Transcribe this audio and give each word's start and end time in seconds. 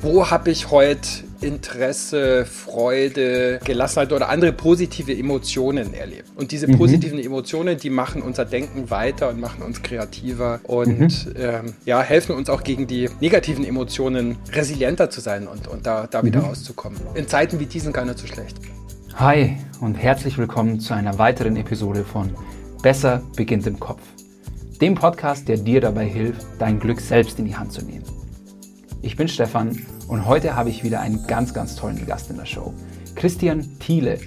wo 0.00 0.30
habe 0.30 0.50
ich 0.50 0.70
heute 0.70 1.08
Interesse, 1.40 2.44
Freude, 2.44 3.60
Gelassenheit 3.64 4.12
oder 4.12 4.28
andere 4.28 4.52
positive 4.52 5.16
Emotionen 5.16 5.94
erlebt. 5.94 6.30
Und 6.36 6.52
diese 6.52 6.68
mhm. 6.68 6.78
positiven 6.78 7.18
Emotionen, 7.18 7.78
die 7.78 7.90
machen 7.90 8.22
unser 8.22 8.44
Denken 8.44 8.90
weiter 8.90 9.28
und 9.28 9.40
machen 9.40 9.62
uns 9.62 9.82
kreativer 9.82 10.60
und 10.64 10.98
mhm. 10.98 11.34
ähm, 11.36 11.74
ja, 11.84 12.00
helfen 12.02 12.34
uns 12.34 12.48
auch 12.50 12.62
gegen 12.62 12.86
die 12.86 13.08
negativen 13.20 13.64
Emotionen 13.64 14.36
resilienter 14.52 15.10
zu 15.10 15.20
sein 15.20 15.46
und, 15.46 15.68
und 15.68 15.86
da, 15.86 16.06
da 16.06 16.22
wieder 16.24 16.40
mhm. 16.40 16.46
rauszukommen. 16.46 16.98
In 17.14 17.28
Zeiten 17.28 17.60
wie 17.60 17.66
diesen 17.66 17.92
gar 17.92 18.04
nicht 18.04 18.18
so 18.18 18.26
schlecht. 18.26 18.58
Hi 19.14 19.56
und 19.80 19.94
herzlich 19.94 20.36
willkommen 20.36 20.78
zu 20.80 20.94
einer 20.94 21.18
weiteren 21.18 21.56
Episode 21.56 22.04
von 22.04 22.34
Besser 22.82 23.22
beginnt 23.34 23.66
im 23.66 23.80
Kopf. 23.80 24.02
Dem 24.80 24.94
Podcast, 24.94 25.48
der 25.48 25.56
dir 25.56 25.80
dabei 25.80 26.04
hilft, 26.04 26.46
dein 26.58 26.78
Glück 26.78 27.00
selbst 27.00 27.38
in 27.38 27.46
die 27.46 27.56
Hand 27.56 27.72
zu 27.72 27.82
nehmen. 27.82 28.04
Ich 29.06 29.14
bin 29.14 29.28
Stefan 29.28 29.78
und 30.08 30.26
heute 30.26 30.56
habe 30.56 30.68
ich 30.68 30.82
wieder 30.82 30.98
einen 30.98 31.28
ganz, 31.28 31.54
ganz 31.54 31.76
tollen 31.76 32.04
Gast 32.06 32.28
in 32.28 32.38
der 32.38 32.44
Show. 32.44 32.74
Christian 33.14 33.64
Thiele. 33.78 34.18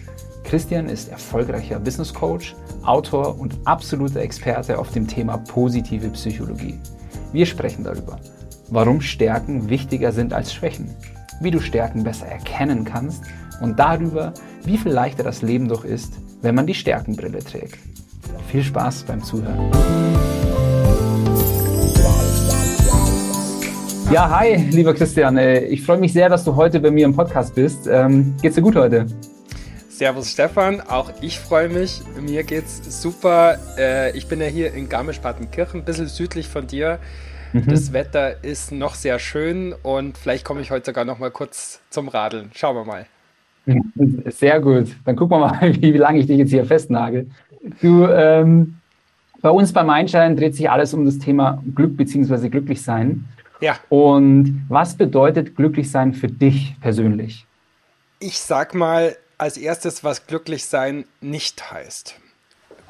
Christian 0.46 0.88
ist 0.88 1.10
erfolgreicher 1.10 1.82
Business 1.82 2.14
Coach, 2.14 2.56
Autor 2.86 3.38
und 3.38 3.58
absoluter 3.66 4.22
Experte 4.22 4.80
auf 4.80 4.90
dem 4.94 5.06
Thema 5.06 5.38
positive 5.38 6.08
Psychologie. 6.12 6.80
Wir 7.34 7.46
sprechen 7.46 7.84
darüber, 7.84 8.22
warum 8.70 9.02
Stärken 9.02 9.70
wichtiger 9.70 10.14
sind 10.14 10.32
als 10.32 10.54
Schwächen, 10.54 10.96
wie 11.42 11.52
du 11.52 11.60
Stärken 11.60 12.06
besser 12.06 12.28
erkennen 12.28 12.86
kannst 12.86 13.26
und 13.60 13.78
darüber, 13.78 14.34
wie 14.64 14.78
viel 14.78 14.94
leichter 14.94 15.24
das 15.24 15.42
Leben 15.42 15.68
doch 15.68 15.84
ist, 15.84 16.14
wenn 16.42 16.56
man 16.56 16.68
die 16.68 16.74
Stärkenbrille 16.74 17.40
trägt. 17.40 17.80
Viel 18.48 18.64
Spaß 18.64 19.04
beim 19.04 19.22
Zuhören. 19.22 20.49
Ja, 24.12 24.28
hi, 24.28 24.56
lieber 24.72 24.96
Christian. 24.96 25.38
Äh, 25.38 25.66
ich 25.66 25.84
freue 25.84 26.00
mich 26.00 26.14
sehr, 26.14 26.30
dass 26.30 26.44
du 26.44 26.56
heute 26.56 26.80
bei 26.80 26.90
mir 26.90 27.06
im 27.06 27.16
Podcast 27.16 27.54
bist. 27.54 27.88
Ähm, 27.88 28.34
geht's 28.42 28.56
dir 28.56 28.64
gut 28.64 28.76
heute? 28.76 29.06
Servus 29.88 30.32
Stefan, 30.32 30.82
auch 30.82 31.12
ich 31.22 31.40
freue 31.40 31.70
mich. 31.70 32.02
Mir 32.20 32.44
geht's 32.44 33.02
super. 33.02 33.60
Äh, 33.78 34.18
ich 34.18 34.28
bin 34.28 34.42
ja 34.42 34.48
hier 34.48 34.74
in 34.74 34.90
Garmisch-Partenkirchen, 34.90 35.82
ein 35.82 35.86
bisschen 35.86 36.08
südlich 36.08 36.48
von 36.48 36.66
dir. 36.66 36.98
Mhm. 37.54 37.68
Das 37.68 37.94
Wetter 37.94 38.44
ist 38.44 38.72
noch 38.72 38.96
sehr 38.96 39.20
schön 39.20 39.76
und 39.84 40.18
vielleicht 40.18 40.44
komme 40.44 40.62
ich 40.62 40.72
heute 40.72 40.88
sogar 40.88 41.06
noch 41.06 41.20
mal 41.20 41.30
kurz 41.30 41.80
zum 41.92 42.08
Radeln. 42.08 42.50
Schauen 42.56 42.78
wir 42.78 42.86
mal. 42.86 43.06
Sehr 44.32 44.60
gut. 44.60 44.88
Dann 45.06 45.16
gucken 45.16 45.38
wir 45.38 45.48
mal, 45.48 45.60
wie, 45.76 45.94
wie 45.94 45.98
lange 45.98 46.18
ich 46.18 46.26
dich 46.26 46.40
jetzt 46.40 46.50
hier 46.50 46.66
festnagel. 46.66 47.30
Du, 47.80 48.08
ähm, 48.08 48.80
bei 49.42 49.52
uns 49.52 49.72
beim 49.72 49.92
Einschein 49.92 50.36
dreht 50.36 50.56
sich 50.56 50.68
alles 50.68 50.96
um 50.96 51.06
das 51.06 51.20
Thema 51.20 51.62
Glück 51.76 51.96
bzw. 51.96 52.50
Glücklichsein. 52.50 53.26
Ja. 53.62 53.80
Und 53.90 54.66
was 54.70 54.96
bedeutet 54.96 55.56
glücklich 55.56 55.92
sein 55.92 56.14
für 56.14 56.28
dich 56.28 56.76
persönlich? 56.80 57.46
Ich 58.20 58.40
sag 58.40 58.74
mal 58.74 59.16
als 59.38 59.58
erstes, 59.58 60.04
was 60.04 60.28
glücklich 60.28 60.66
sein 60.66 61.06
nicht 61.22 61.72
heißt. 61.72 62.16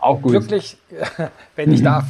Auch 0.02 0.22
gut. 0.22 0.32
Glücklich, 0.32 0.78
wenn 1.56 1.74
ich 1.74 1.84
darf. 1.84 2.06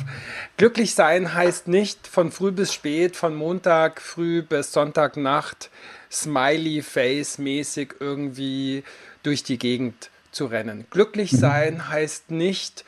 Glücklich 0.58 0.94
sein 0.94 1.34
heißt 1.34 1.68
nicht 1.68 2.08
von 2.08 2.32
früh 2.32 2.52
bis 2.52 2.74
spät, 2.74 3.16
von 3.16 3.36
Montag 3.36 4.02
früh 4.02 4.42
bis 4.42 4.72
Sonntagnacht, 4.72 5.70
Smiley 6.12 6.82
Face 6.82 7.38
mäßig 7.38 7.96
irgendwie 8.00 8.84
durch 9.24 9.44
die 9.44 9.58
Gegend 9.58 10.10
zu 10.32 10.46
rennen. 10.46 10.86
Glücklich 10.92 11.34
mhm. 11.34 11.38
sein 11.38 11.90
heißt 11.90 12.32
nicht 12.32 12.86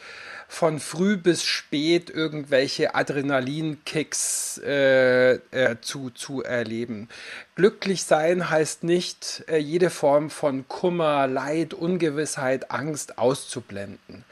von 0.52 0.82
früh 0.82 1.16
bis 1.16 1.46
spät 1.46 2.10
irgendwelche 2.10 2.94
Adrenalinkicks 2.94 4.58
äh, 4.58 5.36
äh, 5.36 5.78
zu, 5.80 6.10
zu 6.10 6.44
erleben. 6.44 7.08
Glücklich 7.56 8.04
sein 8.04 8.50
heißt 8.50 8.84
nicht, 8.84 9.46
äh, 9.48 9.60
jede 9.60 9.90
Form 9.90 10.30
von 10.30 10.68
Kummer, 10.68 11.26
Leid, 11.26 11.74
Ungewissheit, 11.74 12.70
Angst 12.70 13.18
auszublenden. 13.18 14.26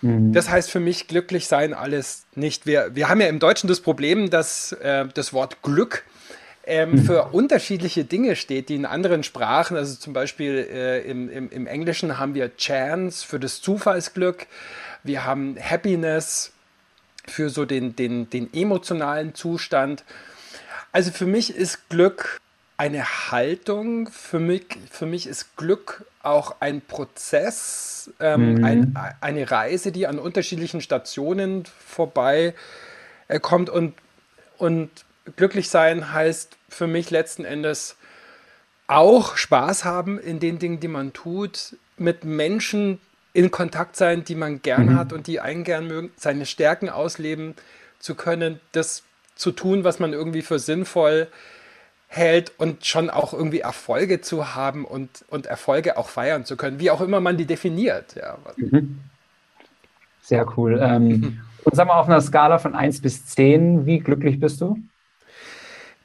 Mhm. 0.00 0.32
Das 0.32 0.48
heißt 0.48 0.70
für 0.70 0.78
mich 0.78 1.08
glücklich 1.08 1.48
sein 1.48 1.74
alles 1.74 2.24
nicht. 2.36 2.66
Wir, 2.66 2.94
wir 2.94 3.08
haben 3.08 3.20
ja 3.20 3.26
im 3.26 3.40
Deutschen 3.40 3.66
das 3.66 3.80
Problem, 3.80 4.30
dass 4.30 4.70
äh, 4.74 5.06
das 5.12 5.32
Wort 5.32 5.60
Glück 5.62 6.04
ähm, 6.66 6.92
mhm. 6.92 6.98
für 7.04 7.24
unterschiedliche 7.32 8.04
Dinge 8.04 8.36
steht, 8.36 8.68
die 8.68 8.76
in 8.76 8.86
anderen 8.86 9.24
Sprachen, 9.24 9.76
also 9.76 9.96
zum 9.96 10.12
Beispiel 10.12 10.68
äh, 10.72 11.00
im, 11.00 11.28
im, 11.28 11.50
im 11.50 11.66
Englischen 11.66 12.16
haben 12.16 12.36
wir 12.36 12.56
Chance 12.56 13.26
für 13.26 13.40
das 13.40 13.60
Zufallsglück 13.60 14.46
wir 15.04 15.24
haben 15.24 15.56
Happiness 15.60 16.52
für 17.26 17.50
so 17.50 17.64
den, 17.64 17.94
den, 17.96 18.28
den 18.30 18.52
emotionalen 18.52 19.34
Zustand. 19.34 20.04
Also 20.92 21.10
für 21.10 21.26
mich 21.26 21.54
ist 21.54 21.88
Glück 21.88 22.40
eine 22.76 23.04
Haltung, 23.30 24.08
für 24.08 24.40
mich, 24.40 24.66
für 24.90 25.06
mich 25.06 25.26
ist 25.26 25.56
Glück 25.56 26.04
auch 26.22 26.56
ein 26.60 26.80
Prozess, 26.80 28.10
ähm, 28.18 28.56
mhm. 28.56 28.64
ein, 28.64 28.98
eine 29.20 29.50
Reise, 29.50 29.92
die 29.92 30.06
an 30.06 30.18
unterschiedlichen 30.18 30.80
Stationen 30.80 31.64
vorbei 31.86 32.54
äh, 33.28 33.38
kommt 33.38 33.70
und, 33.70 33.94
und 34.58 34.90
glücklich 35.36 35.68
sein 35.68 36.12
heißt 36.12 36.56
für 36.68 36.86
mich 36.86 37.10
letzten 37.10 37.44
Endes 37.44 37.96
auch 38.86 39.36
Spaß 39.36 39.84
haben 39.84 40.18
in 40.18 40.40
den 40.40 40.58
Dingen, 40.58 40.80
die 40.80 40.88
man 40.88 41.12
tut, 41.12 41.76
mit 41.96 42.24
Menschen 42.24 43.00
in 43.34 43.50
Kontakt 43.50 43.96
sein, 43.96 44.24
die 44.24 44.36
man 44.36 44.62
gern 44.62 44.86
mhm. 44.86 44.96
hat 44.96 45.12
und 45.12 45.26
die 45.26 45.40
einen 45.40 45.64
gern 45.64 45.86
mögen, 45.86 46.10
seine 46.16 46.46
Stärken 46.46 46.88
ausleben 46.88 47.54
zu 47.98 48.14
können, 48.14 48.60
das 48.72 49.02
zu 49.34 49.50
tun, 49.50 49.84
was 49.84 49.98
man 49.98 50.12
irgendwie 50.12 50.42
für 50.42 50.58
sinnvoll 50.58 51.26
hält 52.06 52.52
und 52.58 52.86
schon 52.86 53.10
auch 53.10 53.34
irgendwie 53.34 53.60
Erfolge 53.60 54.20
zu 54.20 54.54
haben 54.54 54.84
und, 54.84 55.24
und 55.28 55.46
Erfolge 55.46 55.98
auch 55.98 56.08
feiern 56.08 56.44
zu 56.44 56.56
können, 56.56 56.78
wie 56.78 56.92
auch 56.92 57.00
immer 57.00 57.20
man 57.20 57.36
die 57.36 57.44
definiert. 57.44 58.14
Ja. 58.14 58.38
Mhm. 58.56 59.00
Sehr 60.22 60.46
cool. 60.56 60.78
Ähm, 60.80 61.08
mhm. 61.08 61.40
Und 61.64 61.74
sag 61.74 61.88
mal, 61.88 61.98
auf 61.98 62.06
einer 62.06 62.20
Skala 62.20 62.58
von 62.58 62.76
1 62.76 63.02
bis 63.02 63.26
10, 63.26 63.84
wie 63.84 63.98
glücklich 63.98 64.38
bist 64.38 64.60
du? 64.60 64.78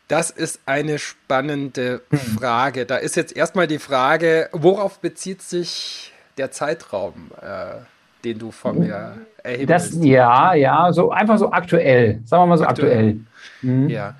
Das 0.07 0.31
ist 0.31 0.61
eine 0.65 0.97
spannende 0.97 2.01
mhm. 2.09 2.17
Frage. 2.17 2.87
Da 2.87 2.97
ist 2.97 3.15
jetzt 3.15 3.35
erstmal 3.35 3.67
die 3.67 3.77
Frage, 3.77 4.49
worauf 4.51 4.99
bezieht 4.99 5.43
sich 5.43 6.11
der 6.39 6.51
Zeitraum, 6.51 7.31
äh, 7.41 8.23
den 8.23 8.39
du 8.39 8.51
von 8.51 8.79
mir 8.79 9.17
erhebst? 9.43 10.03
Ja, 10.03 10.53
ja, 10.53 10.91
so 10.91 11.11
einfach 11.11 11.37
so 11.37 11.51
aktuell. 11.51 12.21
Sagen 12.25 12.43
wir 12.43 12.47
mal 12.47 12.57
so 12.57 12.65
aktuell. 12.65 12.91
aktuell. 12.91 13.19
Mhm. 13.61 13.89
Ja. 13.89 14.15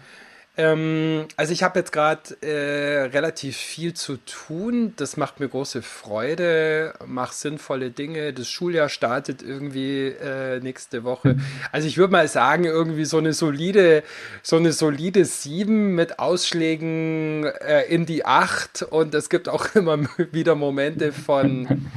Ähm, 0.59 1.25
also 1.38 1.53
ich 1.53 1.64
habe 1.64 1.80
jetzt 1.80 1.94
gerade 1.94 2.36
äh, 2.42 3.03
relativ 3.03 3.56
viel 3.56 3.94
zu 3.94 4.18
tun. 4.18 4.94
Das 4.97 5.16
macht 5.16 5.40
mir 5.40 5.47
große 5.47 5.81
Freude. 5.81 6.96
Mach 7.06 7.31
sinnvolle 7.31 7.92
Dinge. 7.92 8.34
Das 8.34 8.50
Schuljahr 8.50 8.90
startet 8.90 9.42
irgendwie 9.42 10.08
äh, 10.08 10.59
nächste 10.59 11.06
Woche. 11.06 11.38
Also 11.72 11.88
ich 11.88 11.98
würde 11.98 12.12
mal 12.12 12.28
sagen, 12.28 12.66
irgendwie 12.66 13.06
so 13.06 13.19
eine 13.19 13.31
solide, 13.31 14.03
so 14.44 14.58
eine 14.58 14.74
solide 14.74 15.24
sieben 15.24 15.96
mit 15.96 16.19
Ausschlägen 16.19 17.46
äh, 17.46 17.84
in 17.84 18.06
die 18.06 18.25
acht. 18.25 18.81
Und 18.81 19.16
es 19.16 19.30
gibt 19.30 19.48
auch 19.48 19.66
immer 19.75 19.98
wieder 20.34 20.56
Momente 20.56 21.14
von, 21.14 21.90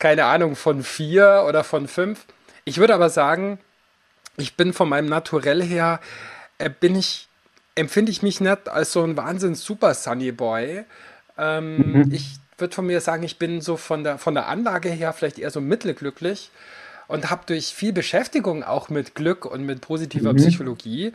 keine 0.00 0.24
Ahnung, 0.24 0.56
von 0.56 0.82
vier 0.82 1.44
oder 1.46 1.62
von 1.62 1.86
fünf. 1.86 2.26
Ich 2.64 2.78
würde 2.78 2.96
aber 2.96 3.10
sagen, 3.10 3.60
ich 4.38 4.56
bin 4.56 4.72
von 4.72 4.88
meinem 4.88 5.06
Naturell 5.06 5.62
her, 5.62 6.00
äh, 6.58 6.68
bin 6.68 6.96
ich 6.96 7.28
empfinde 7.74 8.10
ich 8.10 8.22
mich 8.22 8.40
nicht 8.40 8.68
als 8.68 8.92
so 8.92 9.02
ein 9.02 9.16
wahnsinns 9.16 9.64
super 9.64 9.94
Sunny 9.94 10.32
Boy. 10.32 10.84
Ähm, 11.38 11.76
mhm. 11.76 12.12
Ich 12.12 12.36
würde 12.58 12.74
von 12.74 12.86
mir 12.86 13.00
sagen, 13.00 13.22
ich 13.22 13.38
bin 13.38 13.60
so 13.60 13.76
von 13.76 14.04
der, 14.04 14.18
von 14.18 14.34
der 14.34 14.48
Anlage 14.48 14.88
her 14.90 15.12
vielleicht 15.12 15.38
eher 15.38 15.50
so 15.50 15.60
mittelglücklich 15.60 16.50
und 17.08 17.30
habe 17.30 17.42
durch 17.46 17.74
viel 17.74 17.92
Beschäftigung 17.92 18.62
auch 18.62 18.88
mit 18.88 19.14
Glück 19.14 19.44
und 19.44 19.64
mit 19.64 19.80
positiver 19.80 20.32
mhm. 20.32 20.38
Psychologie, 20.38 21.12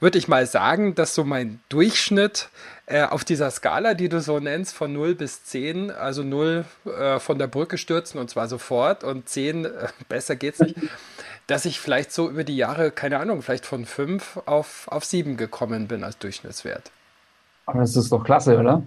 würde 0.00 0.18
ich 0.18 0.28
mal 0.28 0.46
sagen, 0.46 0.94
dass 0.94 1.14
so 1.14 1.24
mein 1.24 1.60
Durchschnitt 1.68 2.48
äh, 2.86 3.02
auf 3.02 3.24
dieser 3.24 3.50
Skala, 3.50 3.94
die 3.94 4.08
du 4.08 4.20
so 4.20 4.38
nennst, 4.38 4.74
von 4.74 4.92
0 4.92 5.16
bis 5.16 5.44
10, 5.44 5.90
also 5.90 6.22
0 6.22 6.64
äh, 6.86 7.18
von 7.18 7.38
der 7.38 7.48
Brücke 7.48 7.78
stürzen 7.78 8.20
und 8.20 8.30
zwar 8.30 8.48
sofort 8.48 9.02
und 9.02 9.28
10, 9.28 9.64
äh, 9.64 9.70
besser 10.08 10.36
geht's 10.36 10.60
nicht, 10.60 10.76
dass 11.48 11.64
ich 11.64 11.80
vielleicht 11.80 12.12
so 12.12 12.30
über 12.30 12.44
die 12.44 12.56
Jahre, 12.56 12.92
keine 12.92 13.18
Ahnung, 13.18 13.42
vielleicht 13.42 13.66
von 13.66 13.86
fünf 13.86 14.38
auf, 14.44 14.86
auf 14.88 15.04
sieben 15.04 15.36
gekommen 15.36 15.88
bin 15.88 16.04
als 16.04 16.18
Durchschnittswert. 16.18 16.92
Aber 17.66 17.80
das 17.80 17.96
ist 17.96 18.12
doch 18.12 18.22
klasse, 18.22 18.58
oder? 18.58 18.82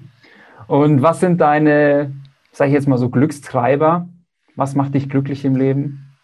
Und 0.68 1.02
was 1.02 1.20
sind 1.20 1.42
deine, 1.42 2.14
sag 2.52 2.68
ich 2.68 2.74
jetzt 2.74 2.88
mal 2.88 3.00
so, 3.00 3.10
Glückstreiber? 3.10 4.08
Was 4.56 4.76
macht 4.76 4.94
dich 4.94 5.10
glücklich 5.10 5.44
im 5.44 5.56
Leben? 5.56 6.16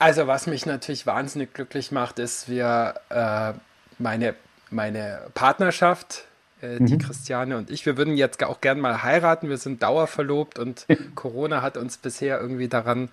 Also, 0.00 0.26
was 0.26 0.46
mich 0.46 0.66
natürlich 0.66 1.06
wahnsinnig 1.06 1.54
glücklich 1.54 1.92
macht, 1.92 2.18
ist, 2.18 2.48
wir, 2.48 2.94
äh, 3.10 3.52
meine, 3.98 4.34
meine 4.70 5.28
Partnerschaft, 5.34 6.24
äh, 6.62 6.78
die 6.78 6.94
mhm. 6.94 6.98
Christiane 6.98 7.56
und 7.56 7.70
ich, 7.70 7.86
wir 7.86 7.96
würden 7.96 8.16
jetzt 8.16 8.42
auch 8.44 8.60
gern 8.60 8.80
mal 8.80 9.02
heiraten. 9.02 9.48
Wir 9.48 9.58
sind 9.58 9.82
dauerverlobt 9.82 10.58
und 10.58 10.86
Corona 11.14 11.62
hat 11.62 11.76
uns 11.76 11.96
bisher 11.98 12.40
irgendwie 12.40 12.68
daran 12.68 13.08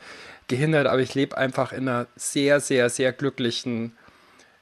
gehindert, 0.48 0.88
aber 0.88 1.02
ich 1.02 1.14
lebe 1.16 1.38
einfach 1.38 1.72
in 1.72 1.88
einer 1.88 2.08
sehr, 2.16 2.60
sehr, 2.60 2.90
sehr 2.90 3.12
glücklichen 3.12 3.94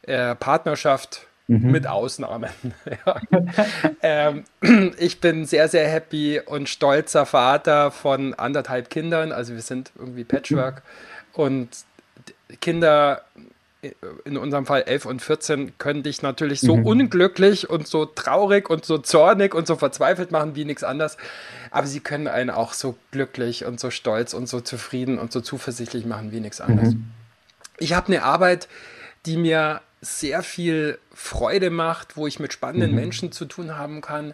äh, 0.03 0.35
Partnerschaft 0.35 1.27
Mhm. 1.47 1.71
Mit 1.71 1.85
Ausnahmen. 1.85 2.49
ja. 3.05 3.21
ähm, 4.01 4.45
ich 4.97 5.21
bin 5.21 5.45
sehr, 5.45 5.67
sehr 5.67 5.87
happy 5.87 6.41
und 6.43 6.69
stolzer 6.69 7.27
Vater 7.27 7.91
von 7.91 8.33
anderthalb 8.33 8.89
Kindern. 8.89 9.31
Also 9.31 9.53
wir 9.53 9.61
sind 9.61 9.91
irgendwie 9.95 10.23
Patchwork. 10.23 10.81
Und 11.33 11.69
Kinder, 12.61 13.21
in 14.23 14.37
unserem 14.37 14.65
Fall 14.65 14.83
11 14.83 15.05
und 15.05 15.21
14, 15.21 15.77
können 15.77 16.03
dich 16.03 16.21
natürlich 16.21 16.61
so 16.61 16.77
mhm. 16.77 16.85
unglücklich 16.85 17.69
und 17.69 17.87
so 17.87 18.05
traurig 18.05 18.69
und 18.69 18.85
so 18.85 18.97
zornig 18.97 19.53
und 19.53 19.67
so 19.67 19.75
verzweifelt 19.75 20.31
machen 20.31 20.55
wie 20.55 20.65
nichts 20.65 20.83
anderes. 20.83 21.17
Aber 21.71 21.87
sie 21.87 21.99
können 21.99 22.27
einen 22.27 22.49
auch 22.49 22.73
so 22.73 22.97
glücklich 23.11 23.65
und 23.65 23.79
so 23.79 23.89
stolz 23.89 24.33
und 24.33 24.47
so 24.47 24.61
zufrieden 24.61 25.19
und 25.19 25.31
so 25.31 25.41
zuversichtlich 25.41 26.05
machen 26.05 26.31
wie 26.31 26.39
nichts 26.39 26.61
anderes. 26.61 26.93
Mhm. 26.93 27.05
Ich 27.77 27.93
habe 27.93 28.07
eine 28.07 28.23
Arbeit, 28.23 28.67
die 29.25 29.37
mir 29.37 29.81
sehr 30.01 30.43
viel 30.43 30.99
Freude 31.13 31.69
macht, 31.69 32.15
wo 32.15 32.27
ich 32.27 32.39
mit 32.39 32.53
spannenden 32.53 32.91
mhm. 32.91 32.97
Menschen 32.97 33.31
zu 33.31 33.45
tun 33.45 33.75
haben 33.77 34.01
kann, 34.01 34.33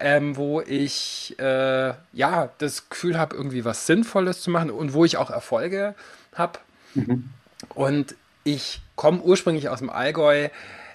ähm, 0.00 0.36
wo 0.36 0.60
ich 0.60 1.36
äh, 1.38 1.94
ja 2.12 2.50
das 2.58 2.88
Gefühl 2.90 3.18
habe, 3.18 3.36
irgendwie 3.36 3.64
was 3.64 3.86
Sinnvolles 3.86 4.40
zu 4.40 4.50
machen 4.50 4.70
und 4.70 4.92
wo 4.94 5.04
ich 5.04 5.16
auch 5.16 5.30
Erfolge 5.30 5.94
habe. 6.34 6.58
Mhm. 6.94 7.30
Und 7.74 8.16
ich 8.44 8.80
komme 8.96 9.20
ursprünglich 9.20 9.68
aus 9.68 9.78
dem 9.78 9.90
Allgäu, 9.90 10.48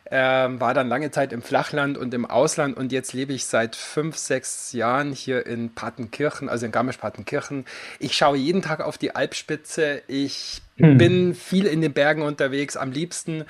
ähm, 0.10 0.60
war 0.60 0.74
dann 0.74 0.88
lange 0.88 1.12
Zeit 1.12 1.34
im 1.34 1.42
Flachland 1.42 1.98
und 1.98 2.14
im 2.14 2.26
Ausland 2.26 2.78
und 2.78 2.92
jetzt 2.92 3.14
lebe 3.14 3.34
ich 3.34 3.46
seit 3.46 3.76
fünf, 3.76 4.18
sechs 4.18 4.72
Jahren 4.72 5.12
hier 5.12 5.46
in 5.46 5.74
Patenkirchen, 5.74 6.48
also 6.48 6.66
in 6.66 6.72
Garmisch-Partenkirchen. 6.72 7.66
Ich 8.00 8.16
schaue 8.16 8.38
jeden 8.38 8.62
Tag 8.62 8.80
auf 8.80 8.98
die 8.98 9.16
Alpspitze. 9.16 10.02
Ich 10.08 10.62
hm. 10.78 10.98
bin 10.98 11.36
viel 11.36 11.66
in 11.66 11.82
den 11.82 11.94
Bergen 11.94 12.22
unterwegs, 12.22 12.78
am 12.78 12.92
liebsten 12.92 13.44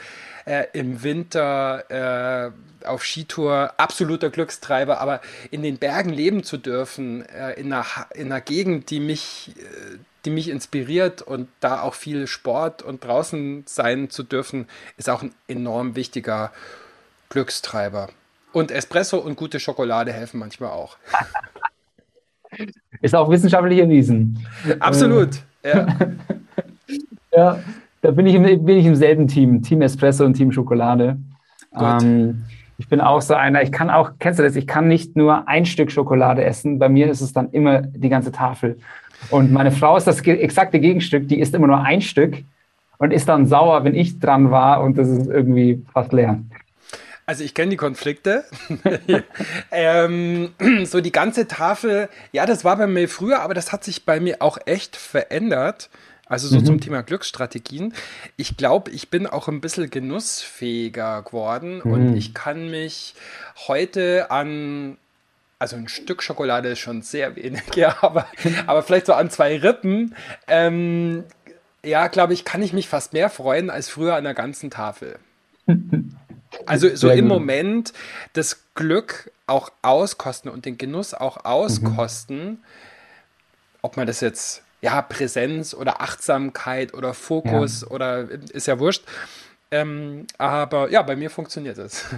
äh, 0.46 0.66
im 0.74 1.04
Winter 1.04 2.52
äh, 2.84 2.88
auf 2.88 3.04
Skitour. 3.04 3.74
Absoluter 3.78 4.30
Glückstreiber, 4.30 5.00
aber 5.00 5.22
in 5.52 5.62
den 5.62 5.78
Bergen 5.78 6.10
leben 6.10 6.44
zu 6.44 6.58
dürfen, 6.58 7.24
äh, 7.26 7.54
in, 7.54 7.72
einer, 7.72 7.86
in 8.16 8.32
einer 8.32 8.42
Gegend, 8.42 8.90
die 8.90 9.00
mich, 9.00 9.54
äh, 9.58 9.98
die 10.28 10.32
mich 10.32 10.50
inspiriert 10.50 11.22
und 11.22 11.48
da 11.62 11.82
auch 11.82 11.94
viel 11.94 12.28
Sport 12.28 12.84
und 12.84 13.02
draußen 13.06 13.64
sein 13.66 14.10
zu 14.10 14.24
dürfen, 14.24 14.66
ist 14.98 15.10
auch 15.10 15.24
ein 15.24 15.32
enorm 15.48 15.96
wichtiger 15.96 16.52
Glückstreiber. 17.30 18.10
Und 18.52 18.70
Espresso 18.70 19.20
und 19.20 19.38
gute 19.38 19.62
Schokolade 19.62 20.12
helfen 20.12 20.38
manchmal 20.38 20.72
auch. 20.72 20.98
Ist 23.02 23.16
auch 23.16 23.30
wissenschaftlich 23.30 23.80
erwiesen. 23.80 24.46
Absolut, 24.80 25.30
ja. 25.64 25.88
ja, 27.32 27.64
da 28.02 28.12
bin 28.12 28.26
ich, 28.26 28.36
im, 28.36 28.66
bin 28.66 28.78
ich 28.80 28.86
im 28.86 28.96
selben 28.98 29.30
Team, 29.30 29.64
Team 29.64 29.82
Espresso 29.82 30.26
und 30.26 30.34
Team 30.34 30.52
Schokolade. 30.52 31.18
Ähm, 31.74 32.44
ich 32.78 32.88
bin 32.88 33.02
auch 33.02 33.22
so 33.22 33.34
einer, 33.34 33.64
ich 33.64 33.72
kann 33.72 33.90
auch, 33.90 34.12
kennst 34.20 34.40
du 34.40 34.44
das, 34.44 34.56
ich 34.56 34.68
kann 34.68 34.88
nicht 34.88 35.16
nur 35.16 35.48
ein 35.48 35.66
Stück 35.66 35.92
Schokolade 35.92 36.44
essen, 36.44 36.80
bei 36.80 36.90
mir 36.90 37.10
ist 37.10 37.22
es 37.22 37.34
dann 37.34 37.50
immer 37.52 37.82
die 37.82 38.10
ganze 38.10 38.32
Tafel. 38.32 38.78
Und 39.32 39.52
meine 39.52 39.72
Frau 39.72 39.98
ist 39.98 40.06
das 40.06 40.22
exakte 40.22 40.80
Gegenstück, 40.80 41.28
die 41.28 41.40
isst 41.40 41.56
immer 41.56 41.68
nur 41.68 41.82
ein 41.82 42.02
Stück 42.02 42.44
und 43.00 43.12
ist 43.12 43.28
dann 43.28 43.48
sauer, 43.48 43.84
wenn 43.84 43.96
ich 43.96 44.20
dran 44.20 44.52
war 44.52 44.82
und 44.82 44.98
das 44.98 45.08
ist 45.08 45.28
irgendwie 45.28 45.84
fast 45.94 46.14
leer. 46.14 46.40
Also 47.26 47.44
ich 47.44 47.54
kenne 47.54 47.72
die 47.72 47.78
Konflikte. 47.78 48.46
ähm, 49.72 50.52
so 50.86 51.02
die 51.02 51.12
ganze 51.12 51.48
Tafel, 51.48 52.08
ja, 52.32 52.46
das 52.46 52.64
war 52.64 52.78
bei 52.78 52.88
mir 52.88 53.10
früher, 53.10 53.42
aber 53.42 53.54
das 53.54 53.74
hat 53.74 53.84
sich 53.84 54.06
bei 54.06 54.20
mir 54.20 54.38
auch 54.40 54.58
echt 54.66 54.96
verändert. 54.96 55.90
Also 56.30 56.48
so 56.48 56.60
mhm. 56.60 56.66
zum 56.66 56.82
Thema 56.82 57.04
Glücksstrategien. 57.04 57.94
Ich 58.36 58.58
glaube, 58.58 58.92
ich 58.92 59.10
bin 59.10 59.28
auch 59.28 59.48
ein 59.48 59.62
bisschen 59.62 59.90
genussfähiger 59.90 61.24
geworden 61.24 61.82
mhm. 61.84 61.92
und 61.92 62.18
ich 62.18 62.34
kann 62.34 62.70
mich 62.70 63.16
heute 63.68 64.30
an 64.32 64.98
also 65.60 65.76
ein 65.76 65.88
Stück 65.88 66.22
Schokolade 66.22 66.70
ist 66.70 66.80
schon 66.80 67.02
sehr 67.02 67.36
wenig, 67.36 67.64
ja, 67.76 67.96
aber, 68.02 68.28
aber 68.68 68.84
vielleicht 68.84 69.08
so 69.08 69.14
an 69.14 69.30
zwei 69.30 69.58
Rippen, 69.58 70.16
ähm, 70.48 71.24
ja, 71.84 72.08
glaube 72.08 72.34
ich, 72.34 72.46
kann 72.46 72.62
ich 72.62 72.74
mich 72.74 72.88
fast 72.88 73.14
mehr 73.14 73.30
freuen 73.30 73.70
als 73.70 73.90
früher 73.90 74.16
an 74.16 74.24
der 74.24 74.34
ganzen 74.34 74.70
Tafel. 74.70 75.18
Also 76.66 76.96
so 76.96 77.10
im 77.10 77.28
Moment 77.28 77.94
das 78.34 78.64
Glück 78.74 79.32
auch 79.48 79.70
auskosten 79.82 80.50
und 80.50 80.66
den 80.66 80.78
Genuss 80.78 81.14
auch 81.14 81.46
auskosten, 81.46 82.46
mhm. 82.46 82.58
ob 83.82 83.98
man 83.98 84.08
das 84.08 84.22
jetzt, 84.22 84.64
ja, 84.88 85.02
Präsenz 85.02 85.74
oder 85.74 86.02
Achtsamkeit 86.02 86.94
oder 86.94 87.14
Fokus 87.14 87.82
ja. 87.82 87.88
oder 87.90 88.30
ist 88.54 88.68
ja 88.68 88.80
wurscht. 88.80 89.04
Ähm, 89.70 90.26
aber 90.38 90.90
ja, 90.90 91.02
bei 91.02 91.18
mir 91.18 91.30
funktioniert 91.30 91.78
es. 91.78 92.06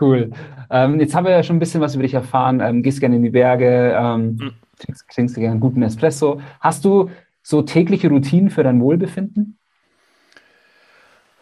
Cool. 0.00 0.32
Ähm, 0.70 0.98
jetzt 0.98 1.14
haben 1.14 1.24
wir 1.24 1.30
ja 1.30 1.42
schon 1.42 1.56
ein 1.56 1.58
bisschen 1.58 1.82
was 1.82 1.94
über 1.94 2.02
dich 2.02 2.14
erfahren. 2.14 2.60
Ähm, 2.60 2.82
gehst 2.82 3.00
gerne 3.00 3.16
in 3.16 3.22
die 3.22 3.30
Berge, 3.30 3.94
ähm, 3.96 4.36
mhm. 4.40 4.52
trinkst, 4.78 5.04
trinkst 5.12 5.34
gerne 5.34 5.50
einen 5.50 5.60
guten 5.60 5.82
Espresso. 5.82 6.40
Hast 6.58 6.86
du 6.86 7.10
so 7.42 7.60
tägliche 7.60 8.08
Routinen 8.08 8.48
für 8.48 8.64
dein 8.64 8.80
Wohlbefinden? 8.80 9.58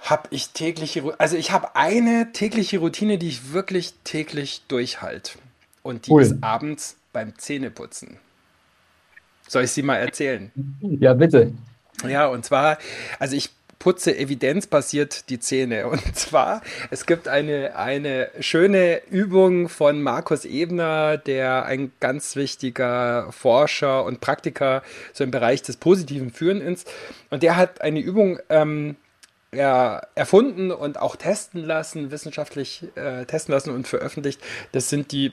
Habe 0.03 0.25
ich 0.31 0.51
tägliche, 0.51 1.15
also 1.19 1.37
ich 1.37 1.53
habe 1.53 1.77
eine 1.77 2.33
tägliche 2.33 2.79
Routine, 2.79 3.17
die 3.17 3.29
ich 3.29 3.53
wirklich 3.53 3.95
täglich 4.03 4.63
durchhalte. 4.67 5.39
Und 5.85 6.09
die 6.09 6.11
cool. 6.11 6.23
ist 6.23 6.43
abends 6.43 6.97
beim 7.13 7.39
Zähneputzen. 7.39 8.19
Soll 9.51 9.65
ich 9.65 9.73
sie 9.73 9.83
mal 9.83 9.97
erzählen? 9.97 10.53
Ja, 10.81 11.13
bitte. 11.13 11.53
Ja, 12.09 12.29
und 12.29 12.45
zwar, 12.45 12.79
also 13.19 13.35
ich 13.35 13.51
putze 13.81 14.17
evidenzbasiert 14.17 15.29
die 15.29 15.41
Zähne. 15.41 15.89
Und 15.89 16.17
zwar, 16.17 16.63
es 16.93 17.05
gibt 17.05 17.27
eine, 17.27 17.75
eine 17.75 18.29
schöne 18.39 19.03
Übung 19.11 19.69
von 19.69 20.03
Markus 20.03 20.45
Ebner, 20.45 21.17
der 21.17 21.65
ein 21.65 21.91
ganz 21.99 22.37
wichtiger 22.37 23.33
Forscher 23.33 24.05
und 24.05 24.21
Praktiker 24.21 24.85
so 25.13 25.25
im 25.25 25.33
Bereich 25.33 25.63
des 25.63 25.79
positiven 25.79 26.31
Führen 26.31 26.61
ist. 26.61 26.89
Und 27.31 27.43
der 27.43 27.57
hat 27.57 27.81
eine 27.81 27.99
Übung 27.99 28.39
ähm, 28.51 28.95
ja, 29.53 30.01
erfunden 30.15 30.71
und 30.71 30.97
auch 31.01 31.17
testen 31.17 31.65
lassen, 31.65 32.13
wissenschaftlich 32.13 32.85
äh, 32.95 33.25
testen 33.25 33.53
lassen 33.53 33.71
und 33.71 33.89
veröffentlicht. 33.89 34.41
Das 34.71 34.91
sind 34.91 35.11
die 35.11 35.33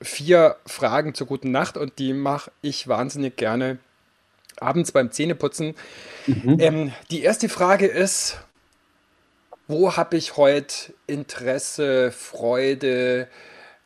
vier 0.00 0.56
Fragen 0.66 1.14
zur 1.14 1.26
guten 1.26 1.50
Nacht 1.50 1.76
und 1.76 1.98
die 1.98 2.12
mache 2.12 2.50
ich 2.62 2.88
wahnsinnig 2.88 3.36
gerne 3.36 3.78
abends 4.58 4.92
beim 4.92 5.10
Zähneputzen. 5.10 5.74
Mhm. 6.26 6.56
Ähm, 6.58 6.92
die 7.10 7.22
erste 7.22 7.48
Frage 7.48 7.86
ist, 7.86 8.38
wo 9.68 9.96
habe 9.96 10.16
ich 10.16 10.36
heute 10.36 10.94
Interesse, 11.06 12.12
Freude, 12.12 13.28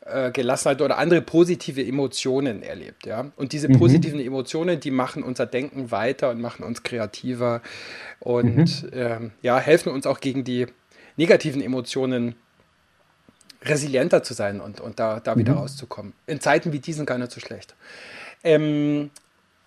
äh, 0.05 0.31
Gelassenheit 0.31 0.81
oder 0.81 0.97
andere 0.97 1.21
positive 1.21 1.85
Emotionen 1.85 2.63
erlebt, 2.63 3.05
ja? 3.05 3.31
Und 3.35 3.53
diese 3.53 3.69
mhm. 3.69 3.79
positiven 3.79 4.19
mhm. 4.19 4.27
Emotionen, 4.27 4.79
die 4.79 4.91
machen 4.91 5.23
unser 5.23 5.45
Denken 5.45 5.91
weiter 5.91 6.29
und 6.29 6.41
machen 6.41 6.63
uns 6.63 6.83
kreativer 6.83 7.61
und 8.19 8.83
mhm. 8.83 8.89
ähm, 8.93 9.31
ja, 9.41 9.59
helfen 9.59 9.91
uns 9.91 10.05
auch 10.05 10.19
gegen 10.19 10.43
die 10.43 10.67
negativen 11.17 11.61
Emotionen 11.61 12.35
resilienter 13.63 14.23
zu 14.23 14.33
sein 14.33 14.61
und, 14.61 14.81
und 14.81 14.99
da, 14.99 15.19
da 15.19 15.37
wieder 15.37 15.53
mhm. 15.53 15.59
rauszukommen. 15.59 16.13
In 16.27 16.39
Zeiten 16.39 16.73
wie 16.73 16.79
diesen 16.79 17.05
gar 17.05 17.17
nicht 17.17 17.31
so 17.31 17.39
schlecht. 17.39 17.75
Ähm, 18.43 19.11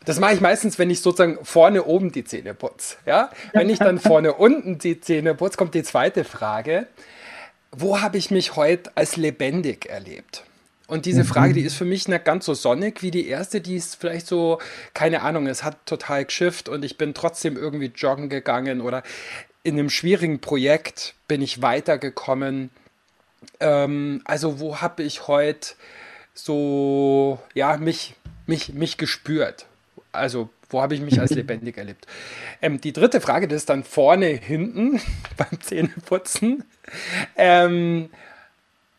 das 0.04 0.20
mache 0.20 0.34
ich 0.34 0.40
meistens, 0.40 0.78
wenn 0.78 0.90
ich 0.90 1.00
sozusagen 1.00 1.38
vorne 1.44 1.84
oben 1.84 2.12
die 2.12 2.24
Zähne 2.24 2.54
putze. 2.54 2.96
Ja? 3.06 3.30
Wenn 3.52 3.70
ich 3.70 3.78
dann 3.78 3.98
vorne 4.00 4.34
unten 4.34 4.78
die 4.78 5.00
Zähne 5.00 5.34
putze, 5.34 5.56
kommt 5.56 5.74
die 5.74 5.82
zweite 5.82 6.24
Frage. 6.24 6.86
Wo 7.72 8.00
habe 8.00 8.18
ich 8.18 8.30
mich 8.30 8.56
heute 8.56 8.90
als 8.96 9.16
lebendig 9.16 9.86
erlebt? 9.86 10.44
Und 10.86 11.06
diese 11.06 11.22
mhm. 11.22 11.26
Frage, 11.26 11.54
die 11.54 11.62
ist 11.62 11.74
für 11.74 11.86
mich 11.86 12.08
nicht 12.08 12.24
ganz 12.24 12.44
so 12.44 12.54
sonnig 12.54 13.02
wie 13.02 13.10
die 13.10 13.26
erste, 13.26 13.60
die 13.60 13.76
ist 13.76 13.96
vielleicht 13.96 14.26
so, 14.26 14.58
keine 14.92 15.22
Ahnung, 15.22 15.46
es 15.46 15.64
hat 15.64 15.86
total 15.86 16.26
geschifft 16.26 16.68
und 16.68 16.84
ich 16.84 16.98
bin 16.98 17.14
trotzdem 17.14 17.56
irgendwie 17.56 17.90
joggen 17.94 18.28
gegangen 18.28 18.80
oder 18.82 19.02
in 19.62 19.78
einem 19.78 19.88
schwierigen 19.88 20.40
Projekt 20.40 21.14
bin 21.26 21.40
ich 21.40 21.62
weitergekommen. 21.62 22.68
Ähm, 23.60 24.22
also 24.24 24.60
wo 24.60 24.80
habe 24.80 25.02
ich 25.02 25.28
heute 25.28 25.74
so, 26.34 27.38
ja, 27.54 27.76
mich, 27.76 28.14
mich, 28.46 28.72
mich 28.72 28.98
gespürt? 28.98 29.66
Also, 30.12 30.50
wo 30.68 30.82
habe 30.82 30.94
ich 30.94 31.00
mich 31.00 31.20
als 31.20 31.30
lebendig 31.34 31.78
erlebt? 31.78 32.06
Ähm, 32.60 32.80
die 32.80 32.92
dritte 32.92 33.20
Frage, 33.20 33.48
das 33.48 33.58
ist 33.58 33.70
dann 33.70 33.84
vorne, 33.84 34.26
hinten 34.26 35.00
beim 35.36 35.60
Zähneputzen. 35.60 36.64
Ähm, 37.36 38.10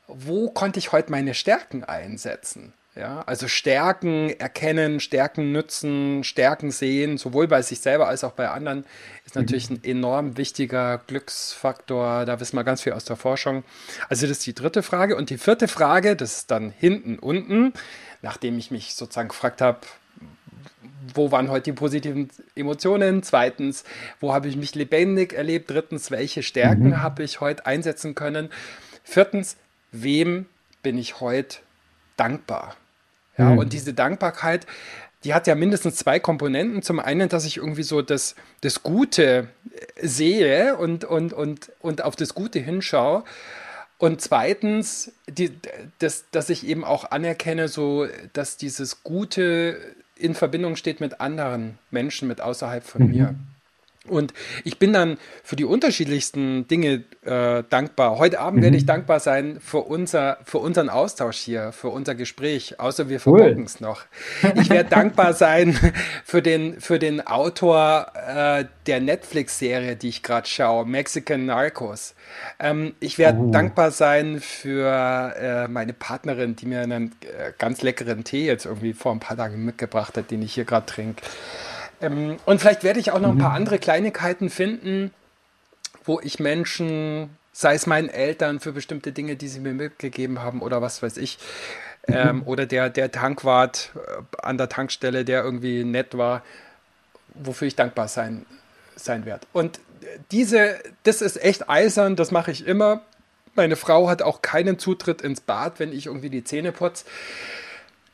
wo 0.08 0.50
konnte 0.50 0.80
ich 0.80 0.92
heute 0.92 1.12
meine 1.12 1.34
Stärken 1.34 1.84
einsetzen? 1.84 2.74
Ja, 2.96 3.24
also 3.26 3.50
Stärken 3.50 4.30
erkennen, 4.40 5.02
Stärken 5.02 5.52
nützen, 5.52 6.24
Stärken 6.24 6.72
sehen, 6.72 7.18
sowohl 7.18 7.46
bei 7.46 7.62
sich 7.62 7.82
selber 7.82 8.08
als 8.08 8.24
auch 8.24 8.32
bei 8.32 8.50
anderen, 8.50 8.86
ist 9.26 9.36
natürlich 9.36 9.70
ein 9.70 9.84
enorm 9.84 10.38
wichtiger 10.38 11.00
Glücksfaktor. 11.06 12.24
Da 12.24 12.40
wissen 12.40 12.56
wir 12.56 12.64
ganz 12.64 12.84
viel 12.84 12.94
aus 12.94 13.04
der 13.04 13.18
Forschung. 13.18 13.66
Also 14.08 14.28
das 14.28 14.38
ist 14.38 14.48
die 14.48 14.56
dritte 14.56 14.82
Frage. 14.82 15.18
Und 15.18 15.30
die 15.30 15.38
vierte 15.38 15.68
Frage, 15.68 16.16
das 16.16 16.38
ist 16.38 16.52
dann 16.52 16.70
hinten, 16.70 17.20
unten, 17.20 17.74
nachdem 18.22 18.58
ich 18.58 18.72
mich 18.72 18.96
sozusagen 18.96 19.28
gefragt 19.28 19.60
habe, 19.60 19.80
wo 21.14 21.34
waren 21.34 21.50
heute 21.50 21.72
die 21.72 21.74
positiven 21.74 22.30
Emotionen? 22.56 23.24
Zweitens, 23.24 23.84
wo 24.22 24.34
habe 24.34 24.48
ich 24.48 24.56
mich 24.56 24.74
lebendig 24.74 25.34
erlebt? 25.34 25.70
Drittens, 25.70 26.12
welche 26.12 26.44
Stärken 26.44 26.88
mhm. 26.88 27.04
habe 27.04 27.24
ich 27.24 27.42
heute 27.42 27.66
einsetzen 27.66 28.16
können? 28.16 28.50
Viertens, 29.04 29.58
wem 29.92 30.46
bin 30.82 30.98
ich 30.98 31.20
heute 31.20 31.58
dankbar? 32.16 32.78
Ja, 33.38 33.52
mhm. 33.52 33.58
und 33.60 33.74
diese 33.74 33.94
Dankbarkeit, 33.94 34.66
die 35.24 35.34
hat 35.34 35.48
ja 35.48 35.56
mindestens 35.56 35.96
zwei 35.96 36.20
Komponenten. 36.20 36.82
Zum 36.82 37.00
einen, 37.00 37.30
dass 37.30 37.46
ich 37.46 37.58
irgendwie 37.58 37.84
so 37.84 38.02
das, 38.02 38.36
das 38.62 38.84
Gute 38.84 39.48
sehe 40.02 40.78
und, 40.78 41.04
und, 41.04 41.34
und, 41.34 41.72
und 41.80 42.04
auf 42.04 42.16
das 42.16 42.36
Gute 42.36 42.60
hinschaue. 42.60 43.24
Und 43.98 44.22
zweitens, 44.22 45.14
die, 45.28 45.52
das, 46.00 46.26
dass 46.32 46.50
ich 46.50 46.68
eben 46.68 46.84
auch 46.84 47.12
anerkenne, 47.12 47.70
so, 47.70 48.08
dass 48.34 48.58
dieses 48.58 49.04
Gute 49.04 49.80
in 50.16 50.36
Verbindung 50.36 50.76
steht 50.76 51.00
mit 51.00 51.20
anderen 51.22 51.78
Menschen, 51.92 52.28
mit 52.28 52.40
außerhalb 52.40 52.84
von 52.84 53.04
mhm. 53.04 53.10
mir. 53.10 53.36
Und 54.08 54.34
ich 54.64 54.78
bin 54.78 54.94
dann 54.94 55.18
für 55.44 55.56
die 55.56 55.66
unterschiedlichsten 55.66 56.68
Dinge 56.68 57.04
äh, 57.24 57.64
dankbar. 57.70 58.18
Heute 58.18 58.40
Abend 58.40 58.60
mhm. 58.60 58.64
werde 58.64 58.78
ich 58.78 58.86
dankbar 58.86 59.20
sein 59.20 59.60
für, 59.60 59.80
unser, 59.80 60.38
für 60.46 60.60
unseren 60.60 60.90
Austausch 60.90 61.38
hier, 61.38 61.72
für 61.72 61.90
unser 61.90 62.14
Gespräch, 62.14 62.80
außer 62.80 63.10
wir 63.10 63.20
verbocken 63.20 63.64
es 63.64 63.80
noch. 63.80 64.04
Ich 64.56 64.70
werde 64.70 64.90
dankbar 64.92 65.34
sein 65.34 65.78
für 66.24 66.42
den, 66.42 66.80
für 66.80 67.00
den 67.00 67.26
Autor 67.26 68.12
äh, 68.28 68.66
der 68.86 69.02
Netflix-Serie, 69.02 69.96
die 69.96 70.10
ich 70.10 70.24
gerade 70.24 70.48
schaue, 70.48 70.86
Mexican 70.86 71.46
Narcos. 71.46 72.14
Ähm, 72.60 72.94
ich 73.00 73.18
werde 73.18 73.40
oh. 73.40 73.52
dankbar 73.52 73.92
sein 73.92 74.40
für 74.40 75.34
äh, 75.36 75.68
meine 75.68 75.94
Partnerin, 75.94 76.56
die 76.56 76.68
mir 76.68 76.82
einen 76.82 77.16
äh, 77.22 77.52
ganz 77.58 77.82
leckeren 77.82 78.24
Tee 78.24 78.46
jetzt 78.46 78.66
irgendwie 78.66 78.94
vor 78.94 79.12
ein 79.12 79.20
paar 79.20 79.38
Tagen 79.38 79.66
mitgebracht 79.66 80.16
hat, 80.18 80.30
den 80.30 80.42
ich 80.42 80.54
hier 80.54 80.66
gerade 80.66 80.86
trinke. 80.86 81.22
Ähm, 82.06 82.38
und 82.46 82.60
vielleicht 82.60 82.84
werde 82.84 83.00
ich 83.00 83.12
auch 83.12 83.20
noch 83.20 83.32
ein 83.32 83.38
paar 83.38 83.52
mhm. 83.52 83.56
andere 83.56 83.80
Kleinigkeiten 83.80 84.50
finden, 84.50 85.14
wo 86.04 86.20
ich 86.20 86.40
Menschen, 86.40 87.30
sei 87.52 87.76
es 87.76 87.88
meinen 87.88 88.10
Eltern 88.10 88.60
für 88.60 88.72
bestimmte 88.72 89.12
Dinge, 89.12 89.36
die 89.36 89.48
sie 89.48 89.60
mir 89.60 89.74
mitgegeben 89.74 90.42
haben 90.42 90.62
oder 90.62 90.82
was 90.82 91.02
weiß 91.02 91.18
ich, 91.18 91.38
mhm. 92.08 92.16
ähm, 92.16 92.44
oder 92.46 92.66
der, 92.66 92.90
der 92.90 93.12
Tankwart 93.12 93.92
äh, 93.96 94.22
an 94.42 94.58
der 94.58 94.70
Tankstelle, 94.70 95.26
der 95.26 95.44
irgendwie 95.44 95.84
nett 95.84 96.18
war, 96.18 96.44
wofür 97.34 97.68
ich 97.68 97.76
dankbar 97.76 98.08
sein, 98.08 98.46
sein 98.96 99.26
werde. 99.26 99.48
Und 99.54 99.80
diese, 100.32 100.80
das 101.04 101.22
ist 101.22 101.42
echt 101.44 101.70
eisern, 101.70 102.16
das 102.16 102.32
mache 102.32 102.52
ich 102.52 102.66
immer. 102.68 103.02
Meine 103.56 103.76
Frau 103.76 104.10
hat 104.10 104.22
auch 104.22 104.42
keinen 104.42 104.78
Zutritt 104.80 105.22
ins 105.22 105.42
Bad, 105.42 105.80
wenn 105.80 105.94
ich 105.94 106.08
irgendwie 106.08 106.30
die 106.30 106.44
Zähne 106.44 106.72
putze. 106.72 107.06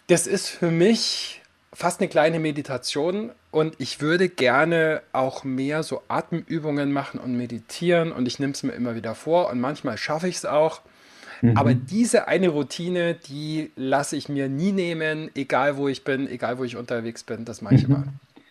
Das 0.08 0.28
ist 0.28 0.50
für 0.50 0.72
mich 0.72 1.41
fast 1.74 2.02
eine 2.02 2.10
kleine 2.10 2.40
Meditation 2.40 3.32
und 3.50 3.76
ich 3.80 4.02
würde 4.02 4.30
gerne 4.30 5.02
auch 5.14 5.44
mehr 5.44 5.84
so 5.84 6.02
Atemübungen 6.08 6.92
machen 6.92 7.20
und 7.20 7.36
meditieren 7.36 8.12
und 8.12 8.28
ich 8.28 8.40
nehme 8.40 8.54
es 8.54 8.64
mir 8.64 8.74
immer 8.74 8.96
wieder 8.96 9.16
vor 9.16 9.50
und 9.50 9.60
manchmal 9.60 9.98
schaffe 9.98 10.28
ich 10.28 10.36
es 10.38 10.46
auch. 10.46 10.82
Mhm. 11.42 11.58
Aber 11.58 11.74
diese 11.74 12.28
eine 12.28 12.50
Routine, 12.50 13.16
die 13.16 13.72
lasse 13.76 14.16
ich 14.16 14.30
mir 14.30 14.50
nie 14.50 14.72
nehmen, 14.72 15.30
egal 15.36 15.78
wo 15.78 15.88
ich 15.88 16.04
bin, 16.04 16.28
egal 16.28 16.58
wo 16.58 16.64
ich 16.64 16.78
unterwegs 16.78 17.24
bin, 17.24 17.46
das 17.46 17.62
mache 17.62 17.76
ich 17.76 17.88
mhm. 17.88 17.96
immer. 17.96 18.04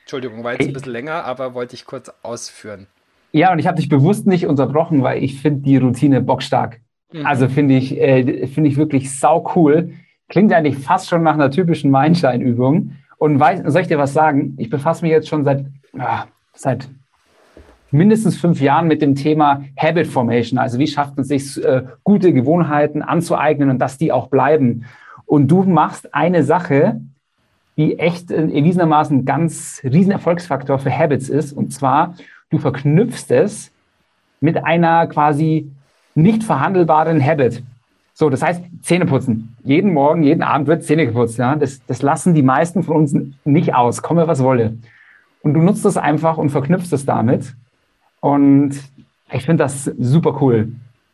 Entschuldigung, 0.03 0.43
war 0.43 0.53
jetzt 0.53 0.67
ein 0.67 0.73
bisschen 0.73 0.93
länger, 0.93 1.25
aber 1.25 1.55
wollte 1.55 1.75
ich 1.75 1.85
kurz 1.85 2.11
ausführen. 2.23 2.87
Ja, 3.33 3.53
und 3.53 3.61
ich 3.61 3.67
habe 3.69 3.77
dich 3.77 3.89
bewusst 3.89 4.27
nicht 4.27 4.47
unterbrochen, 4.47 5.03
weil 5.03 5.23
ich 5.23 5.41
finde 5.41 5.61
die 5.61 5.77
Routine 5.77 6.21
bockstark. 6.21 6.81
Mhm. 7.13 7.27
Also 7.27 7.49
finde 7.49 7.77
ich, 7.77 7.97
äh, 7.97 8.47
finde 8.49 8.71
ich 8.71 8.77
wirklich 8.77 9.17
sau 9.17 9.53
cool. 9.55 9.93
Klingt 10.29 10.53
eigentlich 10.53 10.79
fast 10.79 11.09
schon 11.09 11.23
nach 11.23 11.35
einer 11.35 11.51
typischen 11.51 11.91
Mindshine-Übung. 11.91 12.97
Und 13.21 13.39
weiß, 13.39 13.65
soll 13.67 13.83
ich 13.83 13.89
dir 13.89 13.99
was 13.99 14.15
sagen? 14.15 14.55
Ich 14.57 14.71
befasse 14.71 15.03
mich 15.03 15.13
jetzt 15.13 15.29
schon 15.29 15.45
seit, 15.45 15.67
ah, 15.99 16.25
seit 16.55 16.89
mindestens 17.91 18.39
fünf 18.39 18.63
Jahren 18.63 18.89
mit 18.89 19.03
dem 19.03 19.15
Thema 19.15 19.63
Habit 19.77 20.07
Formation. 20.07 20.59
Also 20.59 20.79
wie 20.79 20.87
schafft 20.87 21.19
man 21.19 21.25
sich 21.25 21.63
äh, 21.63 21.83
gute 22.03 22.33
Gewohnheiten 22.33 23.03
anzueignen 23.03 23.69
und 23.69 23.79
dass 23.79 23.99
die 23.99 24.11
auch 24.11 24.29
bleiben. 24.29 24.87
Und 25.27 25.49
du 25.49 25.65
machst 25.65 26.15
eine 26.15 26.45
Sache, 26.45 27.03
die 27.77 27.99
echt 27.99 28.31
äh, 28.31 28.37
erwiesenermaßen 28.41 29.27
ganz 29.27 29.83
riesen 29.85 30.13
Erfolgsfaktor 30.13 30.79
für 30.79 30.91
Habits 30.91 31.29
ist. 31.29 31.53
Und 31.53 31.75
zwar, 31.75 32.15
du 32.49 32.57
verknüpfst 32.57 33.27
es 33.29 33.71
mit 34.41 34.65
einer 34.65 35.07
quasi 35.09 35.71
nicht 36.15 36.43
verhandelbaren 36.43 37.23
Habit. 37.23 37.63
So, 38.13 38.29
das 38.29 38.43
heißt, 38.43 38.63
Zähne 38.83 39.07
putzen. 39.07 39.57
Jeden 39.65 39.93
Morgen, 39.93 40.23
jeden 40.23 40.43
Abend 40.43 40.69
wird 40.69 40.85
Zähne 40.85 41.07
geputzt. 41.07 41.39
Ja? 41.39 41.57
Das, 41.57 41.85
das 41.87 42.03
lassen 42.03 42.35
die 42.35 42.43
meisten 42.43 42.83
von 42.83 42.97
uns 42.97 43.17
nicht 43.45 43.75
aus, 43.75 44.03
komme 44.03 44.27
was 44.27 44.43
wolle. 44.43 44.77
Und 45.43 45.55
du 45.55 45.61
nutzt 45.61 45.85
das 45.85 45.97
einfach 45.97 46.37
und 46.37 46.51
verknüpfst 46.51 46.93
es 46.93 47.07
damit. 47.07 47.55
Und 48.21 48.79
ich 49.33 49.45
finde 49.45 49.65
das 49.65 49.85
super 49.85 50.39
cool. 50.43 50.73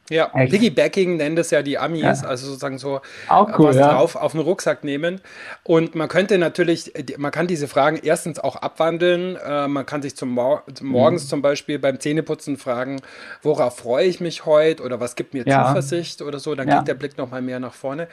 Ja, 0.09 0.31
Echt? 0.35 0.53
Piggybacking 0.53 1.17
nennen 1.17 1.37
das 1.37 1.51
ja 1.51 1.63
die 1.63 1.79
Amis, 1.79 2.23
ja. 2.23 2.29
also 2.29 2.47
sozusagen 2.47 2.79
so 2.79 3.01
cool, 3.31 3.55
was 3.59 3.77
ja. 3.77 3.93
drauf 3.93 4.15
auf 4.15 4.33
den 4.33 4.41
Rucksack 4.41 4.85
nehmen. 4.85 5.21
Und 5.65 5.95
man 5.95 6.09
könnte 6.09 6.39
natürlich, 6.39 6.93
man 7.17 7.33
kann 7.33 7.47
diese 7.47 7.67
Fragen 7.67 7.99
erstens 8.03 8.39
auch 8.39 8.57
abwandeln. 8.57 9.37
Äh, 9.37 9.69
man 9.69 9.85
kann 9.85 10.03
sich 10.03 10.17
zum 10.17 10.31
Mor 10.31 10.63
morgens 10.81 11.25
mhm. 11.25 11.29
zum 11.29 11.43
Beispiel 11.43 11.79
beim 11.79 11.99
Zähneputzen 11.99 12.57
fragen, 12.57 13.01
worauf 13.43 13.79
freue 13.79 14.07
ich 14.07 14.21
mich 14.21 14.47
heute 14.47 14.83
oder 14.83 15.01
was 15.01 15.17
gibt 15.17 15.35
mir 15.35 15.45
ja. 15.47 15.67
Zuversicht 15.67 16.23
oder 16.23 16.39
so. 16.39 16.55
Dann 16.55 16.69
geht 16.69 16.87
der 16.87 16.95
Blick 16.95 17.19
nochmal 17.19 17.43
mehr 17.43 17.59
nach 17.59 17.75
vorne. 17.75 18.09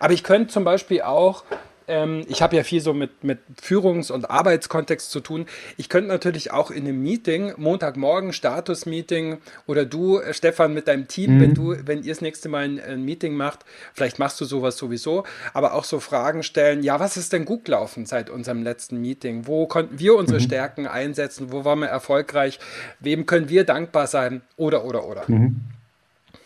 Aber 0.00 0.12
ich 0.12 0.22
könnte 0.24 0.52
zum 0.52 0.64
Beispiel 0.64 1.02
auch 1.02 1.44
ähm, 1.88 2.24
ich 2.28 2.42
habe 2.42 2.56
ja 2.56 2.62
viel 2.62 2.80
so 2.80 2.94
mit, 2.94 3.24
mit 3.24 3.38
Führungs- 3.60 4.12
und 4.12 4.30
Arbeitskontext 4.30 5.10
zu 5.10 5.20
tun. 5.20 5.46
Ich 5.76 5.88
könnte 5.88 6.08
natürlich 6.08 6.52
auch 6.52 6.70
in 6.70 6.84
einem 6.84 7.02
Meeting, 7.02 7.52
Montagmorgen, 7.56 8.32
Status-Meeting 8.32 9.38
oder 9.66 9.84
du, 9.84 10.18
äh, 10.18 10.34
Stefan, 10.34 10.74
mit 10.74 10.86
deinem 10.86 11.08
Team, 11.08 11.36
mhm. 11.36 11.40
wenn 11.40 11.54
du, 11.54 11.74
wenn 11.86 12.02
ihr 12.02 12.12
das 12.12 12.20
nächste 12.20 12.48
Mal 12.48 12.64
ein, 12.64 12.80
ein, 12.80 13.04
Meeting 13.04 13.34
macht, 13.34 13.64
vielleicht 13.94 14.18
machst 14.18 14.40
du 14.40 14.44
sowas 14.44 14.76
sowieso, 14.76 15.24
aber 15.54 15.74
auch 15.74 15.84
so 15.84 15.98
Fragen 15.98 16.42
stellen, 16.42 16.82
ja, 16.82 17.00
was 17.00 17.16
ist 17.16 17.32
denn 17.32 17.44
gut 17.44 17.64
gelaufen 17.64 18.06
seit 18.06 18.30
unserem 18.30 18.62
letzten 18.62 19.00
Meeting? 19.00 19.46
Wo 19.46 19.66
konnten 19.66 19.98
wir 19.98 20.14
unsere 20.14 20.40
mhm. 20.40 20.44
Stärken 20.44 20.86
einsetzen? 20.86 21.50
Wo 21.50 21.64
waren 21.64 21.80
wir 21.80 21.88
erfolgreich? 21.88 22.58
Wem 23.00 23.26
können 23.26 23.48
wir 23.48 23.64
dankbar 23.64 24.06
sein? 24.06 24.42
Oder, 24.56 24.84
oder, 24.84 25.08
oder. 25.08 25.24
Mhm. 25.26 25.60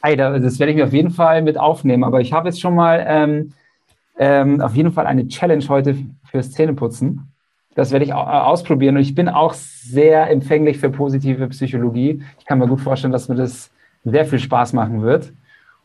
Hey, 0.05 0.17
das 0.17 0.59
werde 0.59 0.73
ich 0.73 0.77
mir 0.77 0.85
auf 0.85 0.93
jeden 0.93 1.13
Fall 1.13 1.43
mit 1.43 1.57
aufnehmen. 1.57 2.03
Aber 2.03 2.21
ich 2.21 2.33
habe 2.33 2.49
jetzt 2.49 2.61
schon 2.61 2.75
mal 2.75 3.05
ähm, 3.07 3.53
ähm, 4.19 4.61
auf 4.61 4.75
jeden 4.75 4.93
Fall 4.93 5.07
eine 5.07 5.29
Challenge 5.29 5.65
heute 5.69 5.97
fürs 6.25 6.53
Zähneputzen. 6.53 7.33
Das 7.75 7.91
werde 7.91 8.05
ich 8.05 8.13
ausprobieren. 8.13 8.97
Und 8.97 9.03
ich 9.03 9.15
bin 9.15 9.29
auch 9.29 9.55
sehr 9.55 10.31
empfänglich 10.31 10.79
für 10.79 10.91
positive 10.91 11.49
Psychologie. 11.49 12.23
Ich 12.39 12.45
kann 12.45 12.59
mir 12.59 12.69
gut 12.69 12.81
vorstellen, 12.81 13.13
dass 13.13 13.29
mir 13.29 13.35
das 13.35 13.71
sehr 14.05 14.27
viel 14.27 14.39
Spaß 14.39 14.75
machen 14.75 15.03
wird. 15.03 15.33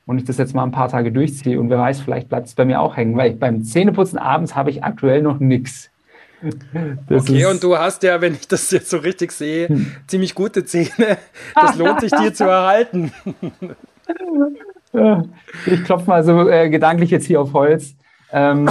Und 0.05 0.17
ich 0.17 0.25
das 0.25 0.37
jetzt 0.37 0.53
mal 0.55 0.63
ein 0.63 0.71
paar 0.71 0.89
Tage 0.89 1.11
durchziehe. 1.11 1.59
Und 1.59 1.69
wer 1.69 1.79
weiß, 1.79 2.01
vielleicht 2.01 2.29
bleibt 2.29 2.47
es 2.47 2.55
bei 2.55 2.65
mir 2.65 2.81
auch 2.81 2.97
hängen, 2.97 3.15
weil 3.17 3.33
ich 3.33 3.39
beim 3.39 3.63
Zähneputzen 3.63 4.17
abends 4.17 4.55
habe 4.55 4.69
ich 4.69 4.83
aktuell 4.83 5.21
noch 5.21 5.39
nichts. 5.39 5.89
Okay, 7.09 7.45
und 7.47 7.63
du 7.63 7.75
hast 7.75 8.03
ja, 8.03 8.21
wenn 8.21 8.33
ich 8.33 8.47
das 8.47 8.69
jetzt 8.69 8.91
so 8.91 8.97
richtig 8.97 9.31
sehe, 9.31 9.69
hm. 9.69 9.91
ziemlich 10.05 10.35
gute 10.35 10.63
Zähne. 10.65 11.17
Das 11.55 11.75
lohnt 11.75 12.01
sich 12.01 12.11
dir 12.11 12.33
zu 12.33 12.43
erhalten. 12.43 13.11
Ich 15.65 15.83
klopfe 15.83 16.09
mal 16.09 16.23
so 16.23 16.47
äh, 16.49 16.69
gedanklich 16.69 17.11
jetzt 17.11 17.25
hier 17.25 17.41
auf 17.41 17.53
Holz. 17.53 17.95
Ähm, 18.31 18.69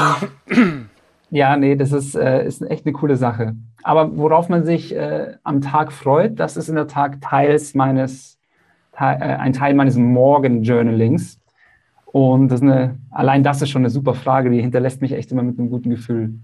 ja, 1.30 1.56
nee, 1.56 1.76
das 1.76 1.92
ist, 1.92 2.14
äh, 2.14 2.46
ist 2.46 2.62
echt 2.62 2.86
eine 2.86 2.92
coole 2.92 3.16
Sache. 3.16 3.54
Aber 3.82 4.16
worauf 4.16 4.48
man 4.48 4.64
sich 4.64 4.94
äh, 4.94 5.34
am 5.44 5.60
Tag 5.60 5.92
freut, 5.92 6.38
das 6.40 6.56
ist 6.56 6.68
in 6.68 6.74
der 6.74 6.88
Tag 6.88 7.20
teils 7.20 7.74
meines, 7.74 8.38
te 8.92 9.04
äh, 9.04 9.36
ein 9.36 9.52
Teil 9.52 9.74
meines 9.74 9.96
Morgen-Journalings. 9.96 11.38
Und 12.06 12.48
das 12.48 12.62
eine, 12.62 12.98
allein 13.10 13.42
das 13.42 13.62
ist 13.62 13.70
schon 13.70 13.82
eine 13.82 13.90
super 13.90 14.14
Frage, 14.14 14.50
die 14.50 14.60
hinterlässt 14.60 15.02
mich 15.02 15.12
echt 15.12 15.30
immer 15.32 15.42
mit 15.42 15.58
einem 15.58 15.70
guten 15.70 15.90
Gefühl. 15.90 16.34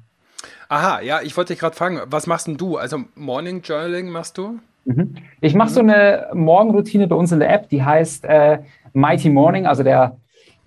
Aha, 0.68 1.00
ja, 1.00 1.20
ich 1.22 1.36
wollte 1.36 1.52
dich 1.52 1.60
gerade 1.60 1.76
fragen, 1.76 2.00
was 2.06 2.26
machst 2.26 2.46
denn 2.46 2.56
du? 2.56 2.76
Also 2.76 2.98
Morning 3.14 3.62
Journaling 3.62 4.08
machst 4.08 4.38
du? 4.38 4.58
Mhm. 4.84 5.14
Ich 5.40 5.54
mache 5.54 5.70
so 5.70 5.80
eine 5.80 6.28
Morgenroutine 6.32 7.06
bei 7.06 7.16
uns 7.16 7.32
in 7.32 7.40
der 7.40 7.52
App, 7.52 7.68
die 7.68 7.82
heißt 7.82 8.24
äh, 8.24 8.58
Mighty 8.92 9.30
Morning, 9.30 9.66
also 9.66 9.82
der 9.82 10.16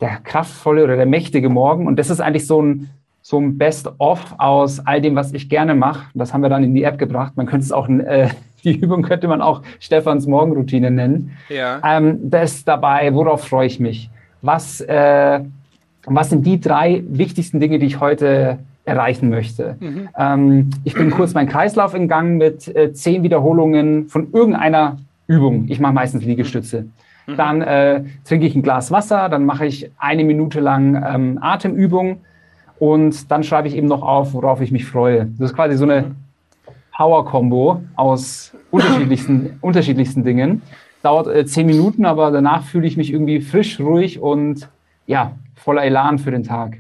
der 0.06 0.20
kraftvolle 0.24 0.84
oder 0.84 0.96
der 0.96 1.06
mächtige 1.06 1.50
Morgen. 1.50 1.88
Und 1.88 1.98
das 1.98 2.10
ist 2.10 2.22
eigentlich 2.22 2.48
so 2.48 2.62
ein, 2.62 2.90
so 3.22 3.40
ein 3.40 3.58
Best-of 3.58 4.36
aus 4.38 4.86
all 4.86 5.02
dem, 5.02 5.16
was 5.16 5.34
ich 5.34 5.50
gerne 5.50 5.74
mache. 5.74 6.06
Das 6.14 6.34
haben 6.34 6.42
wir 6.42 6.50
dann 6.50 6.64
in 6.64 6.76
die 6.76 6.84
App 6.84 7.00
gebracht. 7.00 7.34
Man 7.36 7.48
könnte 7.48 7.66
es 7.66 7.72
auch, 7.72 7.90
äh, 7.90 8.30
die 8.64 8.76
Übung 8.76 9.02
könnte 9.02 9.28
man 9.28 9.42
auch 9.42 9.64
Stefans 9.80 10.28
Morgenroutine 10.28 10.92
nennen. 10.92 11.32
Ja. 11.50 11.82
Ähm, 11.84 12.20
das 12.30 12.56
ist 12.56 12.68
dabei, 12.68 13.14
worauf 13.14 13.48
freue 13.48 13.68
ich 13.68 13.80
mich? 13.80 14.10
Was, 14.42 14.80
äh, 14.82 15.40
was 16.06 16.30
sind 16.30 16.46
die 16.46 16.60
drei 16.60 17.04
wichtigsten 17.08 17.60
Dinge, 17.60 17.80
die 17.80 17.88
ich 17.88 18.00
heute 18.00 18.60
erreichen 18.86 19.30
möchte? 19.30 19.76
Mhm. 19.80 20.10
Ähm, 20.18 20.70
ich 20.84 20.94
bin 20.94 21.10
kurz 21.10 21.34
meinen 21.34 21.50
Kreislauf 21.50 21.96
in 21.96 22.08
Gang 22.08 22.38
mit 22.38 22.68
äh, 22.76 22.94
zehn 22.94 23.24
Wiederholungen 23.24 24.08
von 24.08 24.32
irgendeiner 24.32 24.98
Übung. 25.26 25.66
Ich 25.68 25.80
mache 25.80 25.94
meistens 25.94 26.24
Liegestütze. 26.24 26.86
Mhm. 27.28 27.38
Dann 27.38 27.62
äh, 27.62 28.04
trinke 28.24 28.46
ich 28.46 28.56
ein 28.56 28.62
Glas 28.62 28.92
Wasser, 28.92 29.30
dann 29.30 29.46
mache 29.46 29.66
ich 29.66 29.92
eine 29.98 30.24
Minute 30.24 30.60
lang 30.60 31.04
ähm, 31.08 31.40
Atemübung 31.42 32.22
und 32.80 33.32
dann 33.32 33.44
schreibe 33.44 33.68
ich 33.68 33.76
eben 33.76 33.88
noch 33.88 34.04
auf, 34.04 34.34
worauf 34.34 34.62
ich 34.62 34.72
mich 34.72 34.86
freue. 34.86 35.28
Das 35.38 35.52
ist 35.52 35.56
quasi 35.56 35.76
so 35.78 35.86
eine 35.86 36.02
mhm. 36.02 36.16
Power-Combo 36.96 37.82
aus 37.96 38.54
unterschiedlichsten, 38.72 39.58
unterschiedlichsten 39.62 40.24
Dingen. 40.24 40.62
dauert 41.02 41.28
äh, 41.28 41.46
zehn 41.46 41.66
Minuten, 41.66 42.06
aber 42.06 42.32
danach 42.32 42.64
fühle 42.64 42.88
ich 42.88 42.98
mich 42.98 43.12
irgendwie 43.12 43.42
frisch, 43.42 43.80
ruhig 43.80 44.20
und 44.20 44.70
ja, 45.08 45.34
voller 45.56 45.84
Elan 45.84 46.20
für 46.20 46.32
den 46.32 46.44
Tag. 46.44 46.78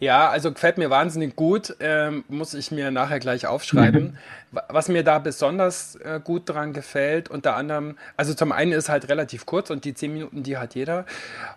Ja, 0.00 0.30
also 0.30 0.50
gefällt 0.50 0.78
mir 0.78 0.88
wahnsinnig 0.88 1.36
gut, 1.36 1.76
ähm, 1.78 2.24
muss 2.28 2.54
ich 2.54 2.70
mir 2.70 2.90
nachher 2.90 3.20
gleich 3.20 3.46
aufschreiben. 3.46 4.16
Was 4.50 4.88
mir 4.88 5.04
da 5.04 5.18
besonders 5.18 5.94
äh, 5.96 6.20
gut 6.24 6.48
dran 6.48 6.72
gefällt, 6.72 7.28
unter 7.28 7.54
anderem, 7.54 7.98
also 8.16 8.32
zum 8.32 8.50
einen 8.50 8.72
ist 8.72 8.88
halt 8.88 9.10
relativ 9.10 9.44
kurz 9.44 9.68
und 9.68 9.84
die 9.84 9.92
zehn 9.92 10.14
Minuten, 10.14 10.42
die 10.42 10.56
hat 10.56 10.74
jeder. 10.74 11.04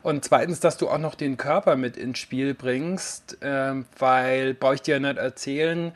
Und 0.02 0.26
zweitens, 0.26 0.60
dass 0.60 0.76
du 0.76 0.90
auch 0.90 0.98
noch 0.98 1.16
den 1.16 1.38
Körper 1.38 1.78
mit 1.78 1.96
ins 1.96 2.20
Spiel 2.20 2.54
bringst, 2.54 3.38
ähm, 3.42 3.86
weil, 3.98 4.54
brauche 4.54 4.76
ich 4.76 4.82
dir 4.82 5.00
nicht 5.00 5.18
erzählen, 5.18 5.94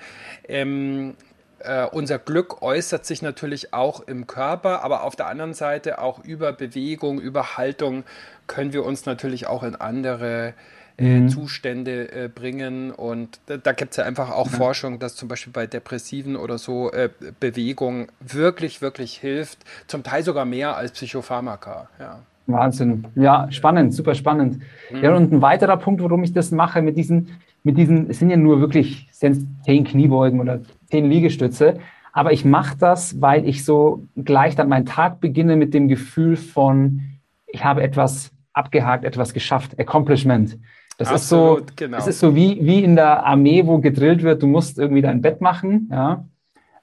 ähm, 0.47 1.15
äh, 1.59 1.85
unser 1.85 2.17
Glück 2.17 2.61
äußert 2.61 3.05
sich 3.05 3.21
natürlich 3.21 3.73
auch 3.73 3.99
im 4.07 4.25
Körper, 4.25 4.85
aber 4.85 5.03
auf 5.03 5.17
der 5.17 5.27
anderen 5.27 5.53
Seite 5.53 5.99
auch 5.99 6.23
über 6.23 6.53
Bewegung, 6.53 7.19
über 7.19 7.57
Haltung 7.57 8.05
können 8.47 8.71
wir 8.71 8.85
uns 8.85 9.05
natürlich 9.05 9.47
auch 9.47 9.63
in 9.63 9.75
andere 9.75 10.49
äh, 10.49 10.53
mhm. 10.97 11.29
Zustände 11.29 12.11
äh, 12.11 12.29
bringen. 12.33 12.91
Und 12.91 13.39
da, 13.47 13.57
da 13.57 13.71
gibt 13.71 13.91
es 13.91 13.97
ja 13.97 14.03
einfach 14.03 14.31
auch 14.31 14.49
ja. 14.51 14.57
Forschung, 14.57 14.99
dass 14.99 15.15
zum 15.15 15.27
Beispiel 15.27 15.53
bei 15.53 15.67
Depressiven 15.67 16.35
oder 16.35 16.57
so 16.57 16.91
äh, 16.91 17.09
Bewegung 17.39 18.07
wirklich, 18.19 18.81
wirklich 18.81 19.17
hilft. 19.17 19.59
Zum 19.87 20.03
Teil 20.03 20.23
sogar 20.23 20.45
mehr 20.45 20.75
als 20.75 20.91
Psychopharmaka. 20.91 21.89
Ja. 21.99 22.19
Wahnsinn. 22.47 23.05
Ja, 23.15 23.51
spannend, 23.51 23.93
super 23.93 24.15
spannend. 24.15 24.61
Mhm. 24.91 25.03
Ja, 25.03 25.15
und 25.15 25.33
ein 25.33 25.41
weiterer 25.41 25.77
Punkt, 25.77 26.01
warum 26.01 26.23
ich 26.23 26.33
das 26.33 26.51
mache, 26.51 26.81
mit 26.81 26.97
diesen, 26.97 27.37
mit 27.63 27.77
diesen, 27.77 28.09
es 28.09 28.19
sind 28.19 28.29
ja 28.29 28.37
nur 28.37 28.61
wirklich 28.61 29.09
zehn 29.11 29.83
Kniebeugen 29.83 30.39
oder 30.39 30.61
zehn 30.89 31.09
Liegestütze, 31.09 31.79
aber 32.13 32.31
ich 32.31 32.45
mache 32.45 32.77
das, 32.77 33.21
weil 33.21 33.47
ich 33.47 33.65
so 33.65 34.07
gleich 34.15 34.55
dann 34.55 34.69
meinen 34.69 34.85
Tag 34.85 35.19
beginne 35.19 35.57
mit 35.57 35.73
dem 35.73 35.87
Gefühl 35.89 36.37
von, 36.37 37.01
ich 37.45 37.63
habe 37.65 37.83
etwas 37.83 38.31
abgehakt, 38.53 39.03
etwas 39.03 39.33
geschafft, 39.33 39.77
Accomplishment. 39.79 40.57
Das 40.97 41.09
Absolut, 41.09 41.59
ist 41.59 41.69
so, 41.69 41.73
genau. 41.75 41.97
das 41.97 42.07
ist 42.07 42.19
so 42.19 42.35
wie, 42.35 42.65
wie 42.65 42.83
in 42.83 42.95
der 42.95 43.23
Armee, 43.25 43.65
wo 43.65 43.77
gedrillt 43.77 44.23
wird, 44.23 44.41
du 44.41 44.47
musst 44.47 44.79
irgendwie 44.79 45.03
dein 45.03 45.21
Bett 45.21 45.41
machen. 45.41 45.89
Ja? 45.91 46.25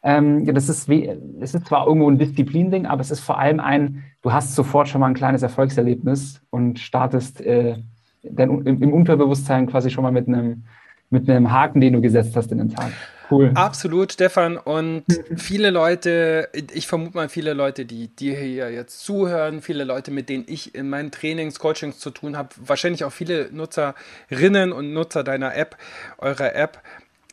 Ähm, 0.05 0.45
das, 0.45 0.69
ist 0.69 0.89
wie, 0.89 1.11
das 1.41 1.55
ist 1.55 1.67
zwar 1.67 1.87
irgendwo 1.87 2.09
ein 2.09 2.19
Disziplin-Ding, 2.19 2.87
aber 2.87 3.01
es 3.01 3.11
ist 3.11 3.21
vor 3.21 3.39
allem 3.39 3.59
ein, 3.59 4.05
du 4.23 4.33
hast 4.33 4.55
sofort 4.55 4.89
schon 4.89 5.01
mal 5.01 5.09
ein 5.09 5.15
kleines 5.15 5.43
Erfolgserlebnis 5.43 6.43
und 6.51 6.79
startest 6.79 7.41
äh, 7.41 7.79
dein, 8.23 8.51
im, 8.67 8.83
im 8.83 8.93
Unterbewusstsein 8.93 9.67
quasi 9.67 9.91
schon 9.91 10.05
mal 10.05 10.13
mit 10.13 10.29
einem, 10.29 10.65
mit 11.11 11.29
einem 11.29 11.51
Haken, 11.51 11.81
den 11.81 11.95
du 11.95 12.01
gesetzt 12.01 12.37
hast 12.37 12.53
in 12.53 12.59
den 12.59 12.69
Tag. 12.69 12.93
Cool. 13.31 13.53
Absolut, 13.55 14.13
Stefan. 14.13 14.57
Und 14.57 15.05
viele 15.37 15.71
Leute, 15.71 16.49
ich 16.73 16.87
vermute 16.87 17.17
mal 17.17 17.29
viele 17.29 17.55
Leute, 17.55 17.85
die 17.87 18.09
dir 18.09 18.37
hier 18.37 18.71
jetzt 18.71 19.05
zuhören, 19.05 19.63
viele 19.63 19.85
Leute, 19.85 20.11
mit 20.11 20.29
denen 20.29 20.45
ich 20.47 20.75
in 20.75 20.89
meinen 20.89 21.11
Trainings, 21.11 21.59
Coachings 21.59 21.99
zu 21.99 22.11
tun 22.11 22.37
habe, 22.37 22.51
wahrscheinlich 22.59 23.05
auch 23.05 23.13
viele 23.13 23.49
Nutzerinnen 23.53 24.73
und 24.73 24.93
Nutzer 24.93 25.25
deiner 25.25 25.55
App, 25.57 25.77
eurer 26.19 26.55
App, 26.55 26.83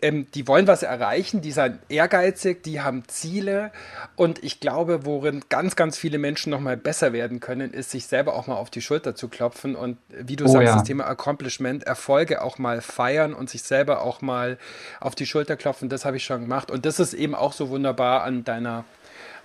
ähm, 0.01 0.27
die 0.33 0.47
wollen 0.47 0.67
was 0.67 0.83
erreichen, 0.83 1.41
die 1.41 1.51
sind 1.51 1.79
ehrgeizig, 1.89 2.63
die 2.63 2.81
haben 2.81 3.03
Ziele 3.07 3.71
und 4.15 4.43
ich 4.43 4.59
glaube, 4.59 5.05
worin 5.05 5.41
ganz, 5.49 5.75
ganz 5.75 5.97
viele 5.97 6.17
Menschen 6.17 6.49
nochmal 6.49 6.77
besser 6.77 7.13
werden 7.13 7.39
können, 7.39 7.71
ist, 7.71 7.91
sich 7.91 8.05
selber 8.07 8.35
auch 8.35 8.47
mal 8.47 8.55
auf 8.55 8.69
die 8.69 8.81
Schulter 8.81 9.15
zu 9.15 9.27
klopfen 9.27 9.75
und 9.75 9.97
wie 10.09 10.35
du 10.35 10.45
oh, 10.45 10.47
sagst, 10.47 10.67
ja. 10.67 10.73
das 10.75 10.83
Thema 10.83 11.05
Accomplishment, 11.05 11.83
Erfolge 11.83 12.41
auch 12.41 12.57
mal 12.57 12.81
feiern 12.81 13.33
und 13.33 13.49
sich 13.49 13.63
selber 13.63 14.01
auch 14.01 14.21
mal 14.21 14.57
auf 14.99 15.15
die 15.15 15.25
Schulter 15.25 15.55
klopfen, 15.55 15.89
das 15.89 16.05
habe 16.05 16.17
ich 16.17 16.23
schon 16.23 16.41
gemacht 16.41 16.71
und 16.71 16.85
das 16.85 16.99
ist 16.99 17.13
eben 17.13 17.35
auch 17.35 17.53
so 17.53 17.69
wunderbar 17.69 18.23
an 18.23 18.43
deiner 18.43 18.85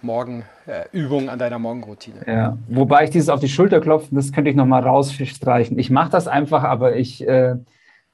Morgenübung, 0.02 1.26
äh, 1.26 1.30
an 1.30 1.38
deiner 1.38 1.58
Morgenroutine. 1.58 2.20
Ja, 2.26 2.56
wobei 2.68 3.04
ich 3.04 3.10
dieses 3.10 3.28
auf 3.28 3.40
die 3.40 3.48
Schulter 3.48 3.80
klopfen, 3.80 4.16
das 4.16 4.32
könnte 4.32 4.50
ich 4.50 4.56
nochmal 4.56 4.82
rausstreichen. 4.82 5.78
Ich 5.78 5.90
mache 5.90 6.10
das 6.10 6.28
einfach, 6.28 6.62
aber 6.62 6.96
ich... 6.96 7.26
Äh 7.26 7.56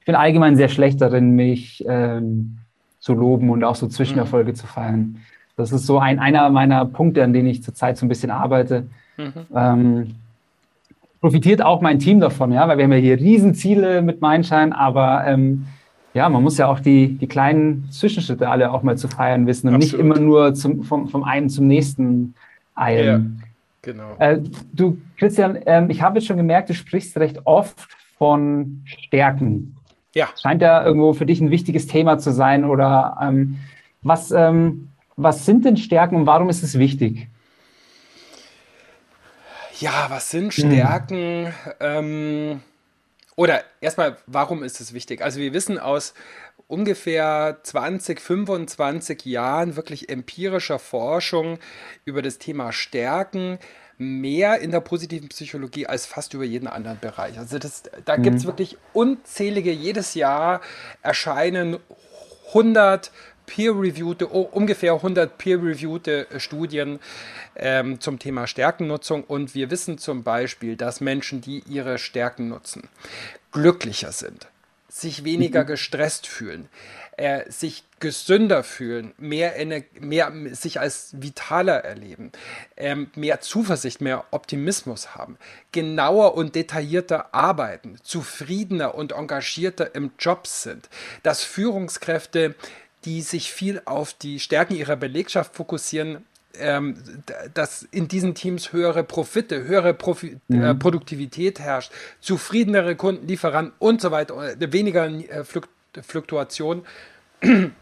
ich 0.02 0.06
bin 0.06 0.16
allgemein 0.16 0.56
sehr 0.56 0.68
schlecht 0.68 1.00
darin, 1.00 1.36
mich 1.36 1.84
ähm, 1.86 2.58
zu 2.98 3.14
loben 3.14 3.50
und 3.50 3.62
auch 3.62 3.76
so 3.76 3.86
Zwischenerfolge 3.86 4.50
mhm. 4.50 4.56
zu 4.56 4.66
feiern. 4.66 5.18
Das 5.56 5.70
ist 5.70 5.86
so 5.86 6.00
ein, 6.00 6.18
einer 6.18 6.50
meiner 6.50 6.84
Punkte, 6.86 7.22
an 7.22 7.32
denen 7.32 7.46
ich 7.46 7.62
zurzeit 7.62 7.96
so 7.96 8.04
ein 8.04 8.08
bisschen 8.08 8.32
arbeite. 8.32 8.88
Mhm. 9.16 9.32
Ähm, 9.54 10.14
profitiert 11.20 11.62
auch 11.62 11.80
mein 11.82 12.00
Team 12.00 12.18
davon, 12.18 12.50
ja, 12.50 12.66
weil 12.66 12.78
wir 12.78 12.84
haben 12.84 12.90
ja 12.90 12.98
hier 12.98 13.16
Riesenziele 13.16 14.02
mit 14.02 14.20
Mindshine, 14.20 14.76
aber 14.76 15.24
ähm, 15.24 15.66
ja, 16.14 16.28
man 16.28 16.42
muss 16.42 16.58
ja 16.58 16.66
auch 16.66 16.80
die, 16.80 17.16
die 17.16 17.28
kleinen 17.28 17.88
Zwischenschritte 17.92 18.50
alle 18.50 18.72
auch 18.72 18.82
mal 18.82 18.98
zu 18.98 19.06
feiern 19.06 19.46
wissen 19.46 19.68
und 19.68 19.76
Absolut. 19.76 19.92
nicht 19.92 20.00
immer 20.04 20.18
nur 20.18 20.52
zum, 20.54 20.82
vom, 20.82 21.06
vom 21.06 21.22
einen 21.22 21.48
zum 21.48 21.68
nächsten 21.68 22.34
eilen. 22.74 23.40
Ja, 23.40 23.92
genau. 23.92 24.16
Äh, 24.18 24.40
du, 24.72 24.98
Christian, 25.16 25.54
äh, 25.54 25.86
ich 25.90 26.02
habe 26.02 26.18
jetzt 26.18 26.26
schon 26.26 26.38
gemerkt, 26.38 26.70
du 26.70 26.74
sprichst 26.74 27.16
recht 27.18 27.38
oft 27.44 27.86
von 28.18 28.82
Stärken. 28.84 29.76
Ja. 30.14 30.28
Scheint 30.40 30.62
ja 30.62 30.84
irgendwo 30.84 31.12
für 31.12 31.26
dich 31.26 31.40
ein 31.40 31.50
wichtiges 31.50 31.86
Thema 31.86 32.18
zu 32.18 32.32
sein. 32.32 32.64
Oder 32.64 33.18
ähm, 33.22 33.58
was, 34.02 34.30
ähm, 34.30 34.88
was 35.16 35.46
sind 35.46 35.64
denn 35.64 35.76
Stärken 35.76 36.16
und 36.16 36.26
warum 36.26 36.48
ist 36.48 36.62
es 36.62 36.78
wichtig? 36.78 37.28
Ja, 39.80 40.06
was 40.08 40.30
sind 40.30 40.52
Stärken? 40.52 41.46
Hm. 41.46 41.52
Ähm, 41.80 42.60
oder 43.36 43.62
erstmal, 43.80 44.16
warum 44.26 44.62
ist 44.62 44.80
es 44.80 44.92
wichtig? 44.92 45.22
Also 45.22 45.40
wir 45.40 45.54
wissen 45.54 45.78
aus 45.78 46.14
ungefähr 46.68 47.58
20, 47.62 48.20
25 48.20 49.24
Jahren 49.24 49.76
wirklich 49.76 50.08
empirischer 50.08 50.78
Forschung 50.78 51.58
über 52.04 52.22
das 52.22 52.38
Thema 52.38 52.72
Stärken, 52.72 53.58
mehr 53.98 54.60
in 54.60 54.70
der 54.70 54.80
positiven 54.80 55.28
Psychologie 55.28 55.86
als 55.86 56.06
fast 56.06 56.34
über 56.34 56.44
jeden 56.44 56.66
anderen 56.66 56.98
Bereich. 57.00 57.38
Also 57.38 57.58
das, 57.58 57.84
da 58.04 58.16
mhm. 58.16 58.22
gibt 58.22 58.36
es 58.38 58.46
wirklich 58.46 58.76
unzählige, 58.92 59.72
jedes 59.72 60.14
Jahr 60.14 60.60
erscheinen 61.02 61.78
100 62.48 63.10
peer-reviewte, 63.46 64.32
oh, 64.32 64.42
ungefähr 64.42 64.94
100 64.94 65.36
peer-reviewte 65.38 66.26
Studien 66.38 67.00
ähm, 67.56 68.00
zum 68.00 68.18
Thema 68.18 68.46
Stärkennutzung 68.46 69.24
und 69.24 69.54
wir 69.54 69.70
wissen 69.70 69.98
zum 69.98 70.22
Beispiel, 70.22 70.76
dass 70.76 71.00
Menschen, 71.00 71.40
die 71.40 71.62
ihre 71.68 71.98
Stärken 71.98 72.48
nutzen, 72.48 72.88
glücklicher 73.50 74.12
sind, 74.12 74.48
sich 74.88 75.24
weniger 75.24 75.64
mhm. 75.64 75.68
gestresst 75.68 76.26
fühlen, 76.26 76.68
äh, 77.16 77.50
sich 77.50 77.84
gesünder 78.00 78.64
fühlen, 78.64 79.12
mehr, 79.16 79.54
mehr 80.00 80.32
sich 80.52 80.80
als 80.80 81.14
vitaler 81.20 81.84
erleben, 81.84 82.32
ähm, 82.76 83.10
mehr 83.14 83.40
Zuversicht, 83.40 84.00
mehr 84.00 84.24
Optimismus 84.30 85.14
haben, 85.14 85.36
genauer 85.70 86.34
und 86.34 86.54
detaillierter 86.54 87.34
arbeiten, 87.34 87.96
zufriedener 88.02 88.94
und 88.94 89.12
engagierter 89.12 89.94
im 89.94 90.10
Job 90.18 90.46
sind, 90.46 90.88
dass 91.22 91.44
Führungskräfte, 91.44 92.54
die 93.04 93.22
sich 93.22 93.52
viel 93.52 93.82
auf 93.84 94.14
die 94.14 94.40
Stärken 94.40 94.74
ihrer 94.74 94.96
Belegschaft 94.96 95.54
fokussieren, 95.54 96.24
ähm, 96.58 96.96
dass 97.54 97.82
in 97.90 98.08
diesen 98.08 98.34
Teams 98.34 98.72
höhere 98.72 99.04
Profite, 99.04 99.64
höhere 99.64 99.94
Profi 99.94 100.38
mhm. 100.48 100.62
äh, 100.62 100.74
Produktivität 100.74 101.60
herrscht, 101.60 101.92
zufriedenere 102.20 102.96
Kunden, 102.96 103.26
Lieferanten 103.26 103.72
und 103.78 104.00
so 104.00 104.10
weiter, 104.10 104.60
äh, 104.60 104.72
weniger 104.72 105.06
äh, 105.06 105.44
Fluktuation. 106.00 106.86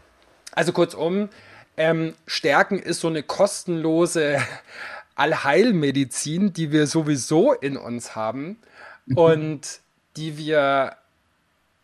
Also 0.53 0.73
kurzum, 0.73 1.29
ähm, 1.77 2.13
Stärken 2.27 2.77
ist 2.77 2.99
so 2.99 3.07
eine 3.07 3.23
kostenlose 3.23 4.37
Allheilmedizin, 5.15 6.51
die 6.51 6.73
wir 6.73 6.87
sowieso 6.87 7.53
in 7.53 7.77
uns 7.77 8.17
haben 8.17 8.57
mhm. 9.05 9.17
und 9.17 9.79
die 10.17 10.37
wir 10.37 10.97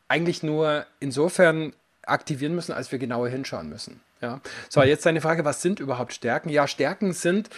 eigentlich 0.09 0.43
nur 0.43 0.85
insofern 0.99 1.73
aktivieren 2.05 2.55
müssen, 2.55 2.73
als 2.73 2.91
wir 2.91 2.99
genauer 2.99 3.29
hinschauen 3.29 3.69
müssen. 3.69 4.01
Ja. 4.21 4.41
So, 4.69 4.81
jetzt 4.83 5.05
deine 5.05 5.21
Frage, 5.21 5.45
was 5.45 5.61
sind 5.61 5.79
überhaupt 5.79 6.13
Stärken? 6.13 6.49
Ja, 6.49 6.67
Stärken 6.67 7.13
sind 7.13 7.49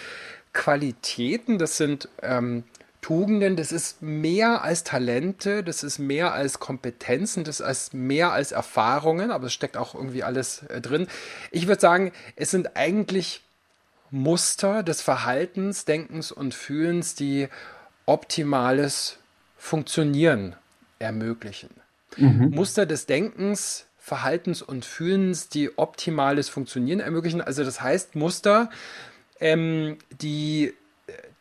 Qualitäten, 0.53 1.57
das 1.57 1.77
sind 1.77 2.09
ähm, 2.21 2.63
Tugenden, 3.01 3.55
das 3.55 3.71
ist 3.71 4.01
mehr 4.01 4.61
als 4.61 4.83
Talente, 4.83 5.63
das 5.63 5.83
ist 5.83 5.99
mehr 5.99 6.33
als 6.33 6.59
Kompetenzen, 6.59 7.45
das 7.45 7.61
ist 7.61 7.93
mehr 7.93 8.33
als 8.33 8.51
Erfahrungen, 8.51 9.31
aber 9.31 9.47
es 9.47 9.53
steckt 9.53 9.77
auch 9.77 9.95
irgendwie 9.95 10.23
alles 10.23 10.63
äh, 10.63 10.81
drin. 10.81 11.07
Ich 11.51 11.67
würde 11.67 11.79
sagen, 11.79 12.11
es 12.35 12.51
sind 12.51 12.75
eigentlich 12.75 13.41
Muster 14.11 14.83
des 14.83 15.01
Verhaltens, 15.01 15.85
Denkens 15.85 16.31
und 16.31 16.53
Fühlens, 16.53 17.15
die 17.15 17.47
optimales 18.05 19.17
Funktionieren 19.57 20.55
ermöglichen. 20.97 21.69
Mhm. 22.17 22.49
Muster 22.49 22.85
des 22.85 23.05
Denkens, 23.05 23.85
Verhaltens 23.97 24.61
und 24.61 24.85
Fühlens, 24.85 25.49
die 25.49 25.77
optimales 25.77 26.49
Funktionieren 26.49 26.99
ermöglichen. 26.99 27.41
Also 27.41 27.63
das 27.63 27.81
heißt 27.81 28.15
Muster, 28.15 28.69
ähm, 29.39 29.97
die 30.21 30.73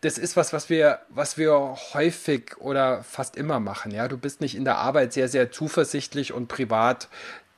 das 0.01 0.19
ist 0.19 0.37
was, 0.37 0.53
was 0.53 0.71
wir, 0.71 1.01
was 1.09 1.39
wir 1.39 1.77
häufig 1.93 2.57
oder 2.59 3.03
fast 3.03 3.37
immer 3.37 3.59
machen. 3.61 3.91
Ja, 3.91 4.07
du 4.09 4.17
bist 4.17 4.41
nicht 4.41 4.55
in 4.55 4.65
der 4.65 4.79
Arbeit 4.79 5.13
sehr, 5.13 5.29
sehr 5.29 5.51
zuversichtlich 5.51 6.33
und 6.33 6.49
privat 6.49 7.09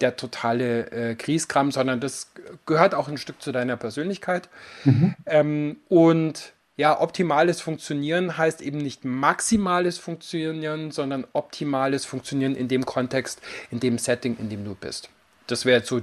der 0.01 0.17
totale 0.17 0.91
äh, 0.91 1.15
Kriegskram, 1.15 1.71
sondern 1.71 2.01
das 2.01 2.33
gehört 2.65 2.95
auch 2.95 3.09
ein 3.09 3.19
Stück 3.19 3.43
zu 3.43 3.53
deiner 3.53 3.77
Persönlichkeit. 3.77 4.49
Mhm. 4.85 5.15
Ähm, 5.27 5.77
und 5.89 6.55
ja, 6.77 6.99
optimales 6.99 7.61
Funktionieren 7.61 8.39
heißt 8.39 8.63
eben 8.63 8.79
nicht 8.79 9.05
maximales 9.05 9.99
Funktionieren, 9.99 10.91
sondern 10.93 11.27
optimales 11.35 12.07
Funktionieren 12.07 12.57
in 12.57 12.69
dem 12.69 12.87
Kontext, 12.87 13.43
in 13.71 13.81
dem 13.81 13.99
Setting, 13.99 14.39
in 14.39 14.49
dem 14.49 14.65
du 14.65 14.75
bist. 14.75 15.11
Das 15.47 15.67
wäre 15.67 15.81
jetzt 15.81 15.91
so 15.91 16.01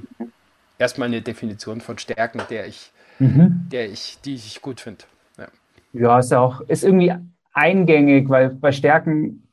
erstmal 0.78 1.08
eine 1.08 1.24
Definition 1.24 1.82
von 1.82 1.98
Stärken, 1.98 2.42
der 2.52 2.68
ich, 2.68 2.92
mhm. 3.18 3.68
der 3.72 3.90
ich, 3.90 4.20
die 4.24 4.36
ich 4.36 4.62
gut 4.62 4.82
finde. 4.82 5.06
Ja. 6.00 6.20
ist 6.20 6.32
ja 6.32 6.40
auch, 6.40 6.62
ist 6.62 6.84
irgendwie 6.84 7.14
eingängig, 7.54 8.30
weil 8.30 8.50
bei 8.50 8.72
Stärken, 8.72 9.48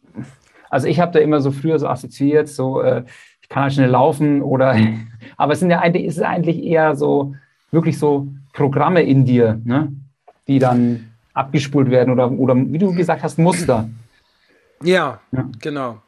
also 0.70 0.86
ich 0.86 1.00
habe 1.00 1.12
da 1.12 1.18
immer 1.18 1.40
so 1.40 1.50
früher 1.50 1.78
so 1.78 1.88
assoziiert, 1.88 2.48
so 2.48 2.80
äh, 2.82 3.04
ich 3.40 3.48
kann 3.48 3.64
halt 3.64 3.72
schnell 3.74 3.90
laufen 3.90 4.42
oder, 4.42 4.76
aber 5.36 5.52
es 5.52 5.60
sind 5.60 5.70
ja 5.70 5.80
eigentlich, 5.80 6.04
ist 6.04 6.18
es 6.18 6.22
eigentlich 6.22 6.62
eher 6.62 6.96
so, 6.96 7.34
wirklich 7.70 7.98
so 7.98 8.28
Programme 8.52 9.02
in 9.02 9.24
dir, 9.24 9.60
ne? 9.64 9.92
die 10.46 10.58
dann 10.58 11.10
abgespult 11.32 11.90
werden 11.90 12.12
oder, 12.12 12.30
oder 12.30 12.54
wie 12.56 12.78
du 12.78 12.94
gesagt 12.94 13.22
hast, 13.22 13.38
Muster. 13.38 13.88
Ja, 14.82 15.20
ja. 15.32 15.48
genau. 15.60 15.98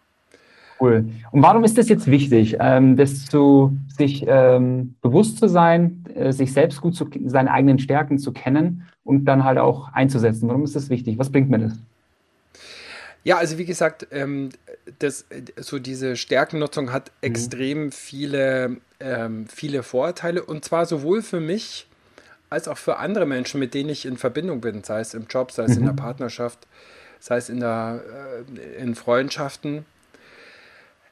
Cool. 0.78 1.06
Und 1.30 1.42
warum 1.42 1.64
ist 1.64 1.78
das 1.78 1.88
jetzt 1.88 2.06
wichtig, 2.06 2.56
ähm, 2.60 2.96
das 2.96 3.24
zu, 3.24 3.76
sich 3.96 4.24
ähm, 4.26 4.94
bewusst 5.00 5.38
zu 5.38 5.48
sein, 5.48 6.04
äh, 6.14 6.32
sich 6.32 6.52
selbst 6.52 6.80
gut 6.80 6.94
zu, 6.94 7.08
seine 7.24 7.50
eigenen 7.50 7.78
Stärken 7.78 8.18
zu 8.18 8.32
kennen 8.32 8.86
und 9.04 9.24
dann 9.24 9.44
halt 9.44 9.58
auch 9.58 9.92
einzusetzen? 9.92 10.48
Warum 10.48 10.64
ist 10.64 10.76
das 10.76 10.90
wichtig? 10.90 11.18
Was 11.18 11.30
bringt 11.30 11.48
mir 11.48 11.60
das? 11.60 11.78
Ja, 13.24 13.38
also 13.38 13.58
wie 13.58 13.64
gesagt, 13.64 14.06
ähm, 14.12 14.50
das, 14.98 15.24
so 15.56 15.78
diese 15.78 16.14
Stärkennutzung 16.14 16.92
hat 16.92 17.10
mhm. 17.10 17.26
extrem 17.26 17.92
viele, 17.92 18.76
ähm, 19.00 19.46
viele 19.48 19.82
Vorteile 19.82 20.44
und 20.44 20.64
zwar 20.64 20.86
sowohl 20.86 21.22
für 21.22 21.40
mich 21.40 21.88
als 22.50 22.68
auch 22.68 22.78
für 22.78 22.98
andere 22.98 23.26
Menschen, 23.26 23.58
mit 23.58 23.74
denen 23.74 23.90
ich 23.90 24.06
in 24.06 24.16
Verbindung 24.16 24.60
bin, 24.60 24.84
sei 24.84 25.00
es 25.00 25.14
im 25.14 25.26
Job, 25.28 25.50
sei 25.50 25.64
es 25.64 25.72
mhm. 25.72 25.78
in 25.78 25.84
der 25.84 25.92
mhm. 25.94 25.96
Partnerschaft, 25.96 26.68
sei 27.18 27.38
es 27.38 27.48
in, 27.48 27.60
der, 27.60 28.00
äh, 28.54 28.80
in 28.80 28.94
Freundschaften. 28.94 29.84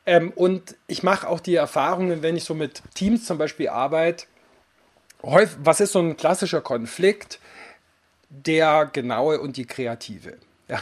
Ähm, 0.06 0.32
und 0.34 0.76
ich 0.86 1.02
mache 1.02 1.28
auch 1.28 1.40
die 1.40 1.54
Erfahrungen, 1.54 2.22
wenn 2.22 2.36
ich 2.36 2.44
so 2.44 2.54
mit 2.54 2.82
Teams 2.94 3.24
zum 3.24 3.38
Beispiel 3.38 3.68
arbeite, 3.68 4.26
häufig, 5.22 5.56
was 5.62 5.80
ist 5.80 5.92
so 5.92 6.00
ein 6.00 6.16
klassischer 6.16 6.60
Konflikt? 6.60 7.38
Der 8.28 8.90
genaue 8.92 9.40
und 9.40 9.56
die 9.56 9.66
kreative. 9.66 10.38
Ja, 10.66 10.80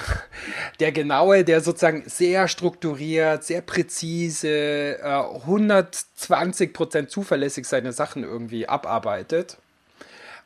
der 0.78 0.92
genaue, 0.92 1.42
der 1.42 1.60
sozusagen 1.60 2.04
sehr 2.06 2.46
strukturiert, 2.46 3.42
sehr 3.42 3.62
präzise, 3.62 5.00
äh, 5.00 5.02
120% 5.02 7.08
zuverlässig 7.08 7.66
seine 7.66 7.92
Sachen 7.92 8.22
irgendwie 8.22 8.68
abarbeitet 8.68 9.58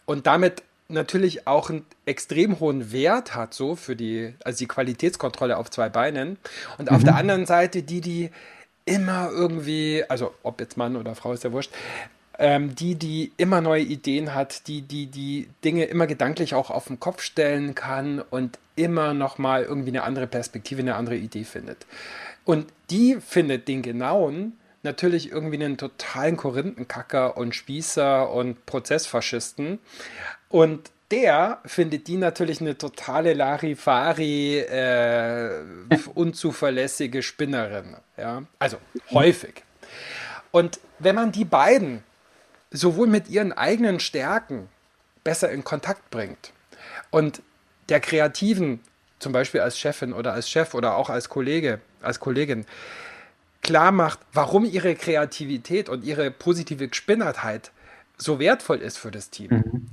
und 0.07 0.27
damit 0.27 0.63
natürlich 0.89 1.47
auch 1.47 1.69
einen 1.69 1.85
extrem 2.07 2.61
hohen 2.61 2.93
Wert 2.93 3.35
hat, 3.35 3.53
so 3.53 3.77
für 3.77 3.97
die, 3.97 4.35
also 4.45 4.59
die 4.59 4.69
Qualitätskontrolle 4.69 5.57
auf 5.57 5.71
zwei 5.71 5.89
Beinen. 5.89 6.39
Und 6.79 6.91
mhm. 6.91 6.97
auf 6.97 7.05
der 7.05 7.17
anderen 7.17 7.45
Seite 7.45 7.83
die, 7.83 8.01
die 8.01 8.31
immer 8.87 9.31
irgendwie, 9.31 10.03
also 10.09 10.33
ob 10.43 10.61
jetzt 10.61 10.79
Mann 10.79 10.97
oder 10.97 11.15
Frau 11.15 11.33
ist 11.33 11.45
ja 11.45 11.53
wurscht, 11.53 11.73
ähm, 12.39 12.75
die, 12.75 12.95
die 12.95 13.33
immer 13.37 13.61
neue 13.61 13.83
Ideen 13.83 14.35
hat, 14.35 14.67
die, 14.69 14.83
die, 14.83 15.07
die 15.07 15.49
Dinge 15.65 15.85
immer 15.85 16.07
gedanklich 16.07 16.55
auch 16.55 16.71
auf 16.71 16.87
den 16.87 16.99
Kopf 16.99 17.21
stellen 17.23 17.75
kann 17.75 18.21
und 18.31 18.59
immer 18.77 19.13
nochmal 19.13 19.65
irgendwie 19.65 19.91
eine 19.91 20.05
andere 20.05 20.27
Perspektive, 20.27 20.81
eine 20.81 20.95
andere 20.95 21.17
Idee 21.17 21.45
findet. 21.45 21.87
Und 22.45 22.67
die 22.91 23.19
findet 23.21 23.69
den 23.69 23.83
genauen 23.83 24.55
natürlich 24.87 25.31
irgendwie 25.31 25.63
einen 25.63 25.77
totalen 25.77 26.39
Korinthenkacker 26.39 27.37
und 27.37 27.55
Spießer 27.55 28.33
und 28.33 28.65
Prozessfaschisten. 28.65 29.79
Und 30.49 30.91
der 31.11 31.61
findet 31.65 32.09
die 32.09 32.17
natürlich 32.17 32.61
eine 32.61 32.77
totale 32.77 33.35
Larifari, 33.35 34.59
äh, 34.59 35.63
unzuverlässige 36.15 37.23
Spinnerin. 37.23 37.97
Ja? 38.17 38.43
Also 38.59 38.79
häufig. 39.13 39.63
Und 40.51 40.81
wenn 40.99 41.15
man 41.15 41.33
die 41.33 41.45
beiden 41.45 42.03
sowohl 42.71 43.07
mit 43.07 43.29
ihren 43.29 43.53
eigenen 43.53 44.01
Stärken 44.01 44.69
besser 45.23 45.51
in 45.51 45.65
Kontakt 45.65 46.11
bringt 46.11 46.53
und 47.11 47.43
der 47.89 48.01
Kreativen, 48.01 48.81
zum 49.19 49.33
Beispiel 49.33 49.61
als 49.61 49.79
Chefin 49.79 50.13
oder 50.13 50.33
als 50.33 50.51
Chef 50.51 50.75
oder 50.75 50.97
auch 50.97 51.09
als 51.09 51.29
Kollege, 51.29 51.81
als 52.01 52.21
Kollegin, 52.21 52.67
klar 53.63 53.93
macht, 53.93 54.21
warum 54.33 54.65
ihre 54.65 54.95
Kreativität 54.95 55.89
und 55.89 56.05
ihre 56.05 56.31
positive 56.31 56.89
Gespinnertheit 56.89 57.71
so 58.17 58.39
wertvoll 58.39 58.79
ist 58.79 58.99
für 58.99 59.11
das 59.11 59.31
Team. 59.31 59.51
Mhm. 59.51 59.87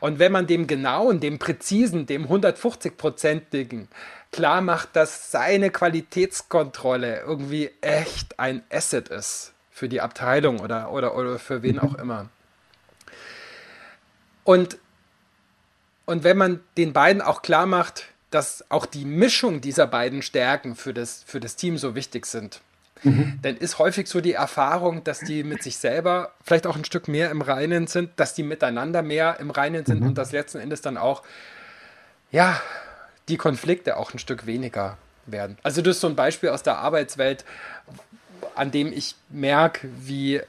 Und 0.00 0.18
wenn 0.18 0.32
man 0.32 0.46
dem 0.46 0.66
genauen, 0.66 1.20
dem 1.20 1.38
präzisen, 1.38 2.06
dem 2.06 2.26
150-prozentigen 2.26 3.88
klar 4.30 4.60
macht, 4.60 4.96
dass 4.96 5.30
seine 5.30 5.70
Qualitätskontrolle 5.70 7.20
irgendwie 7.20 7.70
echt 7.80 8.38
ein 8.38 8.62
Asset 8.70 9.08
ist 9.08 9.52
für 9.70 9.88
die 9.88 10.00
Abteilung 10.00 10.60
oder, 10.60 10.90
oder, 10.92 11.16
oder 11.16 11.38
für 11.38 11.62
wen 11.62 11.78
auch 11.78 11.94
immer. 11.94 12.28
Und, 14.44 14.78
und 16.04 16.22
wenn 16.22 16.36
man 16.36 16.60
den 16.76 16.92
beiden 16.92 17.22
auch 17.22 17.42
klar 17.42 17.66
macht, 17.66 18.06
dass 18.30 18.68
auch 18.70 18.86
die 18.86 19.04
Mischung 19.04 19.60
dieser 19.60 19.86
beiden 19.86 20.20
Stärken 20.20 20.74
für 20.74 20.92
das, 20.92 21.22
für 21.24 21.40
das 21.40 21.56
Team 21.56 21.78
so 21.78 21.94
wichtig 21.94 22.26
sind, 22.26 22.60
mhm. 23.04 23.38
dann 23.42 23.56
ist 23.56 23.78
häufig 23.78 24.08
so 24.08 24.20
die 24.20 24.32
Erfahrung, 24.32 25.04
dass 25.04 25.20
die 25.20 25.44
mit 25.44 25.62
sich 25.62 25.76
selber 25.76 26.32
vielleicht 26.42 26.66
auch 26.66 26.76
ein 26.76 26.84
Stück 26.84 27.08
mehr 27.08 27.30
im 27.30 27.42
Reinen 27.42 27.86
sind, 27.86 28.10
dass 28.16 28.34
die 28.34 28.42
miteinander 28.42 29.02
mehr 29.02 29.38
im 29.40 29.50
Reinen 29.50 29.84
sind 29.86 30.00
mhm. 30.00 30.08
und 30.08 30.18
dass 30.18 30.32
letzten 30.32 30.58
Endes 30.58 30.80
dann 30.80 30.96
auch, 30.96 31.22
ja, 32.30 32.60
die 33.28 33.36
Konflikte 33.36 33.96
auch 33.96 34.12
ein 34.12 34.18
Stück 34.18 34.46
weniger 34.46 34.98
werden. 35.26 35.56
Also 35.62 35.82
das 35.82 35.96
ist 35.96 36.00
so 36.00 36.08
ein 36.08 36.16
Beispiel 36.16 36.50
aus 36.50 36.62
der 36.62 36.78
Arbeitswelt, 36.78 37.44
an 38.54 38.70
dem 38.70 38.92
ich 38.92 39.14
merke, 39.30 39.88
wie, 39.98 40.40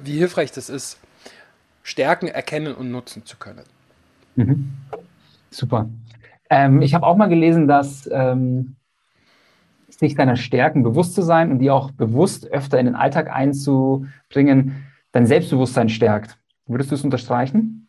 wie 0.00 0.18
hilfreich 0.18 0.52
das 0.52 0.68
ist, 0.68 0.98
Stärken 1.82 2.28
erkennen 2.28 2.74
und 2.74 2.90
nutzen 2.90 3.26
zu 3.26 3.36
können. 3.36 3.64
Mhm. 4.36 4.72
Super. 5.50 5.88
Ähm, 6.50 6.82
ich 6.82 6.94
habe 6.94 7.06
auch 7.06 7.16
mal 7.16 7.28
gelesen, 7.28 7.68
dass 7.68 8.08
ähm, 8.10 8.76
sich 9.98 10.14
deiner 10.14 10.36
Stärken 10.36 10.82
bewusst 10.82 11.14
zu 11.14 11.22
sein 11.22 11.50
und 11.50 11.58
die 11.58 11.70
auch 11.70 11.90
bewusst 11.90 12.50
öfter 12.50 12.78
in 12.78 12.86
den 12.86 12.94
Alltag 12.94 13.30
einzubringen, 13.30 14.84
dein 15.12 15.26
Selbstbewusstsein 15.26 15.88
stärkt. 15.88 16.38
Würdest 16.66 16.90
du 16.90 16.94
es 16.94 17.04
unterstreichen? 17.04 17.88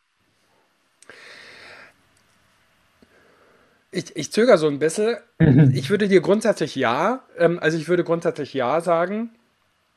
Ich, 3.91 4.15
ich 4.15 4.31
zögere 4.31 4.57
so 4.57 4.67
ein 4.67 4.79
bisschen. 4.79 5.15
Mhm. 5.39 5.71
Ich 5.73 5.89
würde 5.89 6.09
dir 6.09 6.19
grundsätzlich 6.19 6.75
ja, 6.75 7.21
ähm, 7.37 7.59
also 7.61 7.77
ich 7.77 7.87
würde 7.87 8.03
grundsätzlich 8.03 8.53
ja 8.53 8.81
sagen. 8.81 9.29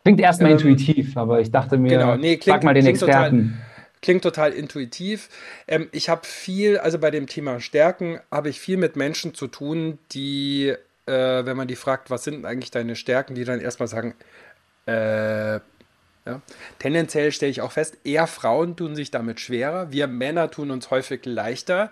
Klingt 0.05 0.21
erstmal 0.21 0.53
ähm, 0.53 0.59
intuitiv, 0.59 1.17
aber 1.17 1.41
ich 1.41 1.51
dachte 1.51 1.77
mir, 1.77 1.89
genau, 1.89 2.17
nee, 2.17 2.37
klingt, 2.37 2.55
frag 2.55 2.63
mal 2.63 2.75
den 2.75 2.87
Experten. 2.87 3.49
Total, 3.49 4.01
klingt 4.01 4.23
total 4.23 4.53
intuitiv. 4.53 5.29
Ähm, 5.67 5.89
ich 5.91 6.09
habe 6.09 6.21
viel, 6.25 6.79
also 6.79 7.01
bei 7.01 7.11
dem 7.11 7.27
Thema 7.27 7.59
Stärken, 7.59 8.21
habe 8.31 8.49
ich 8.49 8.61
viel 8.61 8.77
mit 8.77 8.95
Menschen 8.95 9.35
zu 9.35 9.49
tun, 9.49 9.99
die 10.13 10.75
äh, 11.09 11.47
wenn 11.47 11.57
man 11.57 11.69
die 11.69 11.77
fragt, 11.77 12.11
was 12.11 12.25
sind 12.25 12.45
eigentlich 12.45 12.71
deine 12.71 12.95
Stärken, 12.95 13.35
die 13.35 13.45
dann 13.45 13.61
erstmal 13.61 13.89
sagen, 13.89 14.15
äh, 14.87 15.61
ja. 16.29 16.43
Tendenziell 16.79 17.33
stelle 17.33 17.51
ich 17.51 17.63
auch 17.63 17.73
fest, 17.73 17.97
eher 18.05 18.27
Frauen 18.27 18.77
tun 18.77 18.95
sich 18.95 19.11
damit 19.11 19.41
schwerer. 19.41 19.93
Wir 19.93 20.07
Männer 20.07 20.51
tun 20.51 20.71
uns 20.71 20.91
häufig 20.91 21.25
leichter, 21.25 21.91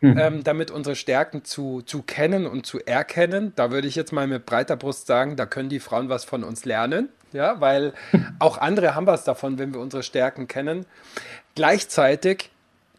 mhm. 0.00 0.18
ähm, 0.18 0.44
damit 0.44 0.70
unsere 0.70 0.96
Stärken 0.96 1.44
zu, 1.44 1.82
zu 1.82 2.02
kennen 2.02 2.46
und 2.46 2.64
zu 2.64 2.80
erkennen. 2.80 3.52
Da 3.54 3.70
würde 3.70 3.86
ich 3.86 3.94
jetzt 3.94 4.12
mal 4.12 4.26
mit 4.26 4.46
breiter 4.46 4.76
Brust 4.76 5.06
sagen, 5.06 5.36
da 5.36 5.44
können 5.44 5.68
die 5.68 5.80
Frauen 5.80 6.08
was 6.08 6.24
von 6.24 6.42
uns 6.42 6.64
lernen. 6.64 7.10
Ja, 7.32 7.60
weil 7.60 7.92
auch 8.38 8.56
andere 8.56 8.94
haben 8.94 9.06
was 9.06 9.24
davon, 9.24 9.58
wenn 9.58 9.74
wir 9.74 9.80
unsere 9.80 10.02
Stärken 10.02 10.48
kennen. 10.48 10.86
Gleichzeitig 11.54 12.50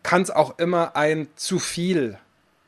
kann 0.04 0.22
es 0.22 0.30
auch 0.30 0.60
immer 0.60 0.96
ein 0.96 1.28
zu 1.36 1.58
viel 1.58 2.20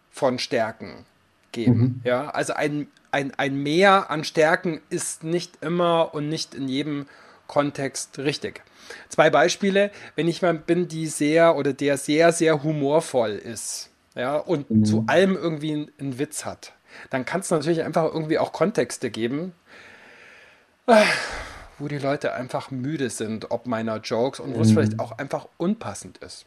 von 0.09 0.39
Stärken 0.39 1.05
geben. 1.51 1.79
Mhm. 1.79 2.01
Ja, 2.03 2.29
also 2.29 2.53
ein, 2.53 2.87
ein, 3.11 3.33
ein 3.37 3.55
Mehr 3.55 4.09
an 4.09 4.23
Stärken 4.23 4.81
ist 4.89 5.23
nicht 5.23 5.57
immer 5.61 6.13
und 6.13 6.29
nicht 6.29 6.53
in 6.53 6.67
jedem 6.67 7.07
Kontext 7.47 8.19
richtig. 8.19 8.61
Zwei 9.07 9.29
Beispiele, 9.29 9.91
wenn 10.15 10.27
ich 10.27 10.41
mal 10.41 10.53
bin, 10.53 10.87
die 10.87 11.07
sehr 11.07 11.55
oder 11.55 11.73
der 11.73 11.97
sehr, 11.97 12.31
sehr 12.31 12.63
humorvoll 12.63 13.31
ist, 13.31 13.89
ja, 14.15 14.37
und 14.37 14.69
mhm. 14.69 14.85
zu 14.85 15.03
allem 15.07 15.35
irgendwie 15.35 15.73
einen, 15.73 15.91
einen 15.99 16.19
Witz 16.19 16.45
hat, 16.45 16.73
dann 17.09 17.25
kann 17.25 17.41
es 17.41 17.51
natürlich 17.51 17.83
einfach 17.83 18.05
irgendwie 18.05 18.39
auch 18.39 18.51
Kontexte 18.51 19.09
geben, 19.09 19.53
wo 21.77 21.87
die 21.87 21.99
Leute 21.99 22.33
einfach 22.33 22.71
müde 22.71 23.09
sind, 23.09 23.51
ob 23.51 23.67
meiner 23.67 23.97
Jokes 23.97 24.39
und 24.39 24.55
wo 24.55 24.61
es 24.61 24.69
mhm. 24.69 24.73
vielleicht 24.73 24.99
auch 24.99 25.17
einfach 25.17 25.47
unpassend 25.57 26.17
ist. 26.19 26.45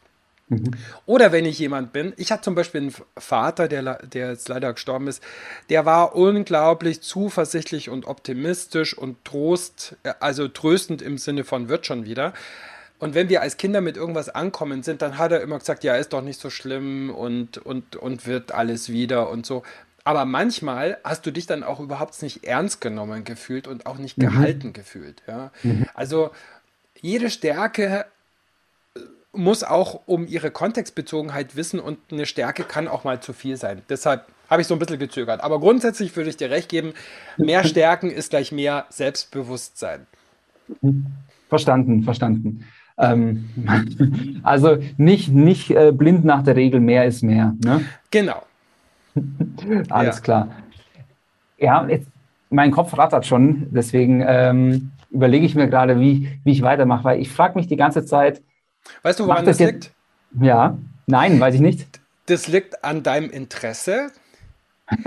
Mhm. 0.52 0.70
Oder 1.06 1.32
wenn 1.32 1.44
ich 1.44 1.58
jemand 1.58 1.92
bin, 1.92 2.12
ich 2.16 2.30
hatte 2.30 2.42
zum 2.42 2.54
Beispiel 2.54 2.82
einen 2.82 2.94
Vater, 3.16 3.68
der, 3.68 3.98
der 4.06 4.30
jetzt 4.30 4.48
leider 4.48 4.72
gestorben 4.72 5.08
ist, 5.08 5.22
der 5.70 5.86
war 5.86 6.14
unglaublich 6.14 7.00
zuversichtlich 7.00 7.88
und 7.88 8.06
optimistisch 8.06 8.96
und 8.96 9.24
Trost, 9.24 9.96
also 10.20 10.48
tröstend 10.48 11.02
im 11.02 11.18
Sinne 11.18 11.44
von 11.44 11.68
wird 11.68 11.86
schon 11.86 12.04
wieder. 12.04 12.32
Und 12.98 13.14
wenn 13.16 13.28
wir 13.28 13.42
als 13.42 13.56
Kinder 13.56 13.80
mit 13.80 13.96
irgendwas 13.96 14.28
ankommen 14.28 14.84
sind, 14.84 15.02
dann 15.02 15.18
hat 15.18 15.32
er 15.32 15.40
immer 15.40 15.58
gesagt, 15.58 15.82
ja, 15.82 15.96
ist 15.96 16.12
doch 16.12 16.22
nicht 16.22 16.40
so 16.40 16.50
schlimm 16.50 17.10
und, 17.10 17.58
und, 17.58 17.96
und 17.96 18.26
wird 18.28 18.52
alles 18.52 18.90
wieder 18.90 19.28
und 19.28 19.44
so. 19.44 19.64
Aber 20.04 20.24
manchmal 20.24 20.98
hast 21.02 21.26
du 21.26 21.32
dich 21.32 21.46
dann 21.46 21.62
auch 21.62 21.80
überhaupt 21.80 22.20
nicht 22.22 22.44
ernst 22.44 22.80
genommen 22.80 23.24
gefühlt 23.24 23.66
und 23.66 23.86
auch 23.86 23.98
nicht 23.98 24.18
mhm. 24.18 24.22
gehalten 24.22 24.72
gefühlt. 24.72 25.22
Ja? 25.26 25.50
Mhm. 25.62 25.86
Also 25.94 26.30
jede 27.00 27.30
Stärke 27.30 28.04
äh, 28.04 28.04
muss 29.32 29.64
auch 29.64 30.00
um 30.06 30.26
ihre 30.26 30.50
Kontextbezogenheit 30.50 31.56
wissen 31.56 31.80
und 31.80 31.98
eine 32.10 32.26
Stärke 32.26 32.64
kann 32.64 32.88
auch 32.88 33.04
mal 33.04 33.20
zu 33.20 33.32
viel 33.32 33.56
sein. 33.56 33.82
Deshalb 33.88 34.26
habe 34.50 34.60
ich 34.60 34.68
so 34.68 34.74
ein 34.74 34.78
bisschen 34.78 34.98
gezögert. 34.98 35.42
Aber 35.42 35.60
grundsätzlich 35.60 36.14
würde 36.14 36.28
ich 36.28 36.36
dir 36.36 36.50
recht 36.50 36.68
geben, 36.68 36.92
mehr 37.38 37.64
Stärken 37.64 38.10
ist 38.10 38.30
gleich 38.30 38.52
mehr 38.52 38.84
Selbstbewusstsein. 38.90 40.06
Verstanden, 41.48 42.02
verstanden. 42.02 42.66
Ähm, 42.98 43.48
also 44.42 44.76
nicht, 44.98 45.30
nicht 45.32 45.70
äh, 45.70 45.92
blind 45.92 46.24
nach 46.24 46.42
der 46.42 46.56
Regel, 46.56 46.80
mehr 46.80 47.06
ist 47.06 47.22
mehr. 47.22 47.54
Ne? 47.64 47.84
Genau. 48.10 48.42
Alles 49.88 50.16
ja. 50.16 50.22
klar. 50.22 50.48
Ja, 51.58 51.86
jetzt, 51.88 52.08
mein 52.50 52.70
Kopf 52.70 52.96
rattert 52.98 53.24
schon, 53.24 53.68
deswegen 53.70 54.22
ähm, 54.26 54.90
überlege 55.10 55.46
ich 55.46 55.54
mir 55.54 55.68
gerade, 55.68 55.98
wie, 55.98 56.28
wie 56.44 56.52
ich 56.52 56.62
weitermache, 56.62 57.04
weil 57.04 57.20
ich 57.20 57.30
frage 57.30 57.58
mich 57.58 57.66
die 57.66 57.76
ganze 57.76 58.04
Zeit. 58.04 58.42
Weißt 59.02 59.20
du, 59.20 59.26
woran 59.26 59.44
das, 59.44 59.58
das 59.58 59.66
liegt? 59.66 59.90
Ja, 60.40 60.76
nein, 61.06 61.38
weiß 61.40 61.54
ich 61.54 61.60
nicht. 61.60 62.00
Das 62.26 62.48
liegt 62.48 62.84
an 62.84 63.02
deinem 63.02 63.30
Interesse. 63.30 64.10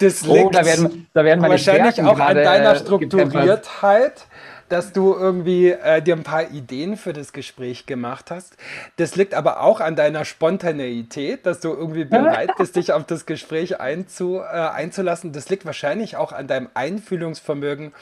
Das 0.00 0.26
liegt 0.26 0.46
oh, 0.46 0.50
da 0.50 0.66
werden, 0.66 1.06
da 1.14 1.24
werden 1.24 1.40
wahrscheinlich 1.40 2.02
auch 2.02 2.18
an 2.18 2.34
deiner 2.34 2.72
äh, 2.72 2.78
Strukturiertheit 2.80 4.26
dass 4.68 4.92
du 4.92 5.14
irgendwie 5.14 5.70
äh, 5.70 6.02
dir 6.02 6.16
ein 6.16 6.22
paar 6.22 6.50
Ideen 6.50 6.96
für 6.96 7.12
das 7.12 7.32
Gespräch 7.32 7.86
gemacht 7.86 8.30
hast. 8.30 8.56
Das 8.96 9.16
liegt 9.16 9.34
aber 9.34 9.60
auch 9.60 9.80
an 9.80 9.96
deiner 9.96 10.24
Spontaneität, 10.24 11.46
dass 11.46 11.60
du 11.60 11.68
irgendwie 11.68 12.04
bereit 12.04 12.50
bist, 12.56 12.76
dich 12.76 12.92
auf 12.92 13.04
das 13.04 13.26
Gespräch 13.26 13.80
einzu, 13.80 14.38
äh, 14.38 14.42
einzulassen. 14.42 15.32
Das 15.32 15.48
liegt 15.48 15.66
wahrscheinlich 15.66 16.16
auch 16.16 16.32
an 16.32 16.46
deinem 16.46 16.68
Einfühlungsvermögen 16.74 17.92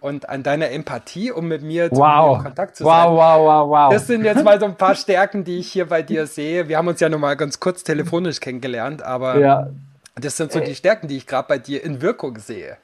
und 0.00 0.28
an 0.28 0.42
deiner 0.42 0.70
Empathie, 0.70 1.30
um 1.30 1.48
mit 1.48 1.62
mir 1.62 1.90
wow. 1.92 2.38
in 2.38 2.44
Kontakt 2.44 2.76
zu 2.76 2.84
wow, 2.84 2.92
sein. 2.92 3.12
Wow, 3.12 3.46
wow, 3.46 3.70
wow. 3.70 3.92
Das 3.92 4.06
sind 4.06 4.24
jetzt 4.24 4.42
mal 4.44 4.58
so 4.58 4.66
ein 4.66 4.76
paar 4.76 4.94
Stärken, 4.94 5.44
die 5.44 5.58
ich 5.58 5.70
hier 5.70 5.86
bei 5.86 6.02
dir 6.02 6.26
sehe. 6.26 6.68
Wir 6.68 6.78
haben 6.78 6.88
uns 6.88 7.00
ja 7.00 7.08
nur 7.08 7.18
mal 7.18 7.36
ganz 7.36 7.60
kurz 7.60 7.84
telefonisch 7.84 8.40
kennengelernt, 8.40 9.02
aber 9.02 9.38
ja. 9.38 9.70
das 10.14 10.36
sind 10.36 10.52
so 10.52 10.60
die 10.60 10.74
Stärken, 10.74 11.08
die 11.08 11.16
ich 11.16 11.26
gerade 11.26 11.48
bei 11.48 11.58
dir 11.58 11.84
in 11.84 12.02
Wirkung 12.02 12.38
sehe. 12.38 12.76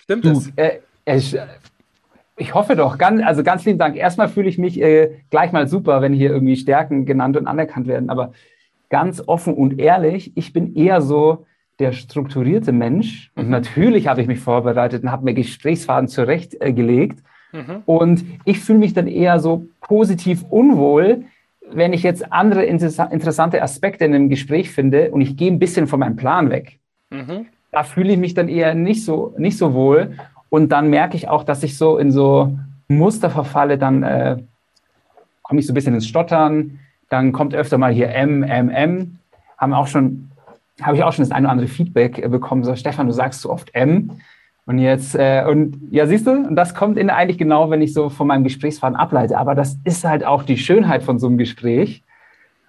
Stimmt 0.00 0.24
du, 0.24 0.32
das? 0.34 0.50
Äh, 0.56 0.80
ich, 1.04 1.38
ich 2.36 2.54
hoffe 2.54 2.76
doch. 2.76 2.98
Ganz, 2.98 3.22
also 3.24 3.42
ganz 3.42 3.64
lieben 3.64 3.78
Dank. 3.78 3.96
Erstmal 3.96 4.28
fühle 4.28 4.48
ich 4.48 4.58
mich 4.58 4.80
äh, 4.80 5.20
gleich 5.30 5.52
mal 5.52 5.68
super, 5.68 6.02
wenn 6.02 6.12
hier 6.12 6.30
irgendwie 6.30 6.56
Stärken 6.56 7.06
genannt 7.06 7.36
und 7.36 7.46
anerkannt 7.46 7.86
werden. 7.86 8.10
Aber 8.10 8.32
ganz 8.90 9.22
offen 9.26 9.54
und 9.54 9.78
ehrlich, 9.78 10.32
ich 10.36 10.52
bin 10.52 10.74
eher 10.74 11.00
so 11.00 11.46
der 11.78 11.92
strukturierte 11.92 12.72
Mensch. 12.72 13.30
Und 13.34 13.46
mhm. 13.46 13.50
natürlich 13.50 14.08
habe 14.08 14.20
ich 14.20 14.26
mich 14.26 14.40
vorbereitet 14.40 15.02
und 15.02 15.10
habe 15.10 15.24
mir 15.24 15.34
Gesprächsfaden 15.34 16.08
zurechtgelegt. 16.08 17.22
Äh, 17.52 17.56
mhm. 17.58 17.82
Und 17.86 18.24
ich 18.44 18.60
fühle 18.60 18.78
mich 18.78 18.94
dann 18.94 19.06
eher 19.06 19.40
so 19.40 19.66
positiv 19.80 20.44
unwohl, 20.50 21.24
wenn 21.70 21.92
ich 21.92 22.02
jetzt 22.02 22.32
andere 22.32 22.64
interessante 22.64 23.62
Aspekte 23.62 24.04
in 24.04 24.14
einem 24.14 24.28
Gespräch 24.28 24.70
finde 24.70 25.10
und 25.10 25.20
ich 25.20 25.36
gehe 25.36 25.50
ein 25.50 25.58
bisschen 25.58 25.86
von 25.86 26.00
meinem 26.00 26.16
Plan 26.16 26.50
weg. 26.50 26.78
Mhm. 27.10 27.46
Da 27.70 27.82
fühle 27.82 28.12
ich 28.12 28.18
mich 28.18 28.34
dann 28.34 28.48
eher 28.48 28.74
nicht 28.74 29.04
so, 29.04 29.34
nicht 29.36 29.58
so 29.58 29.74
wohl. 29.74 30.12
Und 30.48 30.70
dann 30.72 30.88
merke 30.88 31.16
ich 31.16 31.28
auch, 31.28 31.44
dass 31.44 31.62
ich 31.62 31.76
so 31.76 31.98
in 31.98 32.10
so 32.10 32.58
Muster 32.88 33.28
verfalle, 33.28 33.76
dann 33.76 34.02
äh, 34.02 34.38
komme 35.42 35.60
ich 35.60 35.66
so 35.66 35.72
ein 35.72 35.74
bisschen 35.74 35.94
ins 35.94 36.08
Stottern, 36.08 36.80
dann 37.10 37.32
kommt 37.32 37.54
öfter 37.54 37.78
mal 37.78 37.92
hier 37.92 38.10
M, 38.10 38.42
M, 38.42 38.70
M. 38.70 39.18
Haben 39.58 39.74
auch 39.74 39.86
schon, 39.86 40.27
habe 40.82 40.96
ich 40.96 41.02
auch 41.02 41.12
schon 41.12 41.24
das 41.24 41.32
eine 41.32 41.46
oder 41.46 41.52
andere 41.52 41.68
Feedback 41.68 42.18
äh, 42.18 42.28
bekommen, 42.28 42.64
so 42.64 42.74
Stefan, 42.76 43.06
du 43.06 43.12
sagst 43.12 43.40
so 43.42 43.50
oft 43.50 43.74
M. 43.74 44.12
Und 44.66 44.78
jetzt, 44.78 45.14
äh, 45.14 45.44
und 45.48 45.78
ja, 45.90 46.06
siehst 46.06 46.26
du, 46.26 46.32
und 46.32 46.54
das 46.54 46.74
kommt 46.74 46.98
in 46.98 47.08
eigentlich 47.08 47.38
genau, 47.38 47.70
wenn 47.70 47.80
ich 47.80 47.94
so 47.94 48.10
von 48.10 48.26
meinem 48.26 48.44
Gesprächsfaden 48.44 48.96
ableite. 48.96 49.38
Aber 49.38 49.54
das 49.54 49.78
ist 49.84 50.04
halt 50.04 50.24
auch 50.24 50.42
die 50.42 50.58
Schönheit 50.58 51.02
von 51.02 51.18
so 51.18 51.26
einem 51.26 51.38
Gespräch. 51.38 52.02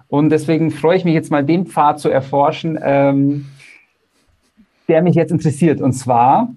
Und 0.07 0.29
deswegen 0.29 0.71
freue 0.71 0.95
ich 0.95 1.05
mich 1.05 1.13
jetzt 1.13 1.29
mal, 1.29 1.43
den 1.43 1.65
Pfad 1.65 1.99
zu 1.99 2.09
erforschen, 2.09 2.79
ähm, 2.81 3.47
der 4.87 5.01
mich 5.01 5.15
jetzt 5.15 5.31
interessiert. 5.31 5.81
Und 5.81 5.93
zwar 5.93 6.49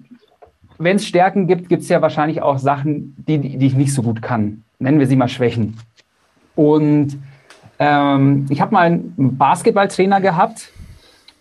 wenn 0.77 0.97
es 0.97 1.05
Stärken 1.05 1.47
gibt, 1.47 1.69
gibt 1.69 1.83
es 1.83 1.89
ja 1.89 2.01
wahrscheinlich 2.01 2.41
auch 2.41 2.57
Sachen, 2.57 3.15
die, 3.27 3.57
die 3.57 3.65
ich 3.65 3.75
nicht 3.75 3.93
so 3.93 4.01
gut 4.01 4.21
kann. 4.21 4.63
Nennen 4.79 4.99
wir 4.99 5.07
sie 5.07 5.15
mal 5.15 5.27
Schwächen. 5.27 5.77
Und 6.55 7.17
ähm, 7.79 8.45
ich 8.49 8.61
habe 8.61 8.73
mal 8.73 8.85
einen 8.85 9.37
Basketballtrainer 9.37 10.21
gehabt. 10.21 10.71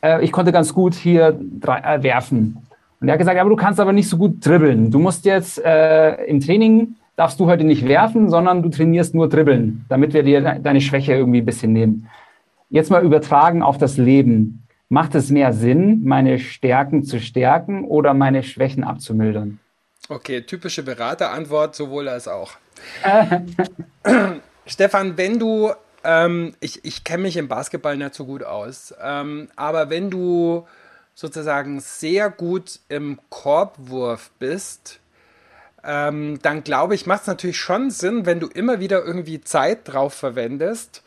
Äh, 0.03 0.25
ich 0.25 0.33
konnte 0.33 0.53
ganz 0.53 0.75
gut 0.75 0.95
hier 0.95 1.39
äh, 1.63 2.03
werfen. 2.03 2.59
Und 3.01 3.09
er 3.09 3.13
hat 3.13 3.19
gesagt, 3.19 3.39
aber 3.39 3.51
du 3.51 3.57
kannst 3.57 3.81
aber 3.81 3.93
nicht 3.93 4.09
so 4.09 4.17
gut 4.17 4.45
dribbeln. 4.45 4.91
Du 4.91 4.99
musst 4.99 5.25
jetzt 5.25 5.63
äh, 5.65 6.25
im 6.25 6.41
Training, 6.41 6.97
darfst 7.17 7.41
du 7.41 7.47
heute 7.47 7.65
nicht 7.65 7.87
werfen, 7.87 8.31
sondern 8.31 8.63
du 8.63 8.69
trainierst 8.69 9.15
nur 9.15 9.29
dribbeln, 9.29 9.85
damit 9.89 10.15
wir 10.15 10.23
dir 10.23 10.61
deine 10.61 10.81
Schwäche 10.81 11.15
irgendwie 11.15 11.41
ein 11.41 11.45
bisschen 11.45 11.73
nehmen. 11.73 12.09
Jetzt 12.71 12.91
mal 12.91 13.05
übertragen 13.05 13.63
auf 13.63 13.77
das 13.77 13.97
Leben. 13.97 14.67
Macht 14.89 15.15
es 15.15 15.31
mehr 15.31 15.53
Sinn, 15.53 16.03
meine 16.05 16.39
Stärken 16.39 17.03
zu 17.03 17.19
stärken 17.19 17.85
oder 17.85 18.15
meine 18.15 18.43
Schwächen 18.43 18.85
abzumildern? 18.85 19.59
Okay, 20.09 20.43
typische 20.43 20.83
Beraterantwort, 20.83 21.75
sowohl 21.75 22.09
als 22.09 22.29
auch. 22.29 22.53
Stefan, 24.67 25.17
wenn 25.17 25.39
du, 25.39 25.71
ähm, 26.05 26.55
ich, 26.61 26.85
ich 26.85 27.05
kenne 27.05 27.25
mich 27.25 27.37
im 27.37 27.49
Basketball 27.49 27.97
nicht 27.97 28.15
so 28.15 28.25
gut 28.25 28.43
aus, 28.43 28.95
ähm, 29.01 29.49
aber 29.57 29.91
wenn 29.91 30.11
du 30.11 30.67
sozusagen 31.15 31.81
sehr 31.81 32.31
gut 32.31 32.81
im 32.89 33.19
Korbwurf 33.29 34.31
bist, 34.39 35.01
ähm, 35.85 36.39
dann 36.43 36.65
glaube 36.65 36.95
ich, 36.95 37.07
macht 37.07 37.23
es 37.23 37.27
natürlich 37.27 37.59
schon 37.59 37.91
Sinn, 37.91 38.25
wenn 38.25 38.41
du 38.41 38.47
immer 38.47 38.81
wieder 38.81 39.05
irgendwie 39.05 39.41
Zeit 39.41 39.81
drauf 39.85 40.15
verwendest, 40.15 41.03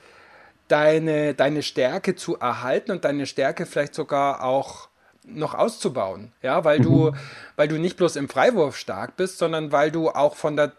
deine, 0.67 1.33
deine 1.33 1.63
Stärke 1.63 2.15
zu 2.15 2.37
erhalten 2.37 2.91
und 2.91 3.05
deine 3.05 3.25
Stärke 3.25 3.65
vielleicht 3.65 3.95
sogar 3.95 4.43
auch 4.43 4.89
noch 5.27 5.55
auszubauen. 5.55 6.31
Ja, 6.41 6.63
weil 6.63 6.79
du, 6.79 7.11
mhm. 7.11 7.15
weil 7.55 7.67
du 7.67 7.77
nicht 7.77 7.97
bloß 7.97 8.15
im 8.15 8.29
Freiwurf 8.29 8.77
stark 8.77 9.15
bist, 9.15 9.37
sondern 9.37 9.71
weil 9.71 9.91
du 9.91 10.09
auch 10.09 10.35
von 10.35 10.55
der, 10.55 10.73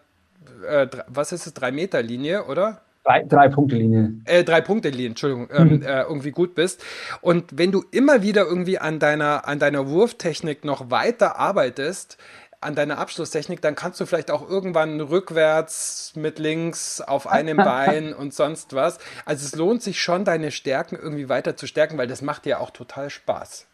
äh, 0.68 0.86
was 1.08 1.32
ist 1.32 1.46
es, 1.46 1.54
drei 1.54 1.72
Meter 1.72 2.02
Linie, 2.02 2.44
oder? 2.44 2.82
Drei, 3.06 3.22
drei 3.22 3.48
Punkte 3.48 3.76
Linie. 3.76 4.14
Äh, 4.24 4.42
drei 4.42 4.60
Punkte 4.60 4.88
Linie, 4.88 5.10
Entschuldigung, 5.10 5.48
ähm, 5.52 5.76
mhm. 5.76 5.82
äh, 5.82 6.02
irgendwie 6.02 6.32
gut 6.32 6.56
bist. 6.56 6.84
Und 7.20 7.56
wenn 7.56 7.70
du 7.70 7.84
immer 7.92 8.22
wieder 8.22 8.44
irgendwie 8.44 8.80
an 8.80 8.98
deiner, 8.98 9.46
an 9.46 9.60
deiner 9.60 9.88
Wurftechnik 9.88 10.64
noch 10.64 10.90
weiter 10.90 11.38
arbeitest, 11.38 12.18
an 12.60 12.74
deiner 12.74 12.98
Abschlusstechnik, 12.98 13.62
dann 13.62 13.76
kannst 13.76 14.00
du 14.00 14.06
vielleicht 14.06 14.32
auch 14.32 14.48
irgendwann 14.48 15.00
rückwärts 15.00 16.14
mit 16.16 16.40
links 16.40 17.00
auf 17.00 17.28
einem 17.28 17.56
Bein 17.58 18.12
und 18.12 18.34
sonst 18.34 18.74
was. 18.74 18.98
Also 19.24 19.46
es 19.46 19.54
lohnt 19.54 19.84
sich 19.84 20.00
schon, 20.00 20.24
deine 20.24 20.50
Stärken 20.50 20.96
irgendwie 20.96 21.28
weiter 21.28 21.56
zu 21.56 21.68
stärken, 21.68 21.98
weil 21.98 22.08
das 22.08 22.22
macht 22.22 22.44
dir 22.44 22.58
auch 22.58 22.70
total 22.70 23.08
Spaß. 23.08 23.68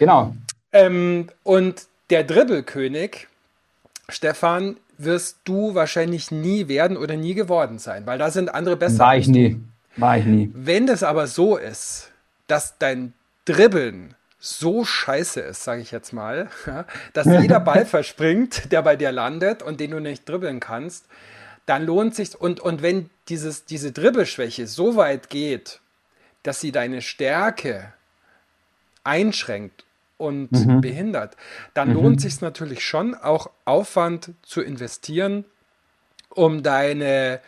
Genau. 0.00 0.34
Ähm, 0.72 1.28
und 1.44 1.86
der 2.10 2.24
Dribbelkönig, 2.24 3.28
Stefan, 4.08 4.78
wirst 4.98 5.38
du 5.44 5.74
wahrscheinlich 5.74 6.30
nie 6.30 6.68
werden 6.68 6.96
oder 6.96 7.16
nie 7.16 7.34
geworden 7.34 7.78
sein, 7.78 8.06
weil 8.06 8.18
da 8.18 8.30
sind 8.30 8.54
andere 8.54 8.76
besser. 8.76 8.98
War 8.98 9.16
ich 9.16 9.28
nie. 9.28 9.60
War 9.96 10.18
ich 10.18 10.24
nie. 10.24 10.50
Wenn 10.54 10.86
das 10.86 11.02
aber 11.02 11.26
so 11.26 11.56
ist, 11.56 12.10
dass 12.46 12.78
dein 12.78 13.12
Dribbeln 13.44 14.14
so 14.38 14.84
scheiße 14.84 15.40
ist, 15.40 15.64
sage 15.64 15.80
ich 15.80 15.90
jetzt 15.90 16.12
mal, 16.12 16.48
dass 17.12 17.26
jeder 17.26 17.60
Ball 17.60 17.86
verspringt, 17.86 18.72
der 18.72 18.82
bei 18.82 18.96
dir 18.96 19.12
landet 19.12 19.62
und 19.62 19.80
den 19.80 19.92
du 19.92 20.00
nicht 20.00 20.28
dribbeln 20.28 20.60
kannst, 20.60 21.06
dann 21.66 21.86
lohnt 21.86 22.14
sich 22.14 22.38
und 22.38 22.60
und 22.60 22.82
wenn 22.82 23.08
dieses 23.28 23.64
diese 23.64 23.92
Dribbelschwäche 23.92 24.66
so 24.66 24.96
weit 24.96 25.30
geht, 25.30 25.80
dass 26.42 26.60
sie 26.60 26.72
deine 26.72 27.00
Stärke 27.00 27.92
einschränkt 29.02 29.84
und 30.16 30.52
mhm. 30.52 30.80
behindert, 30.80 31.36
dann 31.74 31.88
mhm. 31.88 31.94
lohnt 31.94 32.20
sich 32.20 32.40
natürlich 32.40 32.84
schon 32.84 33.14
auch 33.14 33.50
Aufwand 33.64 34.32
zu 34.42 34.60
investieren, 34.60 35.44
um 36.30 36.62
deine 36.62 37.40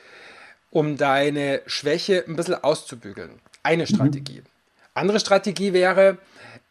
um 0.71 0.99
deine 0.99 1.63
Schwäche 1.67 2.25
ein 2.27 2.37
bisschen 2.37 2.63
auszubügeln. 2.63 3.41
Eine 3.63 3.85
mhm. 3.85 3.95
Strategie. 3.95 4.41
Mhm. 4.41 4.47
Andere 4.95 5.21
Strategie 5.21 5.73
wäre, 5.73 6.19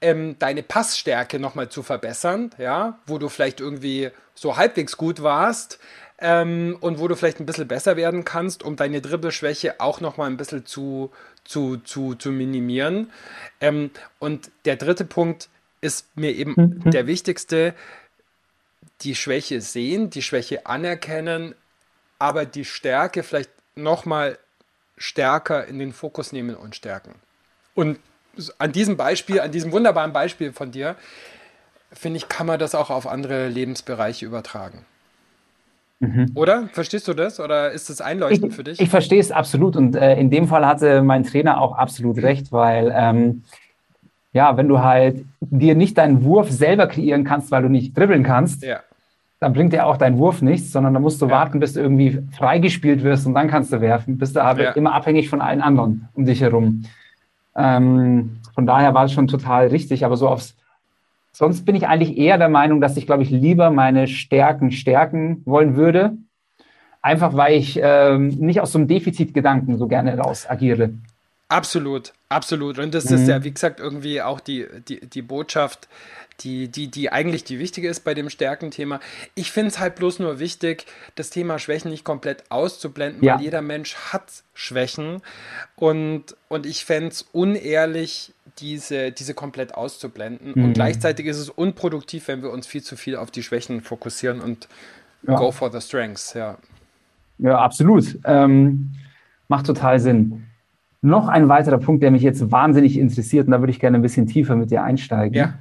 ähm, 0.01 0.37
deine 0.39 0.63
Passstärke 0.63 1.39
nochmal 1.39 1.69
zu 1.69 1.81
verbessern, 1.81 2.51
ja, 2.57 2.99
wo 3.07 3.17
du 3.17 3.29
vielleicht 3.29 3.59
irgendwie 3.59 4.11
so 4.33 4.57
halbwegs 4.57 4.97
gut 4.97 5.23
warst 5.23 5.79
ähm, 6.19 6.77
und 6.81 6.99
wo 6.99 7.07
du 7.07 7.15
vielleicht 7.15 7.39
ein 7.39 7.45
bisschen 7.45 7.67
besser 7.67 7.97
werden 7.97 8.25
kannst, 8.25 8.63
um 8.63 8.75
deine 8.75 9.01
Dribbelschwäche 9.01 9.79
auch 9.79 10.01
nochmal 10.01 10.29
ein 10.29 10.37
bisschen 10.37 10.65
zu, 10.65 11.11
zu, 11.43 11.77
zu, 11.77 12.15
zu 12.15 12.31
minimieren. 12.31 13.11
Ähm, 13.61 13.91
und 14.19 14.51
der 14.65 14.75
dritte 14.75 15.05
Punkt 15.05 15.49
ist 15.85 16.17
mir 16.17 16.31
eben 16.31 16.53
mhm. 16.57 16.91
der 16.91 17.07
wichtigste, 17.07 17.73
die 19.01 19.15
Schwäche 19.15 19.61
sehen, 19.61 20.09
die 20.09 20.21
Schwäche 20.21 20.65
anerkennen, 20.65 21.53
aber 22.17 22.45
die 22.45 22.65
Stärke 22.65 23.23
vielleicht 23.23 23.51
nochmal 23.75 24.37
stärker 24.97 25.67
in 25.67 25.79
den 25.79 25.93
Fokus 25.93 26.31
nehmen 26.31 26.55
und 26.55 26.75
stärken. 26.75 27.15
Und 27.75 27.99
an 28.57 28.71
diesem 28.71 28.97
Beispiel, 28.97 29.39
an 29.39 29.51
diesem 29.51 29.71
wunderbaren 29.71 30.13
Beispiel 30.13 30.53
von 30.53 30.71
dir, 30.71 30.95
finde 31.91 32.17
ich, 32.17 32.29
kann 32.29 32.47
man 32.47 32.59
das 32.59 32.73
auch 32.73 32.89
auf 32.89 33.05
andere 33.07 33.47
Lebensbereiche 33.47 34.25
übertragen. 34.25 34.85
Mhm. 35.99 36.31
Oder? 36.35 36.69
Verstehst 36.73 37.07
du 37.07 37.13
das? 37.13 37.39
Oder 37.39 37.71
ist 37.71 37.89
das 37.89 38.01
einleuchtend 38.01 38.51
ich, 38.51 38.55
für 38.55 38.63
dich? 38.63 38.79
Ich 38.79 38.89
verstehe 38.89 39.19
es 39.19 39.31
absolut. 39.31 39.75
Und 39.75 39.95
äh, 39.95 40.15
in 40.17 40.29
dem 40.29 40.47
Fall 40.47 40.65
hatte 40.65 41.01
mein 41.01 41.23
Trainer 41.23 41.61
auch 41.61 41.77
absolut 41.77 42.17
recht, 42.17 42.51
weil 42.51 42.93
ähm, 42.95 43.43
ja, 44.35 44.57
wenn 44.57 44.67
du 44.67 44.83
halt 44.83 45.23
dir 45.39 45.75
nicht 45.75 45.97
deinen 45.97 46.25
Wurf 46.25 46.51
selber 46.51 46.87
kreieren 46.87 47.23
kannst, 47.23 47.51
weil 47.51 47.63
du 47.63 47.69
nicht 47.69 47.97
dribbeln 47.97 48.23
kannst, 48.23 48.63
ja. 48.63 48.81
dann 49.39 49.53
bringt 49.53 49.71
dir 49.71 49.85
auch 49.85 49.95
dein 49.95 50.17
Wurf 50.17 50.41
nichts, 50.41 50.73
sondern 50.73 50.93
dann 50.93 51.01
musst 51.01 51.21
du 51.21 51.27
ja. 51.27 51.31
warten, 51.31 51.61
bis 51.61 51.71
du 51.71 51.79
irgendwie 51.79 52.19
freigespielt 52.35 53.01
wirst 53.01 53.25
und 53.25 53.33
dann 53.33 53.47
kannst 53.47 53.71
du 53.71 53.79
werfen. 53.79 54.17
Bist 54.17 54.35
du 54.35 54.43
aber 54.43 54.61
ja. 54.61 54.71
immer 54.71 54.93
abhängig 54.93 55.29
von 55.29 55.39
allen 55.39 55.61
anderen 55.61 56.09
um 56.15 56.25
dich 56.25 56.41
herum. 56.41 56.83
Ähm, 57.55 58.41
von 58.53 58.65
daher 58.65 58.93
war 58.93 59.05
es 59.05 59.13
schon 59.13 59.27
total 59.27 59.67
richtig, 59.67 60.03
aber 60.03 60.17
so 60.17 60.27
aufs 60.27 60.57
Sonst 61.31 61.65
bin 61.65 61.75
ich 61.75 61.87
eigentlich 61.87 62.17
eher 62.17 62.37
der 62.37 62.49
Meinung, 62.49 62.81
dass 62.81 62.97
ich, 62.97 63.05
glaube 63.05 63.23
ich, 63.23 63.29
lieber 63.29 63.69
meine 63.69 64.07
Stärken 64.07 64.71
stärken 64.71 65.43
wollen 65.45 65.77
würde. 65.77 66.17
Einfach 67.01 67.35
weil 67.37 67.55
ich 67.55 67.79
ähm, 67.81 68.29
nicht 68.29 68.59
aus 68.59 68.73
so 68.73 68.79
einem 68.79 68.87
Defizitgedanken 68.89 69.77
so 69.77 69.87
gerne 69.87 70.17
raus 70.17 70.45
agiere. 70.49 70.91
Absolut, 71.47 72.13
absolut. 72.27 72.79
Und 72.79 72.93
das 72.93 73.09
mhm. 73.09 73.15
ist 73.15 73.27
ja, 73.27 73.43
wie 73.43 73.51
gesagt, 73.51 73.79
irgendwie 73.79 74.21
auch 74.21 74.39
die, 74.39 74.65
die, 74.87 74.99
die 75.01 75.21
Botschaft, 75.21 75.87
die, 76.41 76.67
die, 76.67 76.89
die 76.89 77.11
eigentlich 77.11 77.43
die 77.43 77.59
wichtige 77.59 77.87
ist 77.87 78.03
bei 78.03 78.13
dem 78.13 78.29
Stärkenthema. 78.29 78.99
Ich 79.35 79.51
finde 79.51 79.69
es 79.69 79.79
halt 79.79 79.95
bloß 79.95 80.19
nur 80.19 80.39
wichtig, 80.39 80.85
das 81.15 81.29
Thema 81.29 81.59
Schwächen 81.59 81.91
nicht 81.91 82.03
komplett 82.03 82.49
auszublenden, 82.49 83.23
ja. 83.23 83.35
weil 83.35 83.43
jeder 83.43 83.61
Mensch 83.61 83.95
hat 83.95 84.43
Schwächen. 84.53 85.21
Und, 85.75 86.35
und 86.49 86.65
ich 86.65 86.83
fände 86.83 87.09
es 87.09 87.21
unehrlich, 87.31 88.33
diese, 88.59 89.11
diese 89.11 89.33
komplett 89.33 89.75
auszublenden. 89.75 90.53
Mhm. 90.55 90.63
Und 90.63 90.73
gleichzeitig 90.73 91.25
ist 91.27 91.37
es 91.37 91.49
unproduktiv, 91.49 92.27
wenn 92.27 92.41
wir 92.41 92.51
uns 92.51 92.67
viel 92.67 92.81
zu 92.81 92.95
viel 92.97 93.15
auf 93.15 93.31
die 93.31 93.43
Schwächen 93.43 93.81
fokussieren 93.81 94.41
und 94.41 94.67
ja. 95.27 95.35
go 95.35 95.51
for 95.51 95.71
the 95.71 95.81
strengths, 95.81 96.33
ja. 96.33 96.57
Ja, 97.37 97.59
absolut. 97.59 98.17
Ähm, 98.23 98.93
macht 99.47 99.65
total 99.65 99.99
Sinn. 99.99 100.47
Noch 101.05 101.27
ein 101.27 101.49
weiterer 101.49 101.77
Punkt, 101.77 102.01
der 102.01 102.09
mich 102.09 102.23
jetzt 102.23 102.51
wahnsinnig 102.51 102.97
interessiert, 102.97 103.45
und 103.45 103.51
da 103.51 103.59
würde 103.59 103.69
ich 103.69 103.79
gerne 103.79 103.99
ein 103.99 104.01
bisschen 104.01 104.25
tiefer 104.25 104.55
mit 104.55 104.71
dir 104.71 104.81
einsteigen. 104.81 105.35
Ja. 105.35 105.53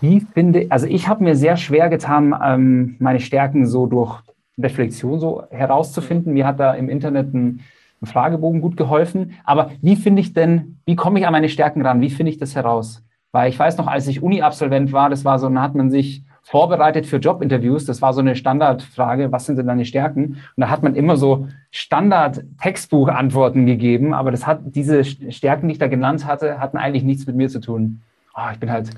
Wie 0.00 0.20
finde, 0.20 0.66
also 0.68 0.86
ich 0.86 1.08
habe 1.08 1.24
mir 1.24 1.34
sehr 1.34 1.56
schwer 1.56 1.88
getan, 1.88 2.32
ähm, 2.40 2.94
meine 3.00 3.18
Stärken 3.18 3.66
so 3.66 3.86
durch 3.86 4.20
Reflexion 4.58 5.18
so 5.18 5.42
herauszufinden. 5.50 6.32
Mir 6.34 6.46
hat 6.46 6.60
da 6.60 6.74
im 6.74 6.88
Internet 6.88 7.34
ein, 7.34 7.60
ein 8.00 8.06
Fragebogen 8.06 8.60
gut 8.60 8.76
geholfen. 8.76 9.32
Aber 9.44 9.72
wie 9.82 9.96
finde 9.96 10.20
ich 10.20 10.32
denn, 10.32 10.78
wie 10.86 10.94
komme 10.94 11.18
ich 11.18 11.26
an 11.26 11.32
meine 11.32 11.48
Stärken 11.48 11.84
ran? 11.84 12.00
Wie 12.00 12.10
finde 12.10 12.30
ich 12.30 12.38
das 12.38 12.54
heraus? 12.54 13.02
Weil 13.32 13.48
ich 13.48 13.58
weiß 13.58 13.76
noch, 13.76 13.88
als 13.88 14.06
ich 14.06 14.22
Uni-Absolvent 14.22 14.92
war, 14.92 15.10
das 15.10 15.24
war 15.24 15.40
so, 15.40 15.48
dann 15.48 15.60
hat 15.60 15.74
man 15.74 15.90
sich 15.90 16.22
vorbereitet 16.46 17.06
für 17.06 17.16
Jobinterviews. 17.16 17.84
Das 17.84 18.00
war 18.02 18.14
so 18.14 18.20
eine 18.20 18.36
Standardfrage, 18.36 19.32
was 19.32 19.46
sind 19.46 19.56
denn 19.56 19.66
deine 19.66 19.84
Stärken? 19.84 20.24
Und 20.24 20.60
da 20.60 20.70
hat 20.70 20.82
man 20.82 20.94
immer 20.94 21.16
so 21.16 21.48
Standard-Textbuch-Antworten 21.72 23.66
gegeben, 23.66 24.14
aber 24.14 24.30
das 24.30 24.46
hat, 24.46 24.60
diese 24.64 25.04
Stärken, 25.04 25.68
die 25.68 25.72
ich 25.72 25.78
da 25.78 25.88
genannt 25.88 26.24
hatte, 26.24 26.60
hatten 26.60 26.76
eigentlich 26.76 27.02
nichts 27.02 27.26
mit 27.26 27.36
mir 27.36 27.48
zu 27.48 27.60
tun. 27.60 28.00
Oh, 28.36 28.48
ich 28.52 28.58
bin 28.58 28.70
halt 28.70 28.90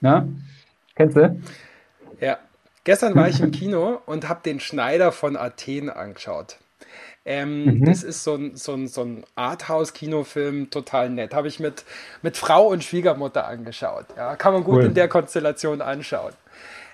Ne? 0.00 0.28
Kennst 0.94 1.16
du? 1.16 1.40
Ja. 2.20 2.38
Gestern 2.84 3.16
war 3.16 3.28
ich 3.28 3.40
im 3.40 3.50
Kino 3.50 4.00
und 4.06 4.28
habe 4.28 4.40
den 4.44 4.60
Schneider 4.60 5.10
von 5.10 5.36
Athen 5.36 5.90
angeschaut. 5.90 6.58
Ähm, 7.24 7.64
mhm. 7.64 7.84
Das 7.84 8.04
ist 8.04 8.22
so 8.22 8.34
ein, 8.36 8.54
so 8.54 8.74
ein, 8.74 8.86
so 8.86 9.02
ein 9.02 9.24
Arthouse-Kinofilm, 9.34 10.70
total 10.70 11.10
nett. 11.10 11.34
Habe 11.34 11.48
ich 11.48 11.58
mit, 11.58 11.84
mit 12.22 12.36
Frau 12.36 12.68
und 12.68 12.84
Schwiegermutter 12.84 13.48
angeschaut. 13.48 14.06
Ja, 14.16 14.36
kann 14.36 14.52
man 14.52 14.62
gut 14.62 14.76
cool. 14.76 14.84
in 14.84 14.94
der 14.94 15.08
Konstellation 15.08 15.80
anschauen. 15.80 16.32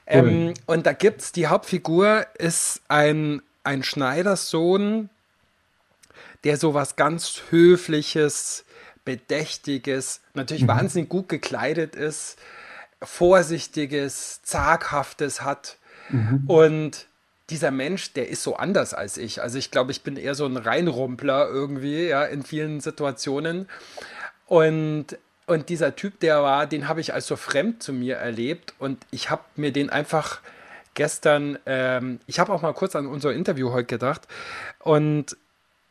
Cool. 0.06 0.28
Ähm, 0.28 0.54
und 0.66 0.86
da 0.86 0.92
gibt 0.92 1.20
es, 1.22 1.32
die 1.32 1.46
Hauptfigur 1.46 2.26
ist 2.38 2.80
ein, 2.88 3.42
ein 3.64 3.82
Schneiderssohn, 3.82 5.08
der 6.44 6.56
so 6.56 6.74
was 6.74 6.96
ganz 6.96 7.42
Höfliches, 7.50 8.64
Bedächtiges, 9.04 10.20
natürlich 10.34 10.64
mhm. 10.64 10.68
wahnsinnig 10.68 11.08
gut 11.08 11.28
gekleidet 11.28 11.96
ist, 11.96 12.38
Vorsichtiges, 13.02 14.42
Zaghaftes 14.42 15.42
hat. 15.42 15.76
Mhm. 16.08 16.44
Und 16.46 17.06
dieser 17.50 17.70
Mensch, 17.70 18.12
der 18.12 18.28
ist 18.28 18.42
so 18.42 18.56
anders 18.56 18.94
als 18.94 19.16
ich. 19.18 19.42
Also 19.42 19.58
ich 19.58 19.70
glaube, 19.70 19.92
ich 19.92 20.02
bin 20.02 20.16
eher 20.16 20.34
so 20.34 20.46
ein 20.46 20.56
Reinrumpler 20.56 21.48
irgendwie, 21.48 22.06
ja, 22.06 22.24
in 22.24 22.42
vielen 22.42 22.80
Situationen. 22.80 23.68
Und, 24.46 25.18
und 25.46 25.68
dieser 25.68 25.96
Typ, 25.96 26.20
der 26.20 26.42
war, 26.42 26.66
den 26.66 26.88
habe 26.88 27.00
ich 27.00 27.14
als 27.14 27.26
so 27.26 27.36
fremd 27.36 27.82
zu 27.82 27.92
mir 27.92 28.16
erlebt. 28.16 28.74
Und 28.78 29.04
ich 29.10 29.30
habe 29.30 29.42
mir 29.56 29.72
den 29.72 29.90
einfach 29.90 30.40
gestern, 30.94 31.58
ähm, 31.66 32.20
ich 32.26 32.38
habe 32.38 32.52
auch 32.52 32.62
mal 32.62 32.74
kurz 32.74 32.94
an 32.96 33.06
unser 33.06 33.32
Interview 33.32 33.72
heute 33.72 33.86
gedacht. 33.86 34.28
Und 34.78 35.36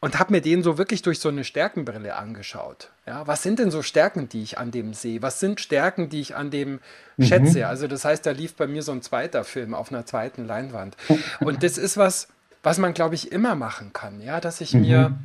und 0.03 0.17
habe 0.17 0.33
mir 0.33 0.41
den 0.41 0.63
so 0.63 0.79
wirklich 0.79 1.03
durch 1.03 1.19
so 1.19 1.29
eine 1.29 1.43
Stärkenbrille 1.43 2.15
angeschaut. 2.15 2.89
Ja, 3.05 3.27
was 3.27 3.43
sind 3.43 3.59
denn 3.59 3.69
so 3.69 3.83
Stärken, 3.83 4.27
die 4.27 4.41
ich 4.41 4.57
an 4.57 4.71
dem 4.71 4.95
sehe? 4.95 5.21
Was 5.21 5.39
sind 5.39 5.61
Stärken, 5.61 6.09
die 6.09 6.21
ich 6.21 6.35
an 6.35 6.49
dem 6.49 6.79
mhm. 7.17 7.23
schätze? 7.23 7.67
Also 7.67 7.87
das 7.87 8.03
heißt, 8.03 8.25
da 8.25 8.31
lief 8.31 8.55
bei 8.55 8.65
mir 8.65 8.81
so 8.81 8.91
ein 8.91 9.03
zweiter 9.03 9.43
Film 9.43 9.75
auf 9.75 9.91
einer 9.91 10.07
zweiten 10.07 10.45
Leinwand. 10.45 10.97
Und 11.39 11.61
das 11.61 11.77
ist 11.77 11.97
was, 11.97 12.29
was 12.63 12.79
man, 12.79 12.95
glaube 12.95 13.13
ich, 13.13 13.31
immer 13.31 13.53
machen 13.53 13.93
kann. 13.93 14.21
Ja, 14.21 14.41
dass 14.41 14.59
ich 14.59 14.73
mhm. 14.73 14.81
mir 14.81 15.17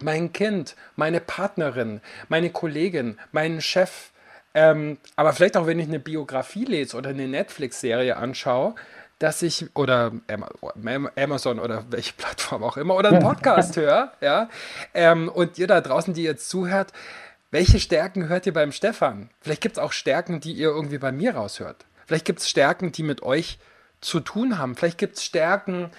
mein 0.00 0.32
Kind, 0.32 0.76
meine 0.96 1.20
Partnerin, 1.20 2.00
meine 2.28 2.50
Kollegin, 2.50 3.18
meinen 3.30 3.60
Chef, 3.60 4.10
ähm, 4.54 4.98
aber 5.16 5.32
vielleicht 5.32 5.56
auch, 5.56 5.66
wenn 5.66 5.78
ich 5.78 5.88
eine 5.88 6.00
Biografie 6.00 6.64
lese 6.64 6.96
oder 6.96 7.10
eine 7.10 7.28
Netflix-Serie 7.28 8.16
anschaue, 8.16 8.74
dass 9.18 9.40
ich 9.42 9.66
oder 9.74 10.12
Amazon 11.16 11.58
oder 11.58 11.84
welche 11.90 12.12
Plattform 12.16 12.62
auch 12.64 12.76
immer 12.76 12.96
oder 12.96 13.10
einen 13.10 13.22
Podcast 13.22 13.76
höre, 13.76 14.12
ja, 14.20 14.48
ähm, 14.94 15.28
und 15.28 15.58
ihr 15.58 15.66
da 15.66 15.80
draußen, 15.80 16.12
die 16.12 16.24
jetzt 16.24 16.48
zuhört, 16.50 16.92
welche 17.50 17.78
Stärken 17.78 18.28
hört 18.28 18.46
ihr 18.46 18.52
beim 18.52 18.72
Stefan? 18.72 19.28
Vielleicht 19.40 19.60
gibt 19.60 19.76
es 19.76 19.82
auch 19.82 19.92
Stärken, 19.92 20.40
die 20.40 20.52
ihr 20.52 20.68
irgendwie 20.68 20.98
bei 20.98 21.12
mir 21.12 21.34
raushört. 21.34 21.84
Vielleicht 22.06 22.24
gibt 22.24 22.40
es 22.40 22.48
Stärken, 22.48 22.92
die 22.92 23.02
mit 23.02 23.22
euch 23.22 23.58
zu 24.00 24.20
tun 24.20 24.58
haben. 24.58 24.74
Vielleicht 24.74 24.98
gibt 24.98 25.18
es 25.18 25.24
Stärken, 25.24 25.90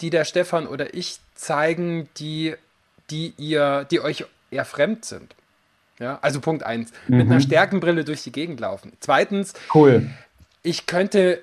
die 0.00 0.10
der 0.10 0.24
Stefan 0.24 0.66
oder 0.66 0.94
ich 0.94 1.18
zeigen, 1.34 2.08
die, 2.18 2.54
die 3.10 3.34
ihr, 3.36 3.86
die 3.90 4.00
euch 4.00 4.24
eher 4.50 4.64
fremd 4.64 5.04
sind. 5.04 5.34
Ja, 5.98 6.18
also 6.22 6.40
Punkt 6.40 6.62
eins, 6.62 6.92
mhm. 7.08 7.18
mit 7.18 7.26
einer 7.26 7.40
Stärkenbrille 7.40 8.04
durch 8.04 8.22
die 8.22 8.32
Gegend 8.32 8.60
laufen. 8.60 8.92
Zweitens, 9.00 9.52
cool. 9.74 10.08
ich 10.62 10.86
könnte 10.86 11.40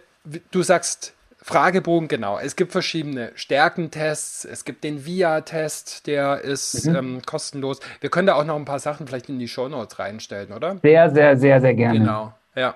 du 0.52 0.64
sagst 0.64 1.14
Fragebogen, 1.42 2.10
genau. 2.10 2.38
Es 2.40 2.58
gibt 2.58 2.74
verschiedene 2.74 3.32
Stärkentests. 3.36 4.44
Es 4.44 4.66
gibt 4.66 4.84
den 4.84 5.06
VIA-Test, 5.06 6.06
der 6.06 6.42
ist 6.42 6.88
mhm. 6.88 6.96
ähm, 6.96 7.22
kostenlos. 7.26 7.80
Wir 8.02 8.10
können 8.10 8.28
da 8.28 8.36
auch 8.36 8.44
noch 8.44 8.58
ein 8.58 8.66
paar 8.66 8.80
Sachen 8.80 9.08
vielleicht 9.08 9.30
in 9.30 9.40
die 9.40 9.48
Shownotes 9.48 9.98
reinstellen, 9.98 10.52
oder? 10.52 10.78
Sehr, 10.82 11.10
sehr, 11.10 11.38
sehr, 11.38 11.62
sehr 11.62 11.74
gerne. 11.74 12.00
Genau, 12.00 12.34
ja. 12.58 12.76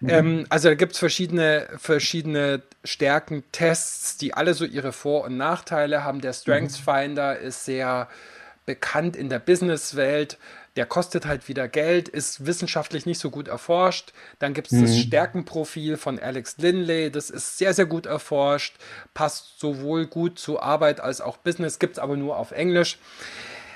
Mhm. 0.00 0.08
Ähm, 0.08 0.46
also 0.48 0.68
da 0.68 0.74
gibt 0.74 0.92
es 0.92 0.98
verschiedene, 0.98 1.68
verschiedene 1.78 2.62
Stärkentests, 2.84 4.18
die 4.18 4.34
alle 4.34 4.54
so 4.54 4.64
ihre 4.64 4.92
Vor- 4.92 5.24
und 5.24 5.36
Nachteile 5.36 6.04
haben. 6.04 6.20
Der 6.20 6.32
Strengths 6.32 6.78
Finder 6.78 7.38
mhm. 7.38 7.46
ist 7.46 7.64
sehr 7.64 8.08
bekannt 8.66 9.16
in 9.16 9.28
der 9.28 9.38
Businesswelt 9.38 10.38
der 10.76 10.86
kostet 10.86 11.26
halt 11.26 11.48
wieder 11.48 11.68
Geld, 11.68 12.08
ist 12.08 12.44
wissenschaftlich 12.44 13.06
nicht 13.06 13.18
so 13.18 13.30
gut 13.30 13.48
erforscht. 13.48 14.12
Dann 14.38 14.52
gibt 14.52 14.68
es 14.68 14.74
mhm. 14.74 14.82
das 14.82 14.98
Stärkenprofil 14.98 15.96
von 15.96 16.18
Alex 16.18 16.58
Linley, 16.58 17.10
das 17.10 17.30
ist 17.30 17.58
sehr, 17.58 17.72
sehr 17.72 17.86
gut 17.86 18.06
erforscht, 18.06 18.76
passt 19.14 19.58
sowohl 19.58 20.06
gut 20.06 20.38
zu 20.38 20.60
Arbeit 20.60 21.00
als 21.00 21.20
auch 21.20 21.38
Business, 21.38 21.78
gibt 21.78 21.94
es 21.94 21.98
aber 21.98 22.16
nur 22.16 22.36
auf 22.36 22.52
Englisch. 22.52 22.98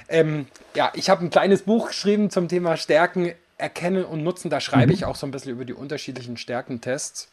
Ähm, 0.09 0.47
ja, 0.75 0.93
ich 0.95 1.09
habe 1.09 1.25
ein 1.25 1.31
kleines 1.31 1.63
Buch 1.63 1.89
geschrieben 1.89 2.31
zum 2.31 2.49
Thema 2.49 2.77
Stärken 2.77 3.33
erkennen 3.61 4.05
und 4.05 4.23
nutzen. 4.23 4.51
Da 4.51 4.61
schreibe 4.61 4.89
mhm. 4.89 4.93
ich 4.93 5.05
auch 5.05 5.17
so 5.17 5.27
ein 5.27 5.31
bisschen 5.31 5.53
über 5.53 5.65
die 5.65 5.75
unterschiedlichen 5.75 6.37
Stärkentests. 6.37 7.29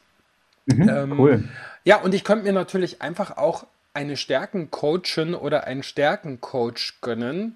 Mhm, 0.66 0.90
ähm, 0.90 1.20
cool. 1.20 1.44
Ja, 1.84 1.98
und 2.02 2.14
ich 2.14 2.24
könnte 2.24 2.46
mir 2.46 2.54
natürlich 2.54 3.02
einfach 3.02 3.38
auch 3.38 3.66
eine 3.94 4.18
Stärkencoachin 4.18 5.34
oder 5.34 5.66
einen 5.66 5.84
Stärkencoach 5.84 6.96
gönnen 7.02 7.56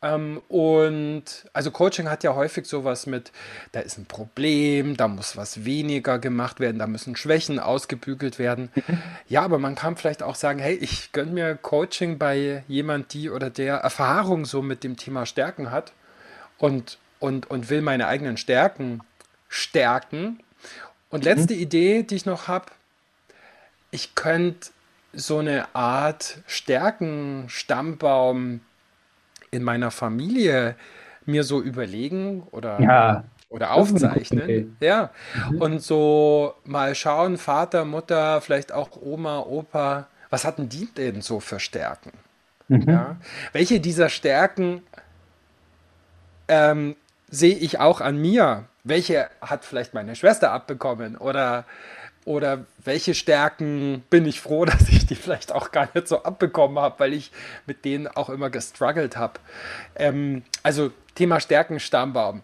ähm, 0.00 0.40
und 0.48 1.24
also 1.52 1.70
Coaching 1.72 2.08
hat 2.08 2.22
ja 2.22 2.34
häufig 2.34 2.66
sowas 2.66 3.06
mit, 3.06 3.32
da 3.72 3.80
ist 3.80 3.98
ein 3.98 4.06
Problem, 4.06 4.96
da 4.96 5.08
muss 5.08 5.36
was 5.36 5.64
weniger 5.64 6.18
gemacht 6.20 6.60
werden, 6.60 6.78
da 6.78 6.86
müssen 6.86 7.16
Schwächen 7.16 7.58
ausgebügelt 7.58 8.38
werden. 8.38 8.70
Mhm. 8.74 9.02
Ja, 9.28 9.42
aber 9.42 9.58
man 9.58 9.74
kann 9.74 9.96
vielleicht 9.96 10.22
auch 10.22 10.36
sagen, 10.36 10.60
hey, 10.60 10.74
ich 10.74 11.10
gönne 11.12 11.32
mir 11.32 11.56
Coaching 11.56 12.18
bei 12.18 12.62
jemand, 12.68 13.12
die 13.12 13.28
oder 13.30 13.50
der 13.50 13.78
Erfahrung 13.78 14.44
so 14.44 14.62
mit 14.62 14.84
dem 14.84 14.96
Thema 14.96 15.26
Stärken 15.26 15.72
hat 15.72 15.92
und, 16.58 16.98
und, 17.18 17.50
und 17.50 17.70
will 17.70 17.82
meine 17.82 18.06
eigenen 18.06 18.36
Stärken 18.36 19.00
stärken. 19.48 20.40
Und 21.10 21.24
letzte 21.24 21.54
mhm. 21.54 21.60
Idee, 21.60 22.02
die 22.02 22.16
ich 22.16 22.26
noch 22.26 22.48
habe, 22.48 22.66
ich 23.90 24.14
könnte 24.14 24.70
so 25.12 25.38
eine 25.38 25.74
Art 25.74 26.38
Stärkenstammbaum 26.46 28.60
in 29.50 29.62
meiner 29.62 29.90
Familie 29.90 30.76
mir 31.24 31.44
so 31.44 31.62
überlegen 31.62 32.42
oder, 32.50 32.80
Ja, 32.80 33.24
oder 33.48 33.72
aufzeichnen. 33.72 34.76
Ja, 34.80 35.10
Mhm. 35.50 35.60
und 35.60 35.82
so 35.82 36.54
mal 36.64 36.94
schauen, 36.94 37.38
Vater, 37.38 37.84
Mutter, 37.84 38.40
vielleicht 38.40 38.72
auch 38.72 38.90
Oma, 39.00 39.40
Opa, 39.40 40.06
was 40.30 40.44
hatten 40.44 40.68
die 40.68 40.86
denn 40.94 41.22
so 41.22 41.40
für 41.40 41.58
Stärken? 41.58 42.12
Mhm. 42.68 42.88
Ja, 42.88 43.16
welche 43.52 43.80
dieser 43.80 44.10
Stärken 44.10 44.82
ähm, 46.48 46.96
sehe 47.30 47.56
ich 47.56 47.78
auch 47.78 48.00
an 48.00 48.16
mir? 48.20 48.64
Welche 48.84 49.28
hat 49.40 49.64
vielleicht 49.64 49.94
meine 49.94 50.16
Schwester 50.16 50.52
abbekommen? 50.52 51.16
Oder, 51.16 51.64
oder 52.24 52.64
welche 52.82 53.14
Stärken 53.14 54.02
bin 54.10 54.26
ich 54.26 54.40
froh, 54.40 54.64
dass 54.66 54.88
ich 54.88 55.06
die 55.06 55.14
vielleicht 55.14 55.52
auch 55.52 55.70
gar 55.70 55.88
nicht 55.94 56.08
so 56.08 56.22
abbekommen 56.22 56.78
habe, 56.78 56.98
weil 56.98 57.12
ich 57.12 57.30
mit 57.66 57.84
denen 57.84 58.08
auch 58.08 58.30
immer 58.30 58.50
gestruggelt 58.50 59.16
habe? 59.16 59.34
Ähm, 59.94 60.42
also 60.62 60.90
Thema 61.14 61.40
Stärkenstammbaum 61.40 62.42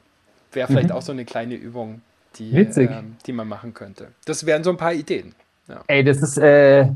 wäre 0.53 0.69
vielleicht 0.69 0.93
auch 0.93 1.03
so 1.03 1.13
eine 1.13 1.25
kleine 1.25 1.55
Übung, 1.55 2.03
die, 2.37 2.57
ähm, 2.57 3.17
die 3.27 3.33
man 3.33 3.49
machen 3.49 3.75
könnte. 3.75 4.09
Das 4.25 4.47
wären 4.47 4.65
so 4.65 4.71
ein 4.71 4.77
paar 4.77 4.93
Ideen. 4.93 5.35
Ja. 5.69 5.83
Ey, 5.87 6.05
das 6.05 6.19
ist, 6.19 6.39
äh, 6.39 6.89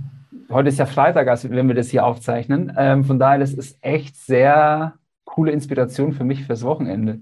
heute 0.51 0.69
ist 0.69 0.79
ja 0.79 0.87
Freitag, 0.87 1.29
also 1.29 1.51
wenn 1.51 1.69
wir 1.69 1.75
das 1.75 1.89
hier 1.89 2.05
aufzeichnen. 2.05 2.73
Ähm, 2.77 3.05
von 3.05 3.19
daher, 3.19 3.39
das 3.39 3.53
ist 3.53 3.79
echt 3.81 4.17
sehr 4.17 4.95
coole 5.25 5.53
Inspiration 5.53 6.13
für 6.13 6.25
mich 6.25 6.45
fürs 6.45 6.63
Wochenende. 6.65 7.21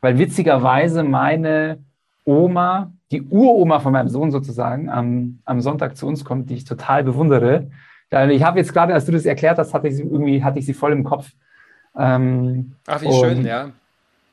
Weil 0.00 0.18
witzigerweise 0.18 1.02
meine 1.02 1.78
Oma, 2.24 2.92
die 3.10 3.22
Uroma 3.22 3.80
von 3.80 3.92
meinem 3.92 4.08
Sohn 4.08 4.30
sozusagen, 4.30 4.88
am, 4.90 5.40
am 5.44 5.60
Sonntag 5.60 5.96
zu 5.96 6.06
uns 6.06 6.24
kommt, 6.24 6.50
die 6.50 6.54
ich 6.54 6.64
total 6.64 7.02
bewundere. 7.04 7.70
Ich 8.30 8.42
habe 8.42 8.58
jetzt 8.58 8.72
gerade, 8.72 8.94
als 8.94 9.06
du 9.06 9.12
das 9.12 9.26
erklärt 9.26 9.58
hast, 9.58 9.74
hatte 9.74 9.88
ich 9.88 9.96
sie 9.96 10.02
irgendwie, 10.02 10.42
hatte 10.42 10.58
ich 10.58 10.66
sie 10.66 10.74
voll 10.74 10.92
im 10.92 11.04
Kopf. 11.04 11.30
Ähm, 11.96 12.74
Ach, 12.86 13.00
wie 13.02 13.06
und 13.06 13.14
schön, 13.14 13.44
ja. 13.44 13.70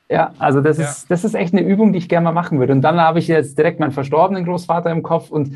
ja, 0.09 0.33
also 0.39 0.61
das 0.61 0.77
Ja. 0.77 0.85
ist, 0.85 1.09
das 1.09 1.23
ist 1.23 1.35
echt 1.35 1.53
eine 1.53 1.63
Übung, 1.63 1.91
die 1.93 1.99
ich 1.99 2.09
gerne 2.09 2.25
mal 2.25 2.31
machen 2.31 2.59
würde. 2.59 2.73
Und 2.73 2.81
dann 2.81 2.99
habe 2.99 3.19
ich 3.19 3.27
jetzt 3.27 3.57
direkt 3.57 3.79
meinen 3.79 3.91
verstorbenen 3.91 4.45
Großvater 4.45 4.91
im 4.91 5.03
Kopf 5.03 5.29
und, 5.31 5.55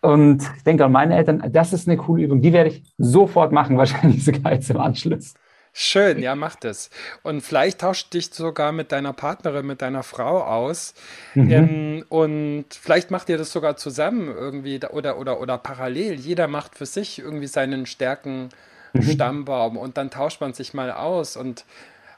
und 0.00 0.42
ich 0.56 0.62
denke 0.64 0.84
an 0.84 0.92
meine 0.92 1.16
Eltern, 1.16 1.42
das 1.50 1.72
ist 1.72 1.88
eine 1.88 1.96
coole 1.96 2.24
Übung. 2.24 2.40
Die 2.40 2.52
werde 2.52 2.70
ich 2.70 2.82
sofort 2.98 3.52
machen, 3.52 3.76
wahrscheinlich 3.78 4.24
sogar 4.24 4.52
jetzt 4.52 4.70
im 4.70 4.78
Anschluss. 4.80 5.34
Schön, 5.72 6.20
ja, 6.20 6.34
mach 6.34 6.56
das. 6.56 6.90
Und 7.22 7.42
vielleicht 7.42 7.80
tauscht 7.80 8.12
dich 8.12 8.30
sogar 8.34 8.72
mit 8.72 8.90
deiner 8.90 9.12
Partnerin, 9.12 9.66
mit 9.66 9.82
deiner 9.82 10.02
Frau 10.02 10.42
aus. 10.42 10.94
Ähm, 11.34 12.04
und 12.08 12.64
vielleicht 12.70 13.10
macht 13.10 13.28
ihr 13.28 13.38
das 13.38 13.52
sogar 13.52 13.76
zusammen 13.76 14.28
irgendwie 14.28 14.80
oder, 14.90 15.16
oder, 15.16 15.40
oder 15.40 15.58
parallel. 15.58 16.14
Jeder 16.14 16.48
macht 16.48 16.74
für 16.74 16.86
sich 16.86 17.20
irgendwie 17.20 17.46
seinen 17.46 17.86
Stärken-Stammbaum 17.86 19.76
und 19.76 19.96
dann 19.96 20.10
tauscht 20.10 20.40
man 20.40 20.54
sich 20.54 20.74
mal 20.74 20.90
aus. 20.90 21.36
Und, 21.36 21.64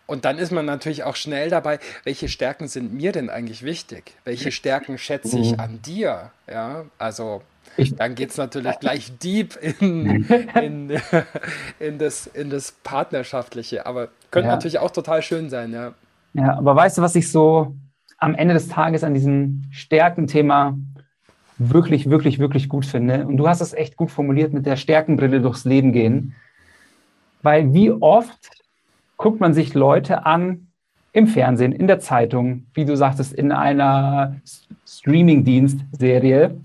und 0.06 0.24
dann 0.24 0.38
ist 0.38 0.50
man 0.50 0.64
natürlich 0.64 1.04
auch 1.04 1.16
schnell 1.16 1.50
dabei, 1.50 1.78
welche 2.04 2.28
Stärken 2.28 2.68
sind 2.68 2.94
mir 2.94 3.12
denn 3.12 3.28
eigentlich 3.28 3.62
wichtig? 3.64 4.14
Welche 4.24 4.50
Stärken 4.50 4.96
schätze 4.96 5.38
ich 5.38 5.60
an 5.60 5.82
dir? 5.82 6.30
Ja, 6.50 6.86
also 6.98 7.42
dann 7.96 8.14
geht 8.14 8.30
es 8.30 8.36
natürlich 8.36 8.78
gleich 8.80 9.16
deep 9.18 9.56
in, 9.56 10.24
in, 10.60 10.90
in, 11.80 11.98
das, 11.98 12.26
in 12.26 12.50
das 12.50 12.72
Partnerschaftliche. 12.72 13.86
Aber 13.86 14.08
könnte 14.30 14.48
Ja. 14.48 14.54
natürlich 14.54 14.78
auch 14.78 14.90
total 14.90 15.22
schön 15.22 15.50
sein, 15.50 15.72
ja. 15.72 15.92
Ja, 16.34 16.56
aber 16.56 16.74
weißt 16.76 16.98
du, 16.98 17.02
was 17.02 17.14
ich 17.14 17.30
so 17.30 17.74
am 18.18 18.34
Ende 18.34 18.54
des 18.54 18.68
Tages 18.68 19.04
an 19.04 19.14
diesem 19.14 19.64
Stärkenthema 19.70 20.76
wirklich, 21.58 22.08
wirklich, 22.08 22.38
wirklich 22.38 22.68
gut 22.68 22.86
finde? 22.86 23.26
Und 23.26 23.36
du 23.36 23.48
hast 23.48 23.60
es 23.60 23.74
echt 23.74 23.96
gut 23.96 24.10
formuliert 24.10 24.52
mit 24.52 24.64
der 24.66 24.76
Stärkenbrille 24.76 25.40
durchs 25.40 25.64
Leben 25.64 25.92
gehen. 25.92 26.34
Weil 27.42 27.72
wie 27.74 27.90
oft 27.90 28.50
guckt 29.16 29.40
man 29.40 29.52
sich 29.54 29.74
Leute 29.74 30.24
an 30.24 30.68
im 31.12 31.26
Fernsehen, 31.26 31.72
in 31.72 31.86
der 31.86 32.00
Zeitung, 32.00 32.66
wie 32.72 32.84
du 32.86 32.96
sagtest, 32.96 33.34
in 33.34 33.52
einer 33.52 34.36
Streaming-Dienst-Serie. 34.86 36.56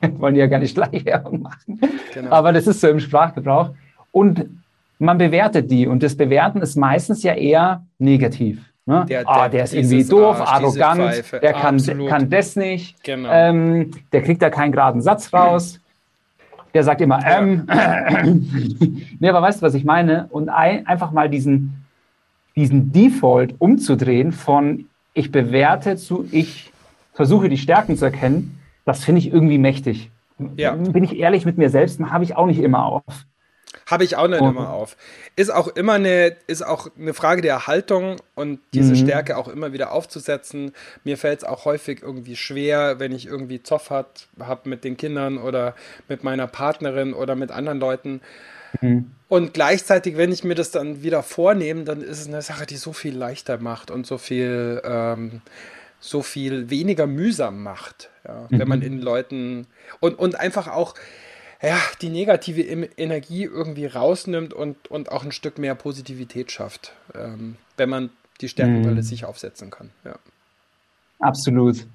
Wollen 0.18 0.34
die 0.34 0.40
ja 0.40 0.46
gar 0.46 0.58
nicht 0.58 0.74
gleich 0.74 1.04
Werbung 1.04 1.42
machen. 1.42 1.80
Genau. 2.14 2.30
Aber 2.30 2.52
das 2.52 2.66
ist 2.66 2.80
so 2.80 2.88
im 2.88 3.00
Sprachgebrauch. 3.00 3.70
Und 4.12 4.46
man 4.98 5.18
bewertet 5.18 5.70
die. 5.70 5.86
Und 5.86 6.02
das 6.02 6.16
Bewerten 6.16 6.60
ist 6.60 6.76
meistens 6.76 7.22
ja 7.22 7.34
eher 7.34 7.84
negativ. 7.98 8.60
Ne? 8.86 9.04
Der 9.08 9.28
ah, 9.28 9.42
Depp, 9.42 9.52
der 9.52 9.64
ist 9.64 9.74
irgendwie 9.74 10.04
doof, 10.04 10.40
Arsch, 10.40 10.50
arrogant, 10.50 11.32
der 11.32 11.52
kann, 11.52 11.76
Absolut. 11.76 12.08
kann 12.08 12.30
das 12.30 12.56
nicht, 12.56 13.02
Genau. 13.04 13.28
ähm, 13.30 13.90
der 14.12 14.22
kriegt 14.22 14.42
da 14.42 14.50
keinen 14.50 14.72
geraden 14.72 15.02
Satz 15.02 15.32
raus. 15.32 15.80
Der 16.74 16.82
sagt 16.82 17.00
immer, 17.00 17.20
Ja. 17.20 17.40
ähm, 17.40 17.66
nee, 19.20 19.28
aber 19.28 19.42
weißt 19.42 19.60
du, 19.60 19.66
was 19.66 19.74
ich 19.74 19.84
meine? 19.84 20.26
Und 20.30 20.48
ein, 20.48 20.86
einfach 20.86 21.12
mal 21.12 21.28
diesen, 21.28 21.84
diesen 22.56 22.90
Default 22.92 23.54
umzudrehen 23.58 24.32
von 24.32 24.86
ich 25.12 25.30
bewerte 25.30 25.96
zu 25.96 26.26
ich 26.30 26.72
versuche 27.12 27.48
die 27.48 27.58
Stärken 27.58 27.96
zu 27.96 28.06
erkennen, 28.06 28.59
das 28.84 29.04
finde 29.04 29.20
ich 29.20 29.32
irgendwie 29.32 29.58
mächtig. 29.58 30.10
Ja. 30.56 30.72
Bin 30.72 31.04
ich 31.04 31.16
ehrlich 31.18 31.44
mit 31.44 31.58
mir 31.58 31.70
selbst, 31.70 32.00
habe 32.00 32.24
ich 32.24 32.36
auch 32.36 32.46
nicht 32.46 32.60
immer 32.60 32.84
auf. 32.84 33.02
Habe 33.86 34.04
ich 34.04 34.16
auch 34.16 34.26
nicht 34.28 34.40
immer 34.40 34.70
auf. 34.70 34.96
Ist 35.36 35.50
auch 35.52 35.68
immer 35.68 35.94
eine, 35.94 36.36
ist 36.46 36.62
auch 36.64 36.88
eine 36.98 37.12
Frage 37.12 37.42
der 37.42 37.66
Haltung 37.66 38.16
und 38.34 38.60
diese 38.72 38.92
Mhm. 38.92 38.96
Stärke 38.96 39.36
auch 39.36 39.48
immer 39.48 39.72
wieder 39.72 39.92
aufzusetzen. 39.92 40.72
Mir 41.04 41.18
fällt 41.18 41.40
es 41.40 41.44
auch 41.44 41.64
häufig 41.64 42.02
irgendwie 42.02 42.36
schwer, 42.36 42.98
wenn 43.00 43.12
ich 43.12 43.26
irgendwie 43.26 43.62
Zoff 43.62 43.90
hat, 43.90 44.28
habe 44.40 44.68
mit 44.68 44.84
den 44.84 44.96
Kindern 44.96 45.38
oder 45.38 45.74
mit 46.08 46.24
meiner 46.24 46.46
Partnerin 46.46 47.12
oder 47.14 47.34
mit 47.36 47.50
anderen 47.50 47.80
Leuten. 47.80 48.20
Mhm. 48.80 49.10
Und 49.28 49.54
gleichzeitig, 49.54 50.16
wenn 50.16 50.32
ich 50.32 50.42
mir 50.44 50.54
das 50.54 50.70
dann 50.70 51.02
wieder 51.02 51.22
vornehme, 51.22 51.84
dann 51.84 52.00
ist 52.00 52.20
es 52.20 52.28
eine 52.28 52.42
Sache, 52.42 52.66
die 52.66 52.76
so 52.76 52.92
viel 52.92 53.16
leichter 53.16 53.58
macht 53.58 53.90
und 53.90 54.06
so 54.06 54.18
viel, 54.18 54.80
ähm, 54.84 55.42
so 56.00 56.22
viel 56.22 56.70
weniger 56.70 57.06
mühsam 57.06 57.62
macht, 57.62 58.08
ja, 58.26 58.46
wenn 58.48 58.66
man 58.68 58.82
in 58.82 59.00
Leuten 59.00 59.66
und, 60.00 60.18
und 60.18 60.38
einfach 60.40 60.68
auch 60.68 60.94
ja, 61.62 61.76
die 62.00 62.08
negative 62.08 62.62
Energie 62.62 63.44
irgendwie 63.44 63.84
rausnimmt 63.84 64.54
und, 64.54 64.90
und 64.90 65.12
auch 65.12 65.24
ein 65.24 65.32
Stück 65.32 65.58
mehr 65.58 65.74
Positivität 65.74 66.50
schafft, 66.50 66.92
ähm, 67.14 67.56
wenn 67.76 67.90
man 67.90 68.08
die 68.40 68.48
Stärkenbrille 68.48 68.96
Mhm. 68.96 69.02
sich 69.02 69.26
aufsetzen 69.26 69.70
kann. 69.70 69.90
Ja. 70.06 70.14
Absolut. 71.18 71.86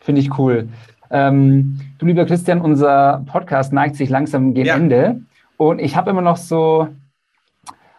Finde 0.00 0.20
ich 0.20 0.38
cool. 0.38 0.68
Ähm, 1.10 1.80
du 1.98 2.06
lieber 2.06 2.26
Christian, 2.26 2.60
unser 2.60 3.24
Podcast 3.26 3.72
neigt 3.72 3.96
sich 3.96 4.10
langsam 4.10 4.52
gegen 4.54 4.66
Ja. 4.66 4.74
Ende. 4.76 5.20
Und 5.56 5.78
ich 5.78 5.96
habe 5.96 6.10
immer 6.10 6.20
noch 6.20 6.36
so 6.36 6.88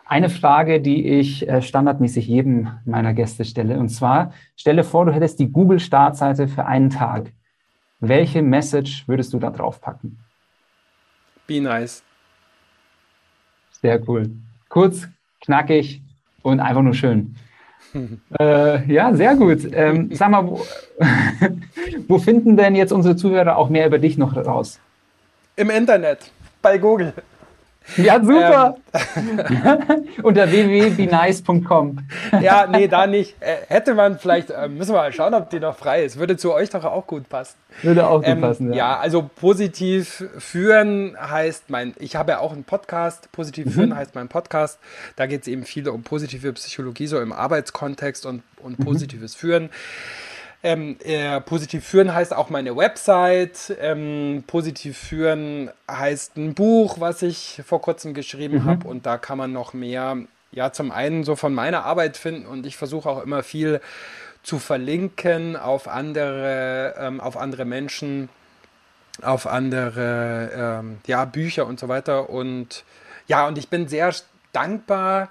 eine 0.08 0.30
Frage, 0.30 0.82
die 0.82 1.06
ich 1.06 1.48
äh, 1.48 1.62
standardmäßig 1.62 2.28
jedem 2.28 2.70
meiner 2.86 3.14
Gäste 3.14 3.46
stelle. 3.46 3.78
Und 3.78 3.90
zwar, 3.90 4.34
stelle 4.56 4.84
vor, 4.84 5.06
du 5.06 5.14
hättest 5.14 5.40
die 5.40 5.52
Google-Startseite 5.52 6.48
für 6.48 6.66
einen 6.66 6.90
Tag. 6.90 7.32
Welche 8.00 8.42
Message 8.42 9.08
würdest 9.08 9.34
du 9.34 9.40
da 9.40 9.50
drauf 9.50 9.82
packen? 9.82 10.20
Be 11.46 11.62
nice. 11.62 12.04
Sehr 13.82 14.02
cool. 14.08 14.32
Kurz, 14.70 15.08
knackig 15.42 16.02
und 16.42 16.60
einfach 16.60 16.82
nur 16.82 16.94
schön. 16.94 17.36
Äh, 18.40 18.92
ja, 18.92 19.14
sehr 19.16 19.36
gut. 19.36 19.60
Ähm, 19.72 20.10
sag 20.14 20.30
mal, 20.30 20.46
wo, 20.46 20.62
wo 22.08 22.20
finden 22.20 22.58
denn 22.58 22.76
jetzt 22.76 22.92
unsere 22.92 23.16
Zuhörer 23.16 23.58
auch 23.58 23.70
mehr 23.70 23.88
über 23.88 23.98
dich 23.98 24.18
noch 24.18 24.36
raus? 24.36 24.80
Im 25.56 25.70
Internet, 25.70 26.32
bei 26.62 26.78
Google. 26.78 27.14
Ja, 27.96 28.22
super. 28.22 28.76
Unter 30.24 30.52
www.benice.com. 30.52 32.00
Ja, 32.42 32.68
nee, 32.68 32.88
da 32.88 33.08
nicht. 33.08 33.36
Hätte 33.40 33.94
man 33.94 34.20
vielleicht, 34.20 34.50
äh, 34.50 34.68
müssen 34.68 34.92
wir 34.94 34.98
mal 34.98 35.14
schauen, 35.14 35.34
ob 35.34 35.50
die 35.50 35.60
noch 35.60 35.78
frei 35.78 36.04
ist. 36.04 36.20
Würde 36.20 36.36
zu 36.38 36.54
euch 36.54 36.70
doch 36.70 36.84
auch 36.84 37.08
gut 37.08 37.30
passen. 37.30 37.56
Würde 37.84 38.08
auch 38.08 38.18
gut 38.18 38.28
Ähm, 38.28 38.42
passen. 38.42 38.74
ja. 38.74 38.98
also 39.00 39.30
positiv 39.40 40.26
führen 40.38 41.16
heißt 41.20 41.70
mein, 41.70 41.94
ich 42.00 42.16
habe 42.16 42.32
ja 42.34 42.40
auch 42.40 42.52
einen 42.54 42.64
Podcast, 42.66 43.32
positiv 43.32 43.74
führen 43.74 43.96
heißt 43.96 44.16
mein 44.16 44.28
Podcast. 44.28 44.80
Da 45.16 45.26
geht 45.26 45.42
es 45.42 45.48
eben 45.48 45.64
viel 45.64 45.88
um 45.88 46.04
positive 46.04 46.52
Psychologie, 46.54 47.08
so 47.08 47.20
im 47.22 47.32
Arbeitskontext 47.32 48.26
und, 48.26 48.44
und 48.62 48.78
positives 48.78 49.34
Führen. 49.36 49.70
Ähm, 50.64 50.98
äh, 51.04 51.40
positiv 51.42 51.86
führen 51.86 52.14
heißt 52.14 52.34
auch 52.34 52.50
meine 52.50 52.76
Website. 52.76 53.76
Ähm, 53.80 54.44
positiv 54.48 54.98
führen 54.98 55.70
heißt 55.90 56.36
ein 56.38 56.56
Buch, 56.56 57.00
was 57.00 57.22
ich 57.22 57.62
vor 57.66 57.82
kurzem 57.82 58.14
geschrieben 58.14 58.66
habe. 58.66 58.88
Und 58.88 59.06
da 59.06 59.18
kann 59.18 59.38
man 59.38 59.52
noch 59.52 59.74
mehr, 59.74 60.18
ja, 60.52 60.72
zum 60.72 60.92
einen 60.92 61.24
so 61.24 61.36
von 61.36 61.54
meiner 61.54 61.86
Arbeit 61.86 62.18
finden. 62.18 62.48
Und 62.48 62.66
ich 62.66 62.76
versuche 62.76 63.10
auch 63.10 63.24
immer 63.24 63.44
viel 63.44 63.82
zu 64.42 64.60
verlinken 64.60 65.56
auf 65.56 65.88
andere, 65.88 66.96
ähm, 66.98 67.22
auf 67.22 67.38
andere 67.38 67.66
Menschen, 67.66 68.30
auf 69.22 69.46
andere 69.46 70.80
ähm, 70.80 70.98
ja, 71.06 71.26
Bücher 71.26 71.68
und 71.68 71.80
so 71.80 71.88
weiter. 71.88 72.30
Und 72.30 72.84
ja, 73.28 73.48
und 73.48 73.58
ich 73.58 73.70
bin 73.70 73.88
sehr 73.88 74.14
dankbar 74.54 75.30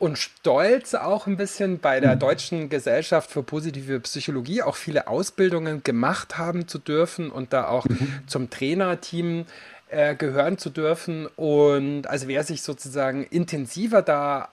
und 0.00 0.18
stolz 0.18 0.94
auch 0.94 1.26
ein 1.26 1.36
bisschen 1.36 1.78
bei 1.78 2.00
der 2.00 2.16
Deutschen 2.16 2.70
Gesellschaft 2.70 3.30
für 3.30 3.42
positive 3.42 4.00
Psychologie 4.00 4.62
auch 4.62 4.76
viele 4.76 5.06
Ausbildungen 5.06 5.82
gemacht 5.84 6.38
haben 6.38 6.66
zu 6.66 6.78
dürfen 6.78 7.30
und 7.30 7.52
da 7.52 7.68
auch 7.68 7.86
zum 8.26 8.48
Trainerteam 8.48 9.44
äh, 9.90 10.14
gehören 10.14 10.56
zu 10.56 10.70
dürfen. 10.70 11.26
Und 11.36 12.06
also 12.06 12.28
wer 12.28 12.44
sich 12.44 12.62
sozusagen 12.62 13.24
intensiver 13.24 14.00
da 14.00 14.48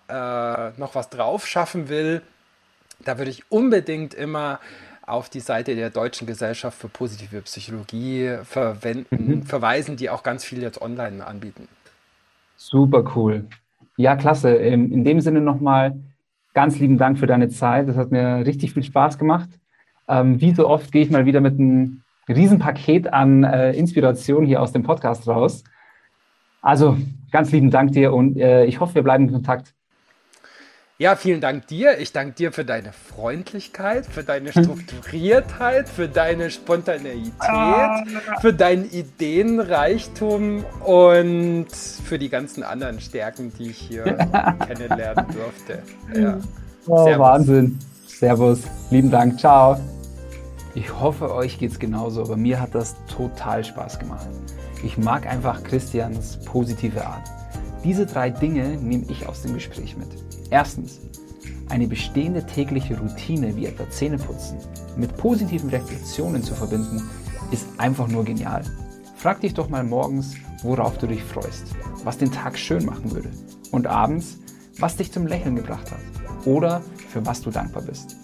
äh, 0.76 0.80
noch 0.80 0.96
was 0.96 1.10
drauf 1.10 1.48
schaffen 1.48 1.88
will, 1.88 2.22
da 3.00 3.18
würde 3.18 3.32
ich 3.32 3.50
unbedingt 3.50 4.14
immer 4.14 4.60
auf 5.06 5.30
die 5.30 5.40
Seite 5.40 5.76
der 5.76 5.92
Deutschen 5.92 6.28
Gesellschaft 6.28 6.78
für 6.78 6.90
positive 6.90 7.42
Psychologie 7.44 8.38
verwenden, 8.44 9.28
mhm. 9.28 9.44
verweisen, 9.44 9.96
die 9.96 10.10
auch 10.10 10.24
ganz 10.24 10.44
viel 10.44 10.62
jetzt 10.62 10.82
online 10.82 11.26
anbieten. 11.26 11.70
Super 12.58 13.10
cool. 13.16 13.46
Ja, 13.98 14.16
klasse. 14.16 14.56
In 14.56 15.04
dem 15.04 15.20
Sinne 15.20 15.42
nochmal 15.42 16.00
ganz 16.54 16.80
lieben 16.80 16.98
Dank 16.98 17.20
für 17.20 17.28
deine 17.28 17.50
Zeit. 17.50 17.88
Das 17.88 17.98
hat 17.98 18.12
mir 18.12 18.46
richtig 18.46 18.74
viel 18.74 18.84
Spaß 18.84 19.18
gemacht. 19.18 19.50
Ähm, 20.08 20.40
wie 20.40 20.54
so 20.54 20.68
oft 20.68 20.92
gehe 20.92 21.02
ich 21.02 21.12
mal 21.12 21.26
wieder 21.26 21.42
mit 21.42 21.60
einem 21.60 22.04
Riesenpaket 22.30 23.12
an 23.12 23.44
äh, 23.44 23.74
Inspiration 23.74 24.46
hier 24.46 24.62
aus 24.62 24.72
dem 24.72 24.84
Podcast 24.84 25.28
raus. 25.28 25.64
Also 26.62 26.98
ganz 27.32 27.52
lieben 27.52 27.72
Dank 27.72 27.92
dir 27.92 28.14
und 28.14 28.38
äh, 28.38 28.66
ich 28.66 28.80
hoffe, 28.80 28.96
wir 28.96 29.04
bleiben 29.04 29.26
in 29.26 29.34
Kontakt. 29.34 29.74
Ja, 31.00 31.16
vielen 31.16 31.42
Dank 31.42 31.68
dir. 31.68 32.00
Ich 32.00 32.12
danke 32.12 32.34
dir 32.34 32.52
für 32.52 32.66
deine 32.66 32.92
Freundlichkeit, 32.92 34.08
für 34.08 34.24
deine 34.24 34.50
Strukturiertheit, 34.50 35.88
für 35.88 36.08
deine 36.08 36.50
Spontaneität, 36.50 37.34
ah. 37.38 38.04
für 38.42 38.52
deinen 38.52 38.90
Ideenreichtum 38.90 40.66
und 40.84 41.68
für 41.72 42.18
die 42.18 42.30
ganzen 42.30 42.64
anderen 42.64 43.00
Stärken, 43.00 43.54
die 43.60 43.70
ich 43.70 43.78
hier 43.78 44.06
kennenlernen 44.68 45.28
durfte. 45.36 45.84
Ja. 46.20 46.40
Oh, 46.88 47.06
Wahnsinn. 47.20 47.78
Servus. 48.08 48.64
Lieben 48.90 49.12
Dank. 49.12 49.40
Ciao. 49.40 49.80
Ich 50.74 51.00
hoffe, 51.00 51.32
euch 51.32 51.60
geht 51.60 51.74
es 51.74 51.78
genauso, 51.78 52.22
aber 52.22 52.38
mir 52.38 52.60
hat 52.60 52.74
das 52.74 52.96
total 53.06 53.64
Spaß 53.64 54.00
gemacht. 54.00 54.28
Ich 54.84 54.98
mag 54.98 55.28
einfach 55.28 55.64
Christians 55.64 56.40
positive 56.44 57.06
Art. 57.06 57.30
Diese 57.84 58.08
drei 58.08 58.32
Dinge 58.32 58.78
nehme 58.78 59.06
ich 59.10 59.28
aus 59.28 59.44
dem 59.44 59.54
Gespräch 59.54 59.96
mit. 59.96 60.27
Erstens, 60.50 61.00
eine 61.70 61.88
bestehende 61.88 62.46
tägliche 62.46 62.98
Routine 62.98 63.56
wie 63.56 63.66
etwa 63.66 63.90
Zähneputzen 63.90 64.58
mit 64.96 65.16
positiven 65.18 65.70
Reflexionen 65.70 66.42
zu 66.42 66.56
verbinden, 66.56 67.10
ist 67.52 67.68
einfach 67.78 68.08
nur 68.08 68.24
genial. 68.24 68.64
Frag 69.16 69.42
dich 69.42 69.54
doch 69.54 69.70
mal 69.70 69.84
morgens, 69.84 70.36
worauf 70.64 70.98
du 70.98 71.08
dich 71.08 71.24
freust, 71.24 71.66
was 72.04 72.18
den 72.18 72.32
Tag 72.32 72.58
schön 72.58 72.86
machen 72.86 73.12
würde 73.12 73.30
und 73.72 73.88
abends, 73.88 74.38
was 74.80 74.96
dich 74.96 75.12
zum 75.12 75.28
Lächeln 75.28 75.56
gebracht 75.56 75.92
hat 75.92 76.00
oder 76.46 76.82
für 77.10 77.26
was 77.26 77.42
du 77.42 77.50
dankbar 77.50 77.84
bist. 77.84 78.16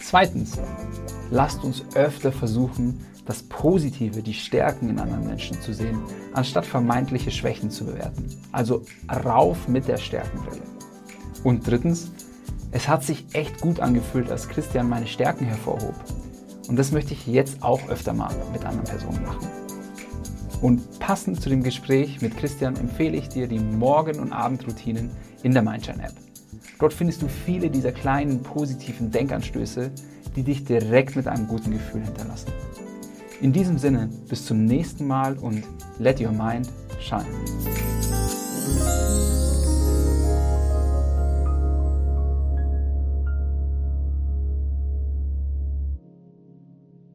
Zweitens, 0.00 0.58
lasst 1.30 1.64
uns 1.64 1.84
öfter 1.94 2.32
versuchen, 2.32 3.00
das 3.24 3.42
Positive, 3.42 4.22
die 4.22 4.34
Stärken 4.34 4.90
in 4.90 4.98
anderen 4.98 5.26
Menschen 5.26 5.60
zu 5.60 5.72
sehen, 5.72 5.98
anstatt 6.34 6.66
vermeintliche 6.66 7.30
Schwächen 7.30 7.70
zu 7.70 7.86
bewerten. 7.86 8.28
Also 8.52 8.82
rauf 9.24 9.66
mit 9.66 9.88
der 9.88 9.96
Stärkenbrille. 9.96 10.73
Und 11.44 11.68
drittens, 11.68 12.10
es 12.72 12.88
hat 12.88 13.04
sich 13.04 13.26
echt 13.34 13.60
gut 13.60 13.78
angefühlt, 13.78 14.30
als 14.30 14.48
Christian 14.48 14.88
meine 14.88 15.06
Stärken 15.06 15.44
hervorhob. 15.44 15.94
Und 16.66 16.76
das 16.76 16.90
möchte 16.90 17.12
ich 17.12 17.26
jetzt 17.26 17.62
auch 17.62 17.88
öfter 17.88 18.14
mal 18.14 18.34
mit 18.52 18.64
anderen 18.64 18.86
Personen 18.86 19.22
machen. 19.22 19.46
Und 20.60 20.98
passend 20.98 21.42
zu 21.42 21.50
dem 21.50 21.62
Gespräch 21.62 22.22
mit 22.22 22.36
Christian 22.38 22.76
empfehle 22.76 23.16
ich 23.16 23.28
dir 23.28 23.46
die 23.46 23.58
Morgen- 23.58 24.18
und 24.18 24.32
Abendroutinen 24.32 25.10
in 25.42 25.52
der 25.52 25.62
Mindshine-App. 25.62 26.14
Dort 26.78 26.94
findest 26.94 27.20
du 27.22 27.28
viele 27.28 27.70
dieser 27.70 27.92
kleinen 27.92 28.42
positiven 28.42 29.10
Denkanstöße, 29.10 29.90
die 30.34 30.42
dich 30.42 30.64
direkt 30.64 31.16
mit 31.16 31.28
einem 31.28 31.46
guten 31.46 31.70
Gefühl 31.70 32.02
hinterlassen. 32.02 32.52
In 33.40 33.52
diesem 33.52 33.78
Sinne, 33.78 34.08
bis 34.28 34.46
zum 34.46 34.64
nächsten 34.64 35.06
Mal 35.06 35.36
und 35.38 35.64
let 35.98 36.20
your 36.20 36.32
mind 36.32 36.68
shine. 36.98 37.26